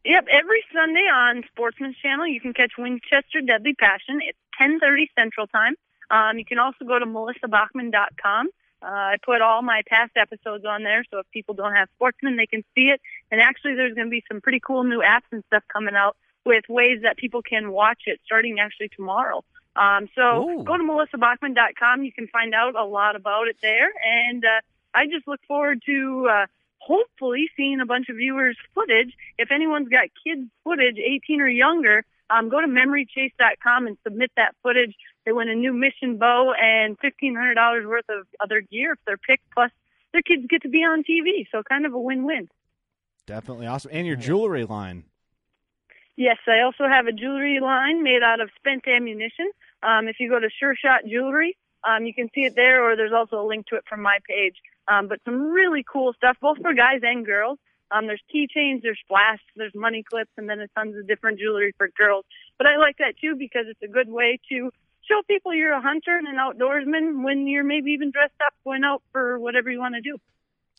Yep, 0.05 0.27
every 0.31 0.65
Sunday 0.73 1.07
on 1.13 1.43
Sportsman's 1.51 1.97
Channel, 2.03 2.27
you 2.29 2.41
can 2.41 2.53
catch 2.53 2.73
Winchester 2.79 3.41
Deadly 3.47 3.75
Passion. 3.75 4.21
It's 4.27 4.39
10:30 4.61 5.07
Central 5.19 5.47
Time. 5.49 5.75
Um, 6.11 6.39
you 6.39 6.45
can 6.45 6.59
also 6.59 6.85
go 6.85 6.99
to 6.99 7.07
melissabachman.com. 7.07 8.49
Uh, 8.83 8.87
I 8.87 9.17
put 9.25 9.41
all 9.41 9.63
my 9.63 9.83
past 9.89 10.13
episodes 10.17 10.65
on 10.65 10.83
there, 10.83 11.05
so 11.11 11.19
if 11.19 11.27
people 11.33 11.55
don't 11.55 11.75
have 11.75 11.89
Sportsman, 11.97 12.37
they 12.37 12.47
can 12.47 12.63
see 12.75 12.89
it. 12.89 13.01
And 13.31 13.41
actually, 13.41 13.75
there's 13.75 13.95
going 13.95 14.07
to 14.07 14.11
be 14.11 14.23
some 14.29 14.41
pretty 14.41 14.61
cool 14.61 14.85
new 14.85 15.01
apps 15.01 15.27
and 15.33 15.43
stuff 15.47 15.65
coming 15.73 15.95
out 15.95 16.17
with 16.45 16.65
ways 16.69 17.01
that 17.03 17.17
people 17.17 17.43
can 17.43 17.73
watch 17.73 18.03
it 18.07 18.21
starting 18.25 18.61
actually 18.61 18.91
tomorrow. 18.95 19.43
Um, 19.75 20.09
so 20.15 20.49
Ooh. 20.49 20.65
go 20.65 20.77
to 20.77 20.83
melissabachman.com. 20.83 22.05
You 22.05 22.13
can 22.13 22.29
find 22.29 22.55
out 22.55 22.77
a 22.77 22.85
lot 22.85 23.17
about 23.17 23.49
it 23.49 23.57
there. 23.61 23.91
And 24.05 24.45
uh, 24.45 24.61
I 24.95 25.07
just 25.07 25.27
look 25.27 25.41
forward 25.47 25.83
to 25.87 26.29
uh, 26.31 26.47
hopefully 26.79 27.49
seeing 27.57 27.81
a 27.81 27.87
bunch 27.87 28.09
of 28.09 28.17
viewers' 28.17 28.57
footage. 28.75 29.13
If 29.39 29.51
anyone's 29.51 29.89
got 29.89 30.09
kids' 30.25 30.49
footage, 30.65 30.97
18 30.99 31.41
or 31.41 31.49
younger, 31.49 32.05
um, 32.31 32.49
go 32.49 32.61
to 32.61 32.67
memorychase.com 32.67 33.87
and 33.87 33.97
submit 34.03 34.31
that 34.37 34.55
footage. 34.63 34.95
They 35.25 35.33
win 35.33 35.49
a 35.49 35.55
new 35.55 35.73
mission 35.73 36.19
bow 36.19 36.53
and 36.61 36.99
$1,500 36.99 37.87
worth 37.87 38.05
of 38.09 38.27
other 38.43 38.61
gear 38.61 38.93
if 38.93 38.99
they're 39.07 39.19
picked. 39.19 39.45
Plus, 39.53 39.71
their 40.13 40.23
kids 40.23 40.47
get 40.49 40.63
to 40.63 40.69
be 40.69 40.79
on 40.79 41.03
TV, 41.03 41.47
so 41.51 41.63
kind 41.63 41.87
of 41.87 41.93
a 41.93 41.99
win-win. 41.99 42.49
Definitely 43.27 43.67
awesome. 43.67 43.91
And 43.93 44.07
your 44.07 44.17
jewelry 44.17 44.65
line. 44.65 45.05
Yes, 46.17 46.39
I 46.47 46.63
also 46.63 46.89
have 46.89 47.07
a 47.07 47.13
jewelry 47.13 47.61
line 47.61 48.03
made 48.03 48.23
out 48.23 48.41
of 48.41 48.49
spent 48.57 48.87
ammunition. 48.89 49.51
Um, 49.83 50.09
if 50.09 50.17
you 50.19 50.31
go 50.31 50.41
to 50.41 50.49
Sure 50.49 50.75
Shot 50.75 51.05
Jewelry, 51.05 51.57
um, 51.85 52.07
you 52.07 52.15
can 52.15 52.31
see 52.35 52.45
it 52.45 52.55
there, 52.57 52.83
or 52.83 52.97
there's 52.97 53.13
also 53.13 53.41
a 53.41 53.47
link 53.47 53.67
to 53.67 53.77
it 53.77 53.85
from 53.89 54.01
my 54.01 54.19
page. 54.27 54.57
Um, 54.89 55.09
but 55.09 55.21
some 55.25 55.51
really 55.51 55.85
cool 55.91 56.15
stuff, 56.15 56.37
both 56.41 56.59
for 56.63 56.73
guys 56.73 57.01
and 57.03 57.27
girls. 57.27 57.59
Um, 57.91 58.07
there's 58.07 58.23
keychains, 58.35 58.83
there's 58.83 59.01
flasks, 59.09 59.45
there's 59.55 59.75
money 59.75 60.03
clips, 60.03 60.31
and 60.37 60.49
then 60.49 60.61
a 60.61 60.69
tons 60.69 60.97
of 60.97 61.07
different 61.07 61.39
jewelry 61.39 61.73
for 61.77 61.89
girls. 61.97 62.25
But 62.59 62.67
I 62.67 62.77
like 62.77 62.99
that 62.99 63.15
too 63.21 63.37
because 63.37 63.67
it's 63.69 63.83
a 63.83 63.93
good 63.93 64.09
way 64.09 64.41
to 64.51 64.71
show 65.09 65.23
people 65.29 65.55
you're 65.55 65.73
a 65.73 65.81
hunter 65.81 66.17
and 66.17 66.27
an 66.27 66.37
outdoorsman 66.37 67.25
when 67.25 67.47
you're 67.47 67.65
maybe 67.65 67.93
even 67.93 68.11
dressed 68.11 68.35
up 68.45 68.55
going 68.65 68.83
out 68.85 69.03
for 69.13 69.39
whatever 69.39 69.71
you 69.71 69.79
want 69.79 69.95
to 69.95 70.01
do. 70.01 70.19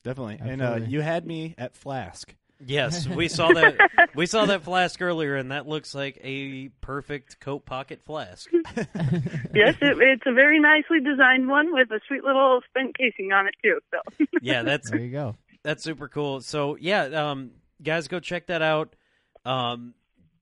Definitely. 0.04 0.40
And 0.42 0.62
uh, 0.62 0.80
you 0.86 1.02
had 1.02 1.26
me 1.26 1.56
at 1.58 1.76
Flask. 1.76 2.34
Yes, 2.66 3.08
we 3.16 3.28
saw 3.28 3.50
that. 3.50 4.10
we 4.16 4.26
saw 4.26 4.46
that 4.46 4.64
flask 4.64 5.02
earlier, 5.02 5.36
and 5.36 5.52
that 5.52 5.68
looks 5.68 5.94
like 5.94 6.20
a 6.24 6.70
perfect 6.82 7.40
coat 7.40 7.66
pocket 7.66 8.02
flask. 8.04 8.50
yes, 8.76 9.76
it, 9.82 9.98
it's 10.00 10.24
a 10.26 10.34
very 10.34 10.60
nicely 10.60 11.00
designed 11.00 11.48
one 11.48 11.74
with 11.74 11.92
a 11.92 12.00
sweet 12.08 12.24
little 12.24 12.62
spent 12.70 12.98
casing 12.98 13.32
on 13.32 13.48
it 13.48 13.56
too. 13.64 13.80
So. 13.92 14.26
Yeah, 14.42 14.64
that's 14.64 14.90
There 14.90 15.00
you 15.00 15.12
go. 15.12 15.36
That's 15.68 15.84
super 15.84 16.08
cool. 16.08 16.40
So 16.40 16.78
yeah, 16.80 17.04
um, 17.32 17.52
guys, 17.84 18.08
go 18.08 18.22
check 18.22 18.48
that 18.48 18.62
out. 18.62 18.96
Um, 19.44 19.96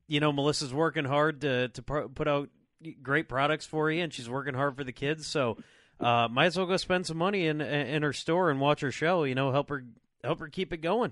you 0.08 0.20
know, 0.20 0.32
Melissa's 0.32 0.72
working 0.72 1.04
hard 1.06 1.42
to 1.42 1.70
to 1.70 1.82
pro- 1.82 2.08
put 2.10 2.28
out 2.28 2.50
great 3.02 3.28
products 3.28 3.66
for 3.66 3.90
you, 3.90 4.04
and 4.04 4.14
she's 4.14 4.30
working 4.30 4.54
hard 4.54 4.76
for 4.78 4.84
the 4.84 4.92
kids. 4.92 5.26
So 5.26 5.58
uh, 6.00 6.28
might 6.30 6.46
as 6.46 6.58
well 6.58 6.68
go 6.68 6.78
spend 6.78 7.08
some 7.08 7.18
money 7.18 7.48
in 7.48 7.60
in 7.60 8.04
her 8.04 8.14
store 8.14 8.52
and 8.52 8.60
watch 8.60 8.82
her 8.82 8.92
show. 8.92 9.24
You 9.24 9.34
know, 9.34 9.52
help 9.52 9.70
her 9.70 9.84
help 10.24 10.40
her 10.42 10.48
keep 10.48 10.72
it 10.72 10.78
going. 10.84 11.12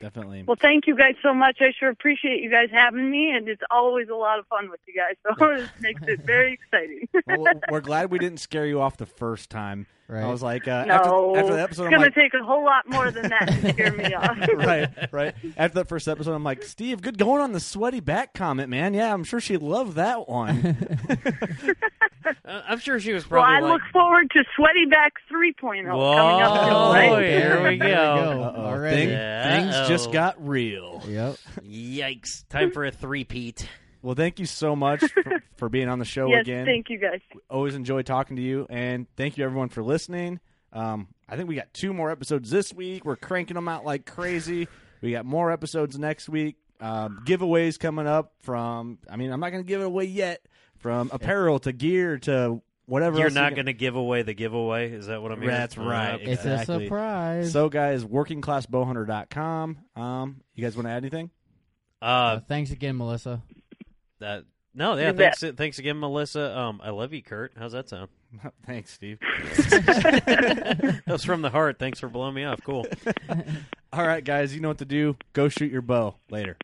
Definitely. 0.00 0.44
Well, 0.46 0.56
thank 0.60 0.86
you 0.86 0.96
guys 0.96 1.16
so 1.24 1.34
much. 1.34 1.56
I 1.60 1.72
sure 1.80 1.90
appreciate 1.90 2.40
you 2.40 2.48
guys 2.52 2.68
having 2.70 3.10
me, 3.10 3.32
and 3.34 3.48
it's 3.48 3.62
always 3.72 4.08
a 4.08 4.14
lot 4.14 4.38
of 4.38 4.46
fun 4.46 4.70
with 4.70 4.78
you 4.86 4.94
guys. 4.94 5.16
So 5.36 5.50
it 5.50 5.68
makes 5.80 6.00
it 6.06 6.20
very 6.24 6.52
exciting. 6.52 7.08
well, 7.26 7.40
we're- 7.42 7.60
we're 7.72 7.80
glad 7.80 8.12
we 8.12 8.20
didn't 8.20 8.38
scare 8.38 8.66
you 8.66 8.80
off 8.80 8.96
the 8.96 9.06
first 9.06 9.50
time. 9.50 9.88
Right. 10.10 10.24
I 10.24 10.28
was 10.28 10.42
like, 10.42 10.66
uh, 10.66 10.86
no, 10.86 10.94
after, 10.94 11.38
after 11.40 11.52
the 11.54 11.62
episode, 11.62 11.82
it's 11.84 11.86
I'm 11.86 11.90
going 11.90 12.00
like, 12.02 12.14
to 12.14 12.20
take 12.20 12.32
a 12.32 12.42
whole 12.42 12.64
lot 12.64 12.88
more 12.88 13.10
than 13.10 13.28
that 13.28 13.46
to 13.46 13.72
scare 13.74 13.92
me 13.92 14.04
off. 14.14 14.38
right, 14.56 14.88
right. 15.12 15.34
After 15.56 15.74
that 15.80 15.88
first 15.88 16.08
episode, 16.08 16.32
I'm 16.32 16.42
like, 16.44 16.62
Steve, 16.62 17.02
good 17.02 17.18
going 17.18 17.42
on 17.42 17.52
the 17.52 17.60
sweaty 17.60 18.00
back 18.00 18.32
comment, 18.32 18.70
man. 18.70 18.94
Yeah, 18.94 19.12
I'm 19.12 19.22
sure 19.22 19.38
she 19.38 19.58
loved 19.58 19.96
that 19.96 20.26
one. 20.28 20.76
Uh, 22.44 22.60
I'm 22.68 22.78
sure 22.78 23.00
she 23.00 23.14
was 23.14 23.24
probably. 23.24 23.38
well, 23.40 23.60
probably 23.60 23.68
I 23.70 23.72
like, 23.72 23.80
look 23.82 23.92
forward 23.92 24.30
to 24.32 24.44
Sweaty 24.54 24.84
Back 24.84 25.14
3.0 25.32 25.84
coming 25.86 25.86
up 25.86 26.60
soon, 26.64 26.72
Whoa, 26.74 26.92
right? 26.92 27.20
there 27.20 27.56
we 27.56 27.62
There 27.62 27.70
we 27.70 27.78
go. 27.78 27.86
go. 27.86 28.42
Uh-oh. 28.42 28.90
Thing- 28.90 29.08
Yeah, 29.08 29.60
things 29.72 29.88
just 29.88 30.06
uh-oh. 30.08 30.12
got 30.12 30.46
real. 30.46 31.02
Yep. 31.08 31.36
Yikes! 31.64 32.46
Time 32.50 32.70
for 32.72 32.84
a 32.84 32.90
three-peat. 32.90 33.66
Well, 34.02 34.14
thank 34.14 34.38
you 34.38 34.46
so 34.46 34.76
much 34.76 35.00
for, 35.12 35.42
for 35.56 35.68
being 35.68 35.88
on 35.88 35.98
the 35.98 36.04
show 36.04 36.28
Yes, 36.28 36.42
again. 36.42 36.66
thank 36.66 36.88
you 36.90 36.98
guys. 36.98 37.20
Always 37.50 37.74
enjoy 37.74 38.02
talking 38.02 38.36
to 38.36 38.42
you, 38.42 38.66
and 38.70 39.06
thank 39.16 39.36
you 39.38 39.44
everyone 39.44 39.68
for 39.68 39.82
listening. 39.82 40.40
Um, 40.72 41.08
I 41.28 41.36
think 41.36 41.48
we 41.48 41.54
got 41.56 41.72
two 41.72 41.92
more 41.92 42.10
episodes 42.10 42.50
this 42.50 42.72
week. 42.72 43.04
We're 43.04 43.16
cranking 43.16 43.54
them 43.54 43.68
out 43.68 43.84
like 43.84 44.06
crazy. 44.06 44.68
We 45.00 45.12
got 45.12 45.24
more 45.24 45.50
episodes 45.50 45.98
next 45.98 46.28
week. 46.28 46.56
Um, 46.80 47.22
giveaways 47.26 47.78
coming 47.78 48.06
up 48.06 48.34
from. 48.40 48.98
I 49.10 49.16
mean, 49.16 49.32
I'm 49.32 49.40
not 49.40 49.50
going 49.50 49.62
to 49.64 49.68
give 49.68 49.80
it 49.80 49.86
away 49.86 50.04
yet. 50.04 50.42
From 50.76 51.10
apparel 51.12 51.58
to 51.60 51.72
gear 51.72 52.18
to 52.18 52.62
whatever. 52.86 53.16
You're 53.18 53.26
else 53.26 53.34
not 53.34 53.50
you 53.50 53.56
going 53.56 53.66
to 53.66 53.72
give 53.72 53.96
away 53.96 54.22
the 54.22 54.32
giveaway. 54.34 54.92
Is 54.92 55.06
that 55.06 55.20
what 55.20 55.32
I'm 55.32 55.40
hearing? 55.40 55.56
That's 55.56 55.76
right. 55.76 56.14
Okay. 56.14 56.24
It's 56.30 56.42
Exactly. 56.42 56.76
a 56.76 56.80
surprise. 56.86 57.50
So, 57.52 57.68
guys, 57.68 58.04
workingclassbowhunter.com. 58.04 59.78
Um, 59.96 60.40
you 60.54 60.62
guys 60.64 60.76
want 60.76 60.86
to 60.86 60.90
add 60.92 60.98
anything? 60.98 61.30
Uh, 62.00 62.04
Uh, 62.04 62.40
thanks 62.46 62.70
again, 62.70 62.96
Melissa. 62.96 63.42
That 64.20 64.44
no, 64.74 64.96
yeah. 64.96 65.08
You 65.08 65.12
bet. 65.14 65.36
Thanks, 65.36 65.56
thanks 65.56 65.78
again, 65.78 65.98
Melissa. 65.98 66.56
Um, 66.56 66.80
I 66.82 66.90
love 66.90 67.12
you, 67.12 67.22
Kurt. 67.22 67.52
How's 67.58 67.72
that 67.72 67.88
sound? 67.88 68.10
Thanks, 68.66 68.92
Steve. 68.92 69.18
that 69.46 71.02
was 71.06 71.24
from 71.24 71.42
the 71.42 71.50
heart. 71.50 71.78
Thanks 71.78 71.98
for 71.98 72.08
blowing 72.08 72.34
me 72.34 72.44
off. 72.44 72.60
Cool. 72.62 72.86
All 73.92 74.06
right, 74.06 74.22
guys, 74.22 74.54
you 74.54 74.60
know 74.60 74.68
what 74.68 74.78
to 74.78 74.84
do. 74.84 75.16
Go 75.32 75.48
shoot 75.48 75.72
your 75.72 75.82
bow. 75.82 76.14
Later. 76.30 76.56